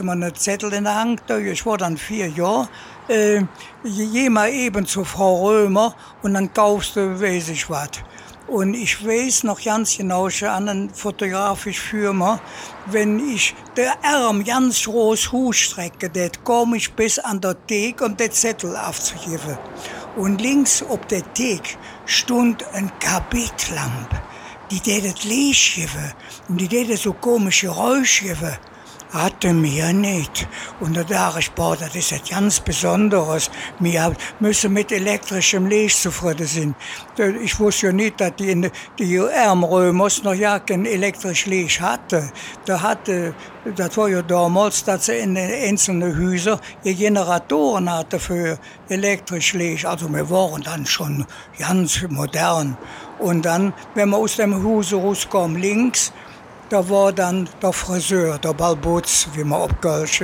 mir 0.04 0.12
einen 0.12 0.34
Zettel 0.34 0.74
in 0.74 0.84
der 0.84 0.94
Hand, 0.94 1.22
ich 1.30 1.64
war 1.64 1.78
dann 1.78 1.96
vier 1.96 2.28
Jahre, 2.28 2.68
äh, 3.08 3.40
geh 3.84 4.28
mal 4.28 4.50
eben 4.50 4.84
zu 4.84 5.02
Frau 5.02 5.46
Römer 5.46 5.94
und 6.22 6.34
dann 6.34 6.52
kaufst 6.52 6.96
du, 6.96 7.18
weiß 7.18 7.48
ich 7.48 7.70
was. 7.70 7.88
Und 8.46 8.74
ich 8.74 9.04
weiß 9.04 9.44
noch 9.44 9.62
ganz 9.62 9.96
genau, 9.96 10.28
schon 10.28 10.48
an 10.48 10.68
einen 10.68 10.90
fotografisch 10.90 11.80
Firma, 11.80 12.40
wenn 12.86 13.18
ich 13.18 13.54
der 13.74 13.94
Arm 14.04 14.44
ganz 14.44 14.84
groß 14.84 15.32
hochstrecke, 15.32 16.10
das 16.10 16.32
komme 16.44 16.76
ich 16.76 16.92
bis 16.92 17.18
an 17.18 17.40
der 17.40 17.56
Theke, 17.66 18.04
um 18.04 18.16
den 18.16 18.30
Zettel 18.30 18.76
aufzugeben. 18.76 19.56
Und 20.16 20.42
links 20.42 20.82
ob 20.82 21.08
der 21.08 21.32
Thek 21.32 21.78
stund 22.04 22.64
ein 22.74 22.92
Kabetlamp. 22.98 24.10
Die 24.70 24.80
tätet 24.80 25.24
Licht 25.24 25.76
geben 25.76 26.12
und 26.48 26.60
die 26.60 26.68
tätet 26.68 26.98
so 26.98 27.14
komische 27.14 27.66
Geräusche 27.66 28.24
geben. 28.24 28.56
Hatte 29.14 29.54
mir 29.54 29.92
nicht. 29.92 30.48
Und 30.80 30.96
der 30.96 31.04
Dachsport, 31.04 31.80
das 31.80 31.94
ist 31.94 32.10
etwas 32.10 32.30
ganz 32.30 32.58
Besonderes. 32.58 33.48
Wir 33.78 34.12
müssen 34.40 34.72
mit 34.72 34.90
elektrischem 34.90 35.66
Licht 35.66 36.02
zufrieden 36.02 36.48
sein. 36.48 36.74
Ich 37.40 37.60
wusste 37.60 37.86
ja 37.86 37.92
nicht, 37.92 38.20
dass 38.20 38.34
die, 38.34 38.68
die 38.98 39.16
Ärmrömers 39.16 40.24
noch 40.24 40.34
ja 40.34 40.58
kein 40.58 40.84
elektrisches 40.84 41.46
Licht 41.46 41.80
hatten. 41.80 42.32
Da 42.64 42.82
hatte, 42.82 43.36
das 43.76 43.96
war 43.96 44.08
ja 44.08 44.20
damals, 44.20 44.82
dass 44.82 45.06
sie 45.06 45.18
in 45.18 45.36
den 45.36 45.48
einzelnen 45.48 46.18
Häusern 46.18 46.58
Generatoren 46.82 47.88
hatten 47.88 48.18
für 48.18 48.58
elektrisches 48.88 49.52
Licht. 49.52 49.86
Also 49.86 50.12
wir 50.12 50.28
waren 50.28 50.62
dann 50.62 50.86
schon 50.86 51.24
ganz 51.56 52.02
modern. 52.08 52.76
Und 53.20 53.44
dann, 53.44 53.72
wenn 53.94 54.08
wir 54.08 54.16
aus 54.16 54.34
dem 54.34 54.64
Haus 54.64 54.92
rauskamen, 54.92 55.62
links, 55.62 56.12
da 56.74 56.88
war 56.88 57.12
dann 57.12 57.48
der 57.62 57.72
Friseur, 57.72 58.36
der 58.36 58.52
Balbutz, 58.52 59.28
wie 59.34 59.44
man 59.44 59.60
auf 59.60 59.80
Kölsch. 59.80 60.20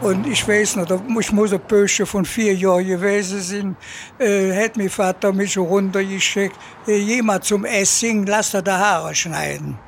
Und 0.00 0.26
ich 0.26 0.48
weiß 0.48 0.76
noch, 0.76 0.88
ich 1.20 1.32
muss 1.32 1.52
ein 1.52 1.60
Bösche 1.60 2.06
von 2.06 2.24
vier 2.24 2.54
Jahren 2.54 2.86
gewesen 2.86 3.42
sein, 3.42 3.76
äh, 4.18 4.56
hat 4.56 4.78
mein 4.78 4.88
Vater 4.88 5.34
mich 5.34 5.58
runtergeschickt, 5.58 6.56
äh, 6.88 6.96
jemand 6.96 7.44
zum 7.44 7.66
Essen, 7.66 8.24
lass 8.24 8.52
dir 8.52 8.62
die 8.62 8.70
Haare 8.70 9.14
schneiden. 9.14 9.78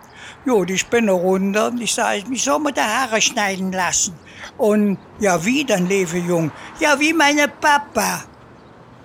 Jo, 0.45 0.63
ich 0.65 0.87
bin 0.89 1.09
runter 1.09 1.69
und 1.69 1.81
ich 1.81 1.95
sage, 1.95 2.25
ich 2.31 2.45
soll 2.45 2.59
mir 2.59 2.73
die 2.73 2.81
Haare 2.81 3.23
schneiden 3.23 3.73
lassen. 3.73 4.15
Und 4.59 4.99
ja, 5.21 5.43
wie 5.43 5.65
dann, 5.65 5.89
lebe 5.89 6.19
jung? 6.19 6.53
Ja, 6.81 7.01
wie 7.01 7.15
meine 7.15 7.49
Papa. 7.49 8.25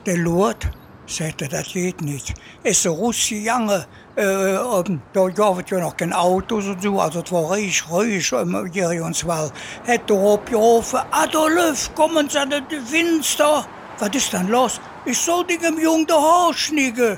Der 0.05 0.17
Lord 0.17 0.67
sagte, 1.05 1.47
das 1.47 1.71
geht 1.71 2.01
nicht. 2.01 2.33
Es 2.61 2.79
ist 2.79 2.87
ein 2.87 2.91
russischer 2.91 3.35
Junge, 3.35 3.87
äh, 4.17 4.99
da 5.13 5.27
gab 5.29 5.59
es 5.59 5.69
ja 5.69 5.79
noch 5.79 5.95
kein 5.95 6.11
Auto 6.11 6.55
und 6.55 6.81
so, 6.81 6.99
also 6.99 7.21
es 7.21 7.31
war 7.31 7.51
richtig 7.51 7.89
ruhig 7.89 8.31
im 8.31 8.71
Jerionswald. 8.71 9.53
Hätte 9.85 10.15
er 10.15 10.33
abgerufen, 10.33 10.99
Adolf, 11.11 11.93
kommen 11.93 12.27
Sie 12.27 12.39
an 12.39 12.49
das 12.49 12.61
Fenster. 12.89 13.65
Was 13.99 14.09
ist 14.15 14.33
denn 14.33 14.47
los? 14.47 14.81
Ich 15.05 15.19
soll 15.19 15.45
dem 15.45 15.79
Jungen 15.79 16.07
der 16.07 16.17
Haar 16.17 16.53
schnicken. 16.53 17.17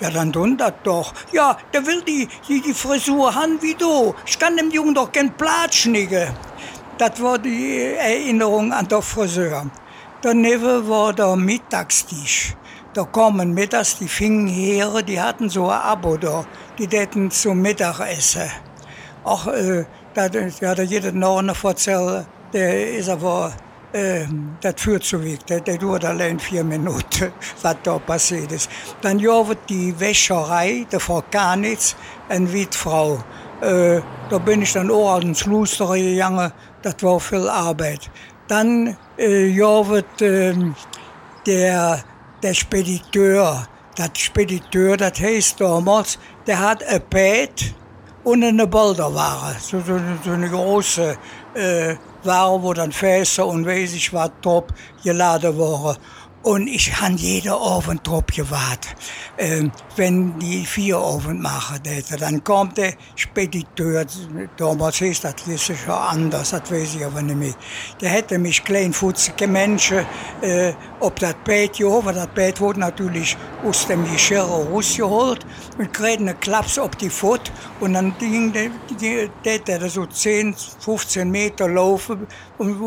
Ja, 0.00 0.10
dann 0.10 0.32
tun 0.32 0.56
das 0.56 0.72
doch. 0.82 1.12
Ja, 1.30 1.56
der 1.72 1.86
will 1.86 2.02
die, 2.02 2.28
die, 2.48 2.60
die 2.60 2.74
Frisur 2.74 3.34
haben 3.34 3.60
wie 3.62 3.74
du. 3.74 4.14
Ich 4.26 4.38
kann 4.38 4.56
dem 4.56 4.70
Jungen 4.70 4.94
doch 4.94 5.12
kein 5.12 5.32
Platz 5.36 5.76
schnicken. 5.76 6.28
Das 6.98 7.22
war 7.22 7.38
die 7.38 7.94
Erinnerung 7.96 8.72
an 8.72 8.88
den 8.88 9.02
Friseur. 9.02 9.66
Daneben 10.22 10.88
war 10.88 11.12
der 11.12 11.36
Mittagstisch. 11.36 12.56
Da 12.92 13.04
kommen 13.04 13.54
mittags 13.54 13.98
die 13.98 14.08
Fingenheere, 14.08 15.04
die 15.04 15.20
hatten 15.20 15.48
so 15.48 15.68
ein 15.68 15.80
Abo 15.80 16.16
da. 16.16 16.44
Die 16.76 16.88
täten 16.88 17.30
zum 17.30 17.62
Mittagessen. 17.62 18.50
Ach, 19.24 19.46
äh, 19.46 19.84
da, 20.12 20.26
ja, 20.26 20.74
da 20.74 20.82
jeder 20.82 21.12
noch 21.12 21.38
eine 21.38 21.54
erzählt, 21.62 22.26
der 22.52 22.94
ist 22.94 23.08
aber, 23.08 23.52
äh, 23.92 24.24
das 24.60 24.74
führt 24.78 25.04
zu 25.04 25.22
weg. 25.22 25.46
Der, 25.46 25.60
der 25.60 25.78
dauert 25.78 26.04
allein 26.04 26.40
vier 26.40 26.64
Minuten, 26.64 27.32
was 27.62 27.76
da 27.84 27.96
passiert 28.00 28.50
ist. 28.50 28.68
Dann 29.02 29.20
jobbt 29.20 29.70
die 29.70 29.94
Wäscherei, 30.00 30.84
der 30.90 30.98
Frau 30.98 31.22
Kanitz, 31.30 31.94
eine 32.28 32.52
Wittfrau. 32.52 33.22
Äh, 33.60 34.00
da 34.30 34.38
bin 34.38 34.62
ich 34.62 34.72
dann 34.72 34.90
auch 34.90 35.14
ans 35.14 35.46
Luster 35.46 35.92
gegangen, 35.92 36.50
das 36.82 36.96
war 37.02 37.20
viel 37.20 37.48
Arbeit. 37.48 38.10
Dann 38.48 38.96
äh, 39.16 39.46
jobbt 39.46 40.22
äh, 40.22 40.54
der 41.46 42.02
der 42.42 42.54
Spediteur. 42.54 43.66
Das 43.96 44.10
Spediteur, 44.14 44.96
das 44.96 45.20
heißt 45.20 45.60
damals, 45.60 46.18
der 46.46 46.58
hat 46.58 46.82
ein 46.84 47.02
Bett 47.10 47.74
und 48.24 48.44
eine 48.44 48.66
Boulderware. 48.66 49.56
So, 49.60 49.80
so, 49.80 49.98
so 50.24 50.30
eine 50.30 50.48
große 50.48 51.18
äh, 51.54 51.96
Ware, 52.22 52.62
wo 52.62 52.72
dann 52.72 52.92
Fässer 52.92 53.46
und 53.46 53.66
weiß 53.66 53.94
ich 53.94 54.12
was 54.12 54.30
top 54.42 54.72
geladen 55.02 55.58
waren. 55.58 55.96
Und 56.42 56.68
ich 56.68 56.98
habe 57.00 57.14
jeden 57.14 57.52
Abend 57.52 58.06
drauf 58.06 58.24
gewartet. 58.26 58.96
Ähm, 59.36 59.70
wenn 59.96 60.38
die 60.38 60.64
vier 60.64 60.96
Abend 60.96 61.42
machen, 61.42 61.80
dann 62.18 62.42
kommt 62.42 62.78
der 62.78 62.94
Spediteur, 63.14 64.06
damals 64.56 64.96
hieß 64.96 65.20
das 65.20 65.34
ist 65.46 65.66
schon 65.66 65.90
anders, 65.90 66.50
das 66.50 66.70
weiß 66.70 66.94
ich 66.94 67.04
aber 67.04 67.20
nicht 67.20 67.36
mehr. 67.36 67.54
Der 68.00 68.08
hätte 68.08 68.38
mich 68.38 68.64
kleinfutzige 68.64 69.46
Menschen 69.46 70.06
äh, 70.40 70.72
ob 71.00 71.18
das 71.18 71.34
Bett 71.44 71.78
gehoben. 71.78 72.14
Das 72.14 72.26
Bett 72.28 72.60
wurde 72.60 72.80
natürlich 72.80 73.36
aus 73.64 73.86
dem 73.86 74.10
Geschirr 74.10 74.42
rausgeholt 74.42 75.44
und 75.78 75.92
kriegte 75.92 76.20
einen 76.20 76.40
Klaps 76.40 76.78
auf 76.78 76.90
die 76.96 77.10
Fuß. 77.10 77.40
Und 77.80 77.94
dann 77.94 78.16
ging 78.18 78.52
der, 78.52 78.70
der, 79.44 79.58
der 79.58 79.90
so 79.90 80.06
10, 80.06 80.54
15 80.54 81.30
Meter 81.30 81.68
laufen 81.68 82.26
und 82.60 82.78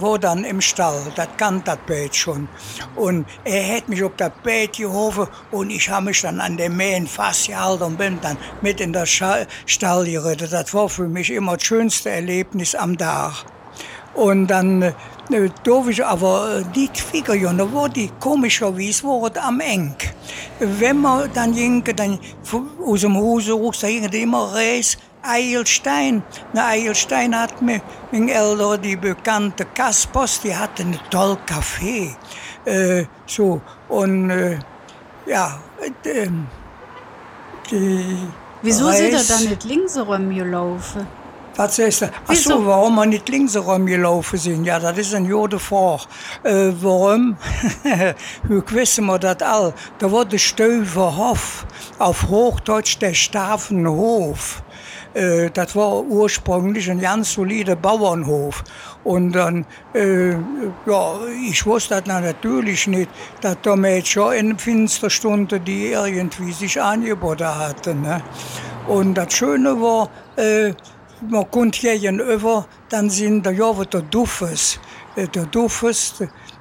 war 0.00 0.18
dann 0.18 0.44
im 0.44 0.60
Stall. 0.60 1.00
Das 1.16 1.28
kann 1.38 1.62
das 1.64 1.78
Bett 1.86 2.14
schon. 2.14 2.48
Und 2.96 3.26
er 3.44 3.76
hat 3.76 3.88
mich 3.88 4.02
auf 4.04 4.12
das 4.18 4.30
Bett 4.44 4.76
gehoben 4.76 5.26
und 5.50 5.70
ich 5.70 5.88
habe 5.88 6.06
mich 6.06 6.20
dann 6.20 6.38
an 6.38 6.58
den 6.58 6.76
Mähen 6.76 7.06
festgehalten 7.06 7.82
und 7.84 7.96
bin 7.96 8.18
dann 8.20 8.36
mit 8.60 8.78
in 8.80 8.92
den 8.92 9.06
Stall 9.06 9.46
geritten. 10.04 10.48
Das 10.50 10.74
war 10.74 10.88
für 10.88 11.08
mich 11.08 11.30
immer 11.30 11.56
das 11.56 11.64
schönste 11.64 12.10
Erlebnis 12.10 12.74
am 12.74 12.98
Tag. 12.98 13.46
Und 14.14 14.48
dann 14.48 14.82
äh, 14.82 14.92
durfte 15.64 15.92
ich 15.92 16.04
aber 16.04 16.58
äh, 16.58 16.64
die 16.74 16.90
Figuren, 16.92 17.56
da 17.56 17.72
war 17.72 17.88
die 17.88 18.10
komischerweise 18.20 19.04
war 19.04 19.30
am 19.42 19.60
eng. 19.60 19.96
Wenn 20.58 21.00
man 21.00 21.30
dann 21.32 21.54
ging, 21.54 21.82
dann 21.96 22.18
aus 22.84 23.00
dem 23.00 23.16
raus, 23.16 23.80
da 23.80 23.88
ging 23.88 24.04
immer 24.04 24.54
Reis, 24.54 24.98
Eilstein. 25.22 26.22
Na, 26.52 26.68
Eilstein 26.68 27.38
hat 27.38 27.62
mir, 27.62 27.80
mein 28.10 28.28
Eltern, 28.28 28.82
die 28.82 28.96
bekannte 28.96 29.64
Kaspers, 29.64 30.40
die 30.40 30.54
hatten 30.54 30.88
einen 30.88 31.00
tollen 31.10 31.38
Kaffee. 31.46 32.14
Äh, 32.64 33.04
so, 33.26 33.60
und 33.88 34.30
äh, 34.30 34.58
ja, 35.26 35.60
äh, 36.04 36.28
die. 37.70 38.16
Wieso 38.62 38.86
Reis, 38.86 38.98
sind 38.98 39.12
er 39.12 39.24
dann 39.24 39.44
nicht 39.48 39.64
links 39.64 39.98
rumgelaufen? 39.98 41.06
Was 41.56 41.78
ist 41.78 42.02
das? 42.02 42.10
Ach 42.26 42.34
so, 42.34 42.64
warum 42.66 42.94
wir 42.94 43.06
nicht 43.06 43.28
links 43.28 43.56
rumgelaufen 43.56 44.38
sind? 44.38 44.64
Ja, 44.64 44.78
das 44.78 44.96
ist 44.96 45.14
ein 45.14 45.26
Jode 45.26 45.58
vor. 45.58 46.00
Äh, 46.44 46.72
warum? 46.80 47.36
Wie 48.44 48.62
wissen 48.70 49.04
wir 49.06 49.18
das 49.18 49.42
all? 49.42 49.74
Da 49.98 50.10
war 50.10 50.24
der 50.24 50.38
Stöverhof, 50.38 51.66
auf 51.98 52.28
Hochdeutsch 52.28 52.98
der 52.98 53.12
Stafenhof. 53.12 54.62
Äh, 55.14 55.50
das 55.50 55.76
war 55.76 56.02
ursprünglich 56.02 56.90
ein 56.90 57.00
ganz 57.00 57.32
solider 57.32 57.76
Bauernhof. 57.76 58.64
Und 59.04 59.32
dann, 59.32 59.66
äh, 59.94 60.32
ja, 60.86 61.20
ich 61.48 61.64
wusste 61.66 62.00
das 62.00 62.06
natürlich 62.06 62.86
nicht, 62.86 63.10
dass 63.40 63.56
da 63.62 63.76
Mädchen 63.76 64.32
in 64.32 64.58
Finsterstunde, 64.58 65.60
die 65.60 65.88
irgendwie 65.88 66.52
sich 66.52 66.80
angeboten 66.80 67.46
hatten. 67.46 68.02
Ne? 68.02 68.22
Und 68.88 69.14
das 69.14 69.32
Schöne 69.34 69.80
war, 69.80 70.08
äh, 70.36 70.72
man 71.28 71.50
konnte 71.50 71.80
gegenüber, 71.80 72.66
dann 72.88 73.10
sind 73.10 73.46
der 73.46 73.52
ja 73.52 73.72
der 73.72 74.02
Duffes. 74.02 74.80
Äh, 75.16 75.28
der 75.28 75.46
Duffes, 75.46 76.14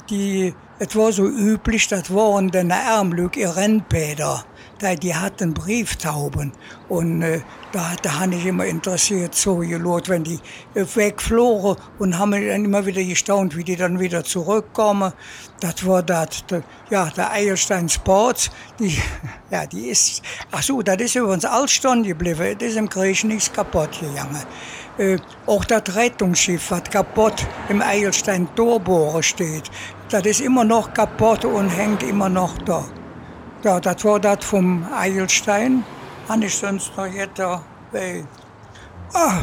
die, 0.09 0.53
es 0.77 0.95
war 0.95 1.11
so 1.11 1.27
üblich, 1.27 1.87
das 1.87 2.13
waren 2.13 2.49
die 2.51 2.57
Ärmlück, 2.57 3.37
ihr 3.37 3.55
Rennbäder. 3.55 4.43
Die 4.81 5.15
hatten 5.15 5.53
Brieftauben. 5.53 6.53
Und 6.89 7.21
äh, 7.21 7.41
da, 7.71 7.93
da 8.01 8.19
habe 8.19 8.33
ich 8.33 8.47
immer 8.47 8.65
interessiert 8.65 9.35
so 9.35 9.57
gelot, 9.57 10.09
wenn 10.09 10.23
die 10.23 10.39
äh, 10.73 10.85
wegflogen 10.95 11.75
und 11.99 12.17
haben 12.17 12.31
dann 12.31 12.65
immer 12.65 12.83
wieder 12.85 13.03
gestaunt, 13.03 13.55
wie 13.55 13.63
die 13.63 13.75
dann 13.75 13.99
wieder 13.99 14.23
zurückkommen. 14.23 15.13
Das 15.59 15.85
war 15.85 16.01
das, 16.01 16.43
ja, 16.89 17.11
der 17.15 17.31
Eierstein 17.31 17.89
Sports, 17.89 18.49
die, 18.79 18.97
ja, 19.51 19.67
die 19.67 19.89
ist, 19.89 20.23
ach 20.51 20.63
so, 20.63 20.81
das 20.81 20.97
ist 20.97 21.15
übrigens 21.15 21.45
alles 21.45 21.71
stehen 21.71 22.01
geblieben, 22.01 22.55
das 22.57 22.69
ist 22.69 22.77
im 22.77 22.89
Krieg 22.89 23.23
nichts 23.23 23.53
kaputt 23.53 23.99
gegangen. 23.99 24.43
Äh, 24.97 25.17
auch 25.45 25.63
das 25.63 25.95
Rettungsschiff, 25.95 26.71
was 26.71 26.83
kaputt 26.85 27.45
im 27.69 27.83
Eilstein 27.83 28.47
Torbohrer 28.55 29.21
steht, 29.21 29.69
das 30.09 30.25
ist 30.25 30.41
immer 30.41 30.65
noch 30.65 30.91
kaputt 30.91 31.45
und 31.45 31.69
hängt 31.69 32.01
immer 32.01 32.29
noch 32.29 32.57
da. 32.59 32.83
Ja, 33.63 33.79
das 33.79 34.03
war 34.03 34.19
das 34.19 34.43
vom 34.43 34.85
Eilstein 34.91 35.83
habe 36.31 36.45
ich 36.45 36.55
sonst 36.55 36.95
noch 36.95 37.07
jetzt 37.07 37.39
weil, 37.91 38.25
ah, 39.13 39.41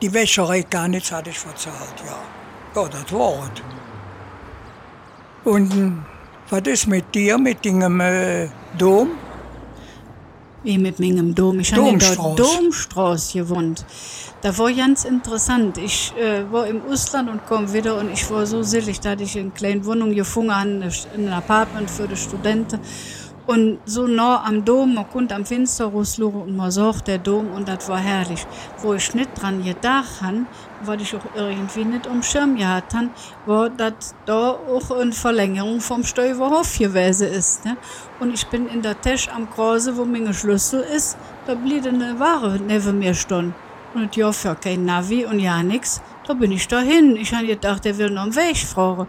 die 0.00 0.12
Wäscherei 0.12 0.62
gar 0.62 0.86
nichts 0.86 1.10
hatte 1.10 1.30
ich 1.30 1.38
verzahlt, 1.38 2.02
ja. 2.06 2.80
Ja, 2.80 2.88
das 2.88 3.12
war 3.12 3.50
es. 3.52 3.62
Und 5.44 6.04
was 6.50 6.62
ist 6.62 6.86
mit 6.86 7.14
dir, 7.14 7.38
mit 7.38 7.64
dem 7.64 8.00
äh, 8.00 8.48
Dom? 8.78 9.10
Wie 10.62 10.78
mit 10.78 10.98
mengem 10.98 11.34
Dom. 11.34 11.60
Ich 11.60 11.74
habe 11.74 11.88
in 11.88 11.98
der 11.98 12.14
Domstraße. 12.14 13.38
Gewohnt. 13.38 13.84
Da 14.40 14.56
war 14.56 14.72
ganz 14.72 15.04
interessant. 15.04 15.76
Ich 15.78 16.14
äh, 16.16 16.50
war 16.50 16.66
im 16.66 16.80
Ausland 16.90 17.28
und 17.28 17.44
komme 17.46 17.72
wieder 17.72 17.98
und 17.98 18.10
ich 18.10 18.30
war 18.30 18.46
so 18.46 18.62
selig, 18.62 19.00
dass 19.00 19.20
ich 19.20 19.36
in 19.36 19.42
eine 19.42 19.50
kleine 19.50 19.84
Wohnung 19.84 20.14
gefunden 20.14 20.50
ein 20.50 21.32
Apartment 21.32 21.90
für 21.90 22.08
die 22.08 22.16
Studenten. 22.16 22.80
Und 23.46 23.78
so 23.84 24.06
nah 24.06 24.42
am 24.46 24.64
Dom, 24.64 24.94
man 24.94 25.10
konnte 25.10 25.34
am 25.34 25.44
Fenster 25.44 25.86
rausschauen 25.86 26.42
und 26.42 26.56
man 26.56 26.70
sah 26.70 26.92
der 27.06 27.18
Dom 27.18 27.52
und 27.52 27.68
das 27.68 27.88
war 27.90 27.98
herrlich. 27.98 28.46
Wo 28.78 28.94
ich 28.94 29.14
nicht 29.14 29.30
dran 29.34 29.62
gedacht 29.62 30.22
habe, 30.22 30.46
was 30.82 31.02
ich 31.02 31.14
auch 31.14 31.36
irgendwie 31.36 31.84
nicht 31.84 32.06
am 32.06 32.22
Schirm 32.22 32.56
gehabt 32.56 32.94
habe, 32.94 33.10
war, 33.44 33.68
dass 33.68 34.14
da 34.24 34.50
auch 34.50 34.90
eine 34.90 35.12
Verlängerung 35.12 35.80
vom 35.80 36.04
Steuerhof 36.04 36.78
gewesen 36.78 37.28
ist. 37.28 37.66
Ne? 37.66 37.76
Und 38.18 38.32
ich 38.32 38.46
bin 38.46 38.66
in 38.66 38.80
der 38.80 38.98
Tasche 38.98 39.30
am 39.30 39.50
Krause, 39.50 39.94
wo 39.96 40.06
mein 40.06 40.32
Schlüssel 40.32 40.80
ist, 40.80 41.18
da 41.46 41.54
blieb 41.54 41.86
eine 41.86 42.18
Ware 42.18 42.58
neben 42.66 42.98
mir 42.98 43.12
stehen. 43.12 43.54
Und 43.94 44.16
ja, 44.16 44.32
für 44.32 44.54
kein 44.56 44.86
Navi 44.86 45.26
und 45.26 45.38
ja 45.38 45.62
nix, 45.62 46.00
da 46.26 46.32
bin 46.32 46.50
ich 46.50 46.66
dahin. 46.66 47.14
Ich 47.16 47.32
habe 47.34 47.46
gedacht, 47.46 47.84
der 47.84 47.96
will 47.98 48.10
noch 48.10 48.22
einen 48.22 48.34
Weg 48.34 48.56
fragen. 48.56 49.06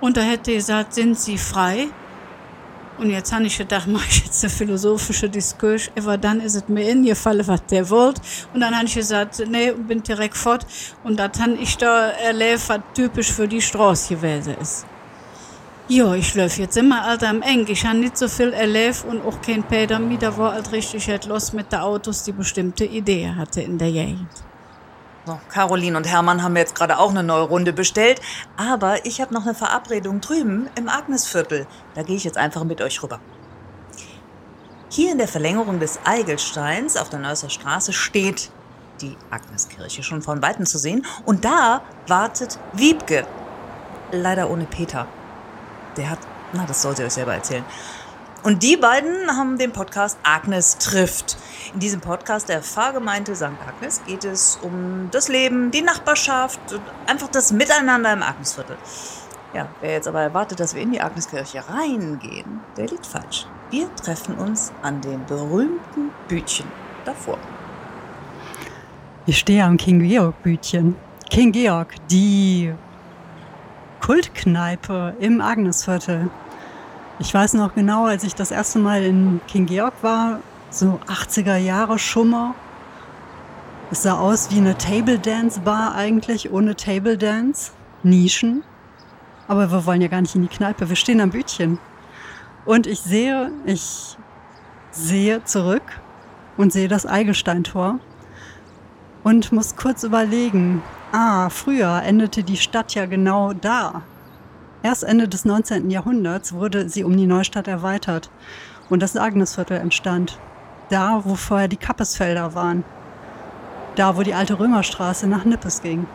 Und 0.00 0.16
da 0.16 0.20
hätte 0.20 0.52
er 0.52 0.58
gesagt, 0.58 0.94
sind 0.94 1.18
Sie 1.18 1.38
frei? 1.38 1.88
Und 2.98 3.10
jetzt 3.10 3.32
habe 3.32 3.44
ich 3.44 3.56
gedacht, 3.56 3.86
mache 3.86 4.06
ich 4.08 4.24
jetzt 4.24 4.42
eine 4.42 4.50
philosophische 4.50 5.28
Diskurs, 5.28 5.90
aber 5.96 6.18
dann 6.18 6.40
ist 6.40 6.56
es 6.56 6.68
mir 6.68 6.88
ingefallen, 6.90 7.46
was 7.46 7.64
der 7.66 7.88
wollte. 7.90 8.20
Und 8.52 8.60
dann 8.60 8.74
habe 8.74 8.86
ich 8.86 8.94
gesagt, 8.94 9.40
nee, 9.48 9.70
und 9.70 9.86
bin 9.86 10.02
direkt 10.02 10.36
fort. 10.36 10.66
Und 11.04 11.16
das 11.18 11.38
habe 11.40 11.54
ich 11.54 11.76
da 11.76 12.08
erlebt, 12.10 12.68
was 12.68 12.80
typisch 12.94 13.30
für 13.32 13.46
die 13.46 13.62
Straße 13.62 14.16
gewesen 14.16 14.56
ist. 14.60 14.84
Ja, 15.90 16.14
ich 16.14 16.34
läufe 16.34 16.60
jetzt 16.60 16.76
immer 16.76 17.02
alt 17.04 17.24
am 17.24 17.40
Eng. 17.40 17.66
Ich 17.68 17.86
habe 17.86 17.98
nicht 17.98 18.18
so 18.18 18.28
viel 18.28 18.52
erlebt 18.52 19.04
und 19.08 19.24
auch 19.24 19.40
kein 19.40 19.62
Peter 19.62 19.98
mit. 19.98 20.22
Da 20.22 20.36
war 20.36 20.52
halt 20.52 20.70
richtig 20.72 21.08
halt 21.08 21.24
los 21.26 21.52
mit 21.52 21.72
den 21.72 21.78
Autos, 21.78 22.24
die 22.24 22.32
bestimmte 22.32 22.84
Ideen 22.84 23.36
hatte 23.36 23.62
in 23.62 23.78
der 23.78 23.92
Gegend. 23.92 24.47
So, 25.28 25.38
Caroline 25.50 25.94
und 25.94 26.08
Hermann 26.08 26.42
haben 26.42 26.56
jetzt 26.56 26.74
gerade 26.74 26.98
auch 26.98 27.10
eine 27.10 27.22
neue 27.22 27.42
Runde 27.42 27.74
bestellt. 27.74 28.18
Aber 28.56 29.04
ich 29.04 29.20
habe 29.20 29.34
noch 29.34 29.42
eine 29.42 29.54
Verabredung 29.54 30.22
drüben 30.22 30.70
im 30.74 30.88
Agnesviertel. 30.88 31.66
Da 31.94 32.02
gehe 32.02 32.16
ich 32.16 32.24
jetzt 32.24 32.38
einfach 32.38 32.64
mit 32.64 32.80
euch 32.80 33.02
rüber. 33.02 33.20
Hier 34.88 35.12
in 35.12 35.18
der 35.18 35.28
Verlängerung 35.28 35.80
des 35.80 35.98
Eigelsteins 36.04 36.96
auf 36.96 37.10
der 37.10 37.18
Neusser 37.18 37.50
Straße 37.50 37.92
steht 37.92 38.50
die 39.02 39.18
Agneskirche 39.30 40.02
schon 40.02 40.22
von 40.22 40.40
Weitem 40.40 40.64
zu 40.64 40.78
sehen. 40.78 41.04
Und 41.26 41.44
da 41.44 41.82
wartet 42.06 42.58
Wiebke. 42.72 43.26
Leider 44.10 44.48
ohne 44.48 44.64
Peter. 44.64 45.06
Der 45.98 46.08
hat, 46.08 46.20
na, 46.54 46.64
das 46.64 46.80
soll 46.80 46.96
sie 46.96 47.04
euch 47.04 47.12
selber 47.12 47.34
erzählen. 47.34 47.66
Und 48.48 48.62
die 48.62 48.78
beiden 48.78 49.36
haben 49.36 49.58
den 49.58 49.72
Podcast 49.72 50.18
Agnes 50.22 50.78
trifft. 50.78 51.36
In 51.74 51.80
diesem 51.80 52.00
Podcast 52.00 52.48
der 52.48 52.62
Pfarrgemeinde 52.62 53.36
St. 53.36 53.50
Agnes 53.68 54.00
geht 54.06 54.24
es 54.24 54.58
um 54.62 55.10
das 55.10 55.28
Leben, 55.28 55.70
die 55.70 55.82
Nachbarschaft 55.82 56.58
und 56.72 56.80
einfach 57.06 57.28
das 57.28 57.52
Miteinander 57.52 58.10
im 58.10 58.22
Agnesviertel. 58.22 58.78
Ja, 59.52 59.68
wer 59.82 59.92
jetzt 59.92 60.08
aber 60.08 60.22
erwartet, 60.22 60.60
dass 60.60 60.74
wir 60.74 60.80
in 60.80 60.92
die 60.92 61.00
Agneskirche 61.02 61.62
reingehen, 61.68 62.60
der 62.78 62.86
liegt 62.86 63.04
falsch. 63.04 63.44
Wir 63.68 63.94
treffen 63.96 64.36
uns 64.36 64.72
an 64.80 65.02
dem 65.02 65.26
berühmten 65.26 66.10
Bütchen 66.26 66.64
davor. 67.04 67.36
Ich 69.26 69.40
stehe 69.40 69.62
am 69.62 69.76
King 69.76 69.98
Georg 69.98 70.42
Bütchen. 70.42 70.96
King 71.28 71.52
Georg, 71.52 71.96
die 72.10 72.72
Kultkneipe 74.00 75.14
im 75.20 75.42
Agnesviertel. 75.42 76.30
Ich 77.20 77.34
weiß 77.34 77.54
noch 77.54 77.74
genau, 77.74 78.06
als 78.06 78.22
ich 78.22 78.36
das 78.36 78.52
erste 78.52 78.78
Mal 78.78 79.02
in 79.02 79.40
King 79.48 79.66
Georg 79.66 79.94
war, 80.02 80.38
so 80.70 81.00
80er 81.08 81.56
Jahre 81.56 81.98
Schummer. 81.98 82.54
Es 83.90 84.04
sah 84.04 84.20
aus 84.20 84.52
wie 84.52 84.58
eine 84.58 84.78
Table 84.78 85.18
Dance 85.18 85.58
Bar 85.60 85.96
eigentlich, 85.96 86.52
ohne 86.52 86.76
Table 86.76 87.18
Dance, 87.18 87.72
Nischen. 88.04 88.62
Aber 89.48 89.72
wir 89.72 89.84
wollen 89.84 90.00
ja 90.00 90.06
gar 90.06 90.20
nicht 90.20 90.36
in 90.36 90.42
die 90.42 90.48
Kneipe, 90.48 90.88
wir 90.88 90.94
stehen 90.94 91.20
am 91.20 91.30
Bütchen. 91.30 91.80
Und 92.64 92.86
ich 92.86 93.00
sehe, 93.00 93.50
ich 93.64 94.16
sehe 94.92 95.42
zurück 95.42 96.00
und 96.56 96.72
sehe 96.72 96.86
das 96.86 97.04
Eigelsteintor 97.04 97.98
und 99.24 99.50
muss 99.50 99.74
kurz 99.74 100.04
überlegen, 100.04 100.82
ah, 101.10 101.48
früher 101.50 102.00
endete 102.04 102.44
die 102.44 102.56
Stadt 102.56 102.94
ja 102.94 103.06
genau 103.06 103.54
da. 103.54 104.02
Erst 104.82 105.02
Ende 105.02 105.28
des 105.28 105.44
19. 105.44 105.90
Jahrhunderts 105.90 106.52
wurde 106.52 106.88
sie 106.88 107.02
um 107.02 107.16
die 107.16 107.26
Neustadt 107.26 107.66
erweitert 107.66 108.30
und 108.88 109.02
das 109.02 109.16
Agnesviertel 109.16 109.78
entstand. 109.78 110.38
Da, 110.88 111.22
wo 111.24 111.34
vorher 111.34 111.68
die 111.68 111.76
Kappesfelder 111.76 112.54
waren. 112.54 112.84
Da, 113.96 114.16
wo 114.16 114.22
die 114.22 114.34
alte 114.34 114.58
Römerstraße 114.58 115.26
nach 115.26 115.44
Nippes 115.44 115.82
ging. 115.82 116.06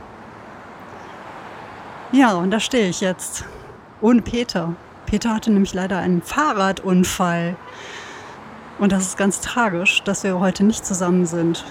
Ja, 2.14 2.34
und 2.34 2.52
da 2.52 2.60
stehe 2.60 2.88
ich 2.88 3.02
jetzt. 3.02 3.44
Ohne 4.00 4.22
Peter. 4.22 4.76
Peter 5.06 5.34
hatte 5.34 5.52
nämlich 5.52 5.74
leider 5.74 5.98
einen 5.98 6.22
Fahrradunfall. 6.22 7.56
Und 8.80 8.92
das 8.92 9.04
ist 9.04 9.18
ganz 9.18 9.42
tragisch, 9.42 10.02
dass 10.04 10.24
wir 10.24 10.40
heute 10.40 10.64
nicht 10.64 10.86
zusammen 10.86 11.26
sind. 11.26 11.66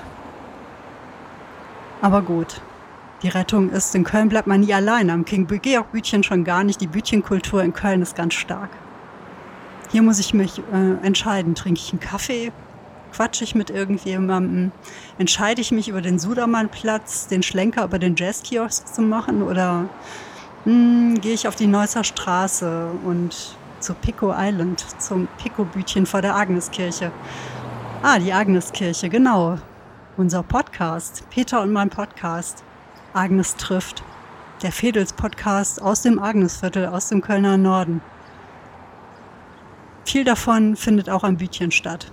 Aber 2.00 2.22
gut, 2.22 2.60
die 3.22 3.28
Rettung 3.28 3.70
ist, 3.70 3.94
in 3.94 4.04
Köln 4.04 4.28
bleibt 4.28 4.48
man 4.48 4.60
nie 4.60 4.74
allein. 4.74 5.08
Am 5.10 5.24
King 5.24 5.46
Georg 5.46 5.92
Bütchen 5.92 6.22
schon 6.22 6.44
gar 6.44 6.64
nicht. 6.64 6.80
Die 6.80 6.86
Bütchenkultur 6.86 7.62
in 7.62 7.72
Köln 7.72 8.02
ist 8.02 8.16
ganz 8.16 8.34
stark. 8.34 8.70
Hier 9.90 10.02
muss 10.02 10.18
ich 10.18 10.34
mich 10.34 10.58
äh, 10.72 11.06
entscheiden. 11.06 11.54
Trinke 11.54 11.80
ich 11.80 11.92
einen 11.92 12.00
Kaffee? 12.00 12.52
Quatsche 13.12 13.44
ich 13.44 13.54
mit 13.54 13.70
irgendjemandem? 13.70 14.72
Entscheide 15.18 15.60
ich 15.60 15.70
mich 15.70 15.88
über 15.88 16.00
den 16.00 16.18
Sudermannplatz, 16.18 17.28
den 17.28 17.42
Schlenker 17.42 17.84
über 17.84 17.98
den 17.98 18.16
Jazzkiosk 18.16 18.88
zu 18.88 19.02
machen? 19.02 19.42
Oder 19.42 19.88
hm, 20.64 21.20
gehe 21.20 21.34
ich 21.34 21.46
auf 21.46 21.54
die 21.54 21.66
Neusser 21.66 22.04
Straße 22.04 22.88
und 23.04 23.56
zu 23.80 23.94
Pico 23.94 24.34
Island, 24.36 24.84
zum 24.98 25.28
Pico-Bütchen 25.38 26.06
vor 26.06 26.22
der 26.22 26.34
Agneskirche? 26.34 27.12
Ah, 28.02 28.18
die 28.18 28.32
Agneskirche, 28.32 29.08
genau. 29.08 29.58
Unser 30.16 30.42
Podcast, 30.42 31.24
Peter 31.30 31.62
und 31.62 31.72
mein 31.72 31.90
Podcast. 31.90 32.64
Agnes 33.14 33.56
trifft. 33.56 34.02
Der 34.62 34.72
Fedels-Podcast 34.72 35.82
aus 35.82 36.02
dem 36.02 36.18
Agnesviertel, 36.18 36.86
aus 36.86 37.08
dem 37.08 37.20
Kölner 37.20 37.56
Norden. 37.56 38.00
Viel 40.04 40.24
davon 40.24 40.76
findet 40.76 41.10
auch 41.10 41.24
am 41.24 41.36
Bütchen 41.36 41.70
statt. 41.70 42.12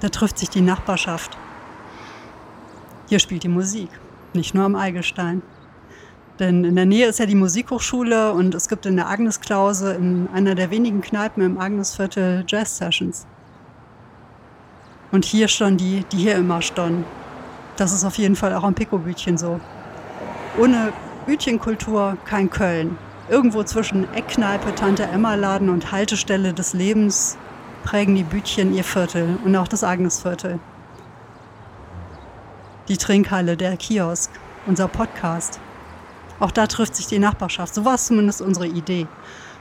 Da 0.00 0.08
trifft 0.08 0.38
sich 0.38 0.48
die 0.48 0.60
Nachbarschaft. 0.60 1.36
Hier 3.08 3.18
spielt 3.18 3.42
die 3.42 3.48
Musik, 3.48 3.90
nicht 4.32 4.54
nur 4.54 4.64
am 4.64 4.76
Eigelstein. 4.76 5.42
Denn 6.38 6.64
in 6.64 6.76
der 6.76 6.86
Nähe 6.86 7.08
ist 7.08 7.18
ja 7.18 7.26
die 7.26 7.34
Musikhochschule 7.34 8.32
und 8.32 8.54
es 8.54 8.68
gibt 8.68 8.86
in 8.86 8.96
der 8.96 9.08
Agnesklause 9.08 9.94
in 9.94 10.28
einer 10.32 10.54
der 10.54 10.70
wenigen 10.70 11.00
Kneipen 11.00 11.42
im 11.42 11.58
Agnesviertel 11.58 12.44
Jazz-Sessions. 12.46 13.26
Und 15.10 15.24
hier 15.24 15.48
schon 15.48 15.76
die, 15.76 16.04
die 16.12 16.18
hier 16.18 16.36
immer 16.36 16.62
stehen. 16.62 17.04
Das 17.76 17.92
ist 17.92 18.04
auf 18.04 18.18
jeden 18.18 18.36
Fall 18.36 18.54
auch 18.54 18.62
am 18.62 18.74
Pico-Bütchen 18.74 19.36
so. 19.36 19.60
Ohne 20.56 20.92
Bütchenkultur 21.26 22.16
kein 22.24 22.48
Köln. 22.48 22.96
Irgendwo 23.28 23.62
zwischen 23.62 24.12
Eckkneipe, 24.14 24.74
Tante 24.74 25.02
Emma 25.04 25.34
Laden 25.34 25.68
und 25.68 25.92
Haltestelle 25.92 26.54
des 26.54 26.72
Lebens 26.72 27.36
prägen 27.84 28.14
die 28.14 28.22
Bütchen 28.22 28.74
ihr 28.74 28.84
Viertel 28.84 29.38
und 29.44 29.54
auch 29.54 29.68
das 29.68 29.84
Agnesviertel. 29.84 30.58
Die 32.88 32.96
Trinkhalle, 32.96 33.56
der 33.56 33.76
Kiosk, 33.76 34.30
unser 34.66 34.88
Podcast. 34.88 35.60
Auch 36.40 36.50
da 36.50 36.66
trifft 36.66 36.96
sich 36.96 37.06
die 37.06 37.18
Nachbarschaft. 37.18 37.74
So 37.74 37.84
war 37.84 37.96
es 37.96 38.06
zumindest 38.06 38.40
unsere 38.40 38.66
Idee. 38.66 39.06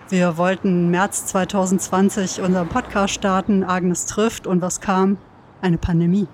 Wir 0.09 0.37
wollten 0.37 0.85
im 0.85 0.91
März 0.91 1.25
2020 1.25 2.41
unseren 2.41 2.69
Podcast 2.69 3.13
starten, 3.13 3.65
Agnes 3.65 4.05
trifft 4.05 4.47
und 4.47 4.61
was 4.61 4.79
kam? 4.79 5.17
Eine 5.61 5.77
Pandemie. 5.77 6.27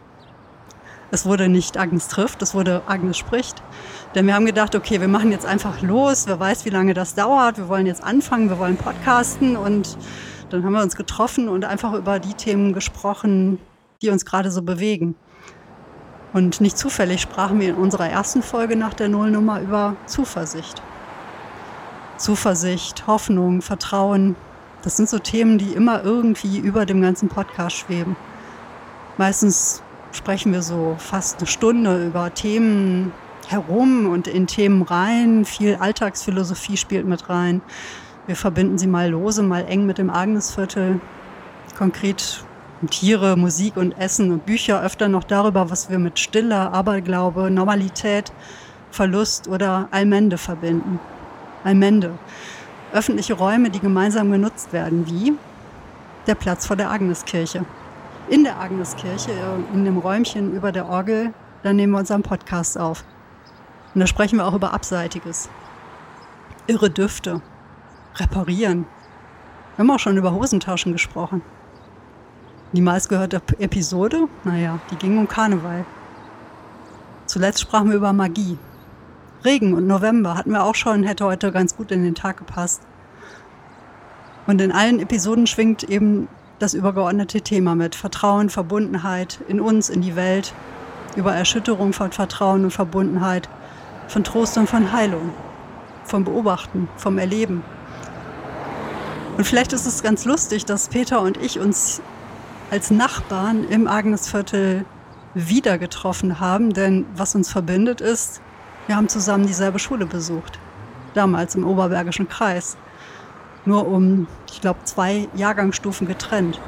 Es 1.13 1.27
wurde 1.27 1.47
nicht 1.47 1.77
Agnes 1.77 2.07
trifft, 2.07 2.41
es 2.41 2.55
wurde 2.55 2.81
Agnes 2.87 3.19
spricht. 3.19 3.61
Denn 4.15 4.25
wir 4.25 4.33
haben 4.33 4.47
gedacht, 4.47 4.73
okay, 4.73 4.99
wir 4.99 5.07
machen 5.07 5.31
jetzt 5.31 5.45
einfach 5.45 5.83
los. 5.83 6.25
Wer 6.25 6.39
weiß, 6.39 6.65
wie 6.65 6.71
lange 6.71 6.95
das 6.95 7.13
dauert. 7.13 7.59
Wir 7.59 7.69
wollen 7.69 7.85
jetzt 7.85 8.03
anfangen, 8.03 8.49
wir 8.49 8.57
wollen 8.57 8.77
podcasten. 8.77 9.55
Und 9.55 9.95
dann 10.49 10.63
haben 10.63 10.73
wir 10.73 10.81
uns 10.81 10.95
getroffen 10.95 11.49
und 11.49 11.65
einfach 11.65 11.93
über 11.93 12.17
die 12.17 12.33
Themen 12.33 12.73
gesprochen, 12.73 13.59
die 14.01 14.09
uns 14.09 14.25
gerade 14.25 14.49
so 14.49 14.63
bewegen. 14.63 15.13
Und 16.33 16.61
nicht 16.61 16.79
zufällig 16.79 17.21
sprachen 17.21 17.59
wir 17.59 17.69
in 17.69 17.75
unserer 17.75 18.09
ersten 18.09 18.41
Folge 18.41 18.75
nach 18.75 18.95
der 18.95 19.07
Nullnummer 19.07 19.61
über 19.61 19.95
Zuversicht. 20.07 20.81
Zuversicht, 22.17 23.05
Hoffnung, 23.05 23.61
Vertrauen. 23.61 24.35
Das 24.81 24.97
sind 24.97 25.09
so 25.09 25.19
Themen, 25.19 25.59
die 25.59 25.73
immer 25.73 26.03
irgendwie 26.03 26.57
über 26.57 26.87
dem 26.87 27.03
ganzen 27.03 27.29
Podcast 27.29 27.75
schweben. 27.75 28.15
Meistens 29.19 29.82
sprechen 30.13 30.53
wir 30.53 30.61
so 30.61 30.95
fast 30.99 31.39
eine 31.39 31.47
Stunde 31.47 32.05
über 32.05 32.33
Themen 32.33 33.11
herum 33.47 34.07
und 34.07 34.27
in 34.27 34.47
Themen 34.47 34.83
rein. 34.83 35.45
Viel 35.45 35.75
Alltagsphilosophie 35.75 36.77
spielt 36.77 37.05
mit 37.05 37.29
rein. 37.29 37.61
Wir 38.25 38.35
verbinden 38.35 38.77
sie 38.77 38.87
mal 38.87 39.09
lose, 39.09 39.43
mal 39.43 39.65
eng 39.67 39.85
mit 39.85 39.97
dem 39.97 40.09
Agnesviertel. 40.09 41.01
Konkret 41.77 42.45
Tiere, 42.89 43.37
Musik 43.37 43.77
und 43.77 43.93
Essen 43.93 44.31
und 44.31 44.45
Bücher 44.45 44.81
öfter 44.81 45.07
noch 45.07 45.23
darüber, 45.23 45.69
was 45.69 45.89
wir 45.89 45.99
mit 45.99 46.19
Stille, 46.19 46.55
Aberglaube, 46.55 47.49
Normalität, 47.49 48.31
Verlust 48.91 49.47
oder 49.47 49.87
Allmende 49.91 50.37
verbinden. 50.37 50.99
Allmende. 51.63 52.11
Öffentliche 52.93 53.33
Räume, 53.33 53.69
die 53.69 53.79
gemeinsam 53.79 54.31
genutzt 54.31 54.73
werden, 54.73 55.07
wie 55.07 55.33
der 56.27 56.35
Platz 56.35 56.67
vor 56.67 56.75
der 56.75 56.91
Agneskirche. 56.91 57.65
In 58.29 58.45
der 58.45 58.57
Agneskirche, 58.59 59.31
in 59.73 59.83
dem 59.83 59.97
Räumchen 59.97 60.53
über 60.53 60.71
der 60.71 60.87
Orgel, 60.87 61.33
da 61.61 61.73
nehmen 61.73 61.91
wir 61.91 61.99
unseren 61.99 62.23
Podcast 62.23 62.77
auf. 62.77 63.03
Und 63.93 63.99
da 63.99 64.07
sprechen 64.07 64.37
wir 64.37 64.47
auch 64.47 64.53
über 64.53 64.73
Abseitiges. 64.73 65.49
Irre 66.65 66.89
Düfte. 66.89 67.41
Reparieren. 68.15 68.85
Wir 69.75 69.83
haben 69.83 69.91
auch 69.91 69.99
schon 69.99 70.17
über 70.17 70.33
Hosentaschen 70.33 70.93
gesprochen. 70.93 71.41
Die 72.71 72.81
meistgehörte 72.81 73.41
Episode, 73.59 74.27
naja, 74.45 74.79
die 74.89 74.95
ging 74.95 75.17
um 75.17 75.27
Karneval. 75.27 75.85
Zuletzt 77.25 77.61
sprachen 77.61 77.89
wir 77.89 77.97
über 77.97 78.13
Magie. 78.13 78.57
Regen 79.43 79.73
und 79.73 79.85
November 79.85 80.35
hatten 80.35 80.51
wir 80.51 80.63
auch 80.63 80.75
schon, 80.75 81.03
hätte 81.03 81.25
heute 81.25 81.51
ganz 81.51 81.75
gut 81.75 81.91
in 81.91 82.03
den 82.03 82.15
Tag 82.15 82.37
gepasst. 82.37 82.81
Und 84.47 84.61
in 84.61 84.71
allen 84.71 84.99
Episoden 84.99 85.45
schwingt 85.45 85.83
eben 85.83 86.29
das 86.59 86.73
übergeordnete 86.73 87.41
Thema 87.41 87.75
mit 87.75 87.95
Vertrauen, 87.95 88.49
Verbundenheit 88.49 89.39
in 89.47 89.59
uns, 89.59 89.89
in 89.89 90.01
die 90.01 90.15
Welt, 90.15 90.53
über 91.15 91.33
Erschütterung 91.33 91.93
von 91.93 92.11
Vertrauen 92.11 92.63
und 92.63 92.71
Verbundenheit, 92.71 93.49
von 94.07 94.23
Trost 94.23 94.57
und 94.57 94.69
von 94.69 94.91
Heilung, 94.91 95.31
vom 96.03 96.23
Beobachten, 96.23 96.87
vom 96.97 97.17
Erleben. 97.17 97.63
Und 99.37 99.45
vielleicht 99.45 99.73
ist 99.73 99.85
es 99.85 100.03
ganz 100.03 100.25
lustig, 100.25 100.65
dass 100.65 100.89
Peter 100.89 101.21
und 101.21 101.37
ich 101.37 101.59
uns 101.59 102.01
als 102.69 102.91
Nachbarn 102.91 103.67
im 103.69 103.87
Agnesviertel 103.87 104.85
wieder 105.33 105.77
getroffen 105.77 106.39
haben, 106.39 106.73
denn 106.73 107.05
was 107.15 107.35
uns 107.35 107.51
verbindet 107.51 108.01
ist, 108.01 108.41
wir 108.87 108.95
haben 108.95 109.09
zusammen 109.09 109.47
dieselbe 109.47 109.79
Schule 109.79 110.05
besucht, 110.05 110.59
damals 111.13 111.55
im 111.55 111.65
Oberbergischen 111.65 112.27
Kreis, 112.27 112.77
nur 113.65 113.87
um, 113.87 114.27
ich 114.51 114.61
glaube, 114.61 114.79
zwei 114.83 115.27
Jahrgangsstufen 115.35 116.07
getrennt. 116.07 116.59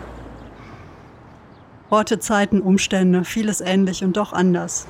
Orte, 1.89 2.19
Zeiten, 2.19 2.61
Umstände, 2.61 3.23
vieles 3.23 3.61
ähnlich 3.61 4.03
und 4.03 4.17
doch 4.17 4.33
anders. 4.33 4.87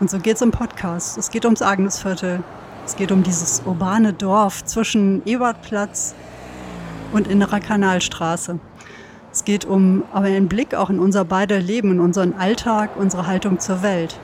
Und 0.00 0.10
so 0.10 0.18
geht 0.18 0.36
es 0.36 0.42
im 0.42 0.50
Podcast. 0.50 1.18
Es 1.18 1.30
geht 1.30 1.44
ums 1.44 1.62
Agnesviertel. 1.62 2.42
Es 2.84 2.96
geht 2.96 3.12
um 3.12 3.22
dieses 3.22 3.62
urbane 3.64 4.12
Dorf 4.12 4.64
zwischen 4.64 5.24
Ebertplatz 5.26 6.14
und 7.12 7.28
Innerer 7.28 7.60
Kanalstraße. 7.60 8.58
Es 9.32 9.44
geht 9.44 9.64
um 9.64 10.04
aber 10.12 10.26
einen 10.26 10.48
Blick 10.48 10.74
auch 10.74 10.90
in 10.90 10.98
unser 10.98 11.24
beider 11.24 11.58
Leben, 11.58 11.92
in 11.92 12.00
unseren 12.00 12.34
Alltag, 12.34 12.90
unsere 12.96 13.26
Haltung 13.26 13.60
zur 13.60 13.82
Welt. 13.82 14.18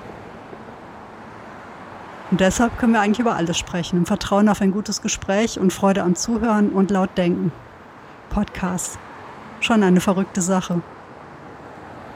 Und 2.30 2.40
deshalb 2.40 2.78
können 2.78 2.92
wir 2.92 3.00
eigentlich 3.00 3.20
über 3.20 3.36
alles 3.36 3.56
sprechen, 3.56 3.98
im 3.98 4.06
Vertrauen 4.06 4.48
auf 4.48 4.60
ein 4.60 4.70
gutes 4.70 5.00
Gespräch 5.00 5.58
und 5.58 5.72
Freude 5.72 6.02
am 6.02 6.14
Zuhören 6.14 6.70
und 6.70 6.90
laut 6.90 7.16
denken. 7.16 7.52
Podcast. 8.28 8.98
Schon 9.60 9.82
eine 9.82 10.00
verrückte 10.00 10.42
Sache. 10.42 10.82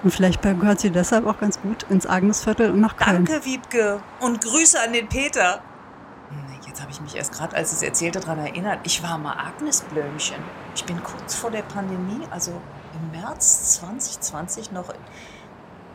Und 0.03 0.11
vielleicht 0.11 0.43
gehört 0.43 0.81
sie 0.81 0.91
deshalb 0.91 1.27
auch 1.27 1.39
ganz 1.39 1.61
gut 1.61 1.85
ins 1.89 2.07
Agnesviertel 2.07 2.71
und 2.73 2.81
nach 2.81 2.97
Köln. 2.97 3.25
Danke, 3.25 3.45
Wiebke. 3.45 4.03
Und 4.21 4.43
Grüße 4.43 4.79
an 4.81 4.93
den 4.93 5.09
Peter. 5.09 5.63
Jetzt 6.67 6.81
habe 6.81 6.91
ich 6.91 7.01
mich 7.03 7.15
erst 7.17 7.33
gerade, 7.33 7.55
als 7.55 7.73
es 7.73 7.83
erzählte, 7.83 8.21
daran 8.21 8.39
erinnert. 8.39 8.81
Ich 8.85 9.03
war 9.03 9.19
mal 9.19 9.37
Agnesblömchen. 9.37 10.39
Ich 10.75 10.85
bin 10.85 11.03
kurz 11.03 11.35
vor 11.35 11.51
der 11.51 11.61
Pandemie, 11.61 12.27
also 12.31 12.53
im 12.95 13.21
März 13.21 13.75
2020 13.81 14.73
noch 14.73 14.89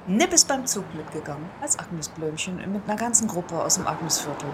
nippes 0.08 0.46
beim 0.46 0.66
Zug 0.66 0.86
mitgegangen. 0.96 1.50
Als 1.62 1.78
Agnesblömchen 1.78 2.58
mit 2.72 2.88
einer 2.88 2.98
ganzen 2.98 3.28
Gruppe 3.28 3.62
aus 3.62 3.76
dem 3.76 3.88
Agnesviertel. 3.88 4.50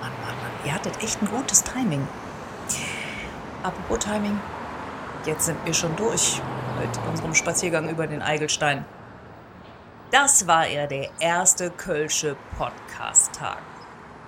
Mann, 0.00 0.12
Mann, 0.22 0.36
Mann. 0.36 0.52
Ihr 0.64 0.74
hattet 0.74 1.02
echt 1.02 1.20
ein 1.22 1.28
gutes 1.28 1.64
Timing. 1.64 2.06
Apropos 3.62 3.98
Timing. 3.98 4.38
Jetzt 5.26 5.46
sind 5.46 5.58
wir 5.64 5.74
schon 5.74 5.94
durch 5.96 6.40
mit 6.80 7.08
unserem 7.08 7.34
Spaziergang 7.34 7.88
über 7.88 8.06
den 8.06 8.22
Eigelstein. 8.22 8.84
Das 10.10 10.46
war 10.46 10.66
ja 10.66 10.86
der 10.86 11.10
erste 11.20 11.70
Kölsche 11.70 12.36
Podcast-Tag. 12.58 13.58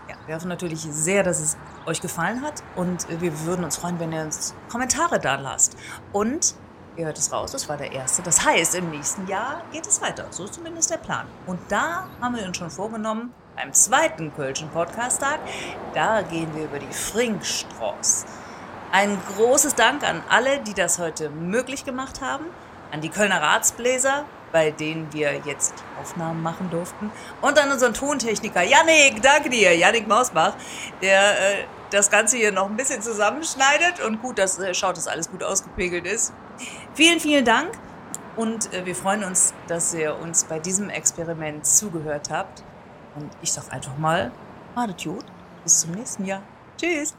Ja, 0.08 0.16
wir 0.26 0.34
hoffen 0.34 0.48
natürlich 0.48 0.80
sehr, 0.80 1.22
dass 1.22 1.40
es 1.40 1.56
euch 1.86 2.00
gefallen 2.00 2.42
hat 2.42 2.62
und 2.76 3.06
wir 3.20 3.46
würden 3.46 3.64
uns 3.64 3.76
freuen, 3.76 3.98
wenn 3.98 4.12
ihr 4.12 4.22
uns 4.22 4.54
Kommentare 4.70 5.18
da 5.18 5.36
lasst. 5.36 5.76
Und 6.12 6.54
ihr 6.96 7.06
hört 7.06 7.18
es 7.18 7.32
raus, 7.32 7.52
das 7.52 7.68
war 7.68 7.76
der 7.76 7.92
erste. 7.92 8.22
Das 8.22 8.44
heißt, 8.44 8.74
im 8.74 8.90
nächsten 8.90 9.26
Jahr 9.26 9.62
geht 9.72 9.86
es 9.86 10.00
weiter. 10.00 10.26
So 10.30 10.44
ist 10.44 10.54
zumindest 10.54 10.90
der 10.90 10.98
Plan. 10.98 11.26
Und 11.46 11.60
da 11.68 12.06
haben 12.20 12.36
wir 12.36 12.44
uns 12.44 12.56
schon 12.56 12.70
vorgenommen, 12.70 13.32
beim 13.56 13.72
zweiten 13.72 14.34
Kölschen 14.34 14.68
Podcast-Tag, 14.70 15.40
da 15.94 16.22
gehen 16.22 16.54
wir 16.54 16.64
über 16.64 16.78
die 16.78 16.92
Frinkstraße. 16.92 18.26
Ein 18.92 19.18
großes 19.36 19.74
Dank 19.74 20.06
an 20.06 20.22
alle, 20.28 20.60
die 20.60 20.74
das 20.74 20.98
heute 20.98 21.30
möglich 21.30 21.84
gemacht 21.84 22.20
haben, 22.20 22.46
an 22.90 23.00
die 23.00 23.08
Kölner 23.08 23.40
Ratsbläser, 23.40 24.24
bei 24.52 24.70
denen 24.70 25.12
wir 25.12 25.40
jetzt 25.46 25.74
Aufnahmen 26.00 26.42
machen 26.42 26.68
durften, 26.70 27.10
und 27.40 27.58
an 27.58 27.72
unseren 27.72 27.94
Tontechniker 27.94 28.62
Yannick, 28.62 29.22
danke 29.22 29.48
dir, 29.48 29.74
Yannick 29.76 30.06
Mausbach, 30.06 30.54
der 31.00 31.60
äh, 31.60 31.64
das 31.90 32.10
Ganze 32.10 32.36
hier 32.36 32.52
noch 32.52 32.68
ein 32.68 32.76
bisschen 32.76 33.02
zusammenschneidet 33.02 34.00
und 34.06 34.20
gut, 34.20 34.38
dass 34.38 34.58
äh, 34.58 34.74
schaut, 34.74 34.96
dass 34.96 35.08
alles 35.08 35.30
gut 35.30 35.42
ausgepegelt 35.42 36.06
ist. 36.06 36.32
Vielen, 36.94 37.20
vielen 37.20 37.44
Dank 37.44 37.70
und 38.36 38.72
äh, 38.74 38.84
wir 38.84 38.94
freuen 38.94 39.24
uns, 39.24 39.54
dass 39.66 39.94
ihr 39.94 40.18
uns 40.18 40.44
bei 40.44 40.58
diesem 40.58 40.90
Experiment 40.90 41.66
zugehört 41.66 42.28
habt. 42.30 42.62
Und 43.14 43.30
ich 43.40 43.52
sag 43.52 43.72
einfach 43.72 43.96
mal, 43.96 44.30
madet 44.74 45.02
gut, 45.02 45.24
bis 45.64 45.80
zum 45.80 45.92
nächsten 45.92 46.26
Jahr. 46.26 46.42
Tschüss. 46.76 47.14